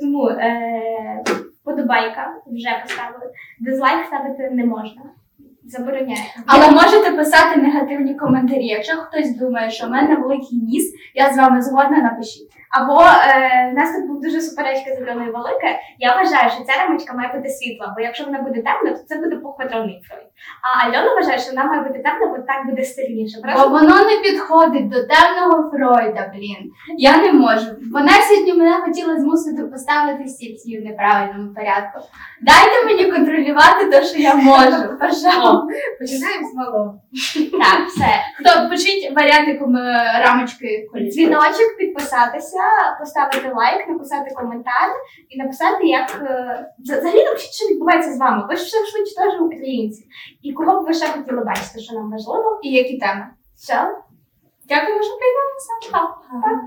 Тому 0.00 0.28
е, 0.28 1.24
вподобайка 1.60 2.34
вже 2.46 2.82
поставили. 2.82 3.32
Дизлайк 3.60 4.06
ставити 4.06 4.50
не 4.50 4.64
можна. 4.64 5.02
Забороняє. 5.68 6.18
Але 6.46 6.70
можете 6.70 7.10
писати 7.10 7.60
негативні 7.60 8.14
коментарі. 8.14 8.66
Якщо 8.66 8.92
хтось 8.96 9.36
думає, 9.36 9.70
що 9.70 9.86
в 9.86 9.90
мене 9.90 10.16
великий 10.16 10.58
ніс, 10.58 10.94
я 11.14 11.32
з 11.32 11.36
вами 11.36 11.62
згодна, 11.62 11.98
напишіть. 11.98 12.50
Або 12.70 13.00
е, 13.02 13.70
в 13.72 13.74
нас 13.74 13.96
тут 13.96 14.06
був 14.08 14.20
дуже 14.20 14.40
суперечка 14.40 14.94
з 14.94 15.02
Альоною 15.02 15.32
Велике. 15.32 15.78
Я 15.98 16.16
вважаю, 16.16 16.50
що 16.50 16.64
ця 16.64 16.72
рамочка 16.82 17.14
має 17.14 17.32
бути 17.34 17.48
світла, 17.48 17.94
бо 17.96 18.02
якщо 18.02 18.24
вона 18.24 18.42
буде 18.42 18.62
темна, 18.62 18.90
то 18.98 19.04
це 19.08 19.16
буде 19.16 19.36
похватровний 19.36 20.02
фрой. 20.08 20.22
А 20.62 20.86
Альона 20.86 21.14
вважає, 21.14 21.38
що 21.38 21.50
вона 21.50 21.64
має 21.64 21.82
бути 21.82 21.98
темна, 21.98 22.26
бо 22.26 22.38
так 22.38 22.66
буде 22.70 22.82
стильніше. 22.84 23.38
Бо 23.56 23.68
воно 23.68 23.96
не 24.04 24.16
підходить 24.22 24.88
до 24.88 24.96
темного 25.06 25.70
Фройда, 25.70 26.32
блін. 26.34 26.70
Я 26.98 27.16
не 27.16 27.32
можу. 27.32 27.66
Вона 27.92 28.12
сьогодні 28.28 28.54
мене 28.54 28.72
хотіла 28.72 29.20
змусити 29.20 29.62
поставити 29.62 30.28
стільці 30.28 30.80
в 30.80 30.84
неправильному 30.84 31.54
порядку. 31.54 31.98
Дайте 32.42 32.84
мені 32.86 33.12
контролювати 33.12 33.86
те, 33.90 34.04
що 34.04 34.18
я 34.18 34.34
можу. 34.34 34.98
Пожалуйста. 35.00 35.57
Починаємо 36.00 36.48
з 36.48 36.54
малого. 36.54 37.00
так, 37.52 37.88
все. 37.88 38.10
Хто 38.40 38.68
пишіть 38.68 39.12
варіанти 39.16 39.58
ком- 39.62 40.22
рамочки 40.24 40.88
коліс. 40.92 41.14
Дзвіночок, 41.14 41.76
підписатися, 41.78 42.60
поставити 43.00 43.52
лайк, 43.54 43.88
написати 43.88 44.30
коментар 44.34 44.88
і 45.28 45.38
написати, 45.38 45.86
як 45.86 46.22
е, 46.22 46.66
взагалі 46.78 47.24
напишіть, 47.24 47.52
що 47.52 47.68
відбувається 47.68 48.12
з 48.12 48.18
вами. 48.18 48.46
Ви 48.48 48.56
ж 48.56 48.64
все 48.64 48.78
швидше 48.86 49.14
теж 49.14 49.40
українці. 49.40 50.04
І 50.42 50.52
кого 50.52 50.80
б 50.80 50.84
ви 50.84 50.94
ще 50.94 51.06
хотіли 51.06 51.44
бачити, 51.44 51.78
що 51.80 51.94
нам 51.94 52.10
важливо. 52.10 52.60
І 52.62 52.72
які 52.72 52.98
теми? 52.98 53.26
Все. 53.56 53.74
Дякую, 54.68 54.98
що 55.02 55.12
приєдналися. 55.18 55.72
Пока. 55.92 56.60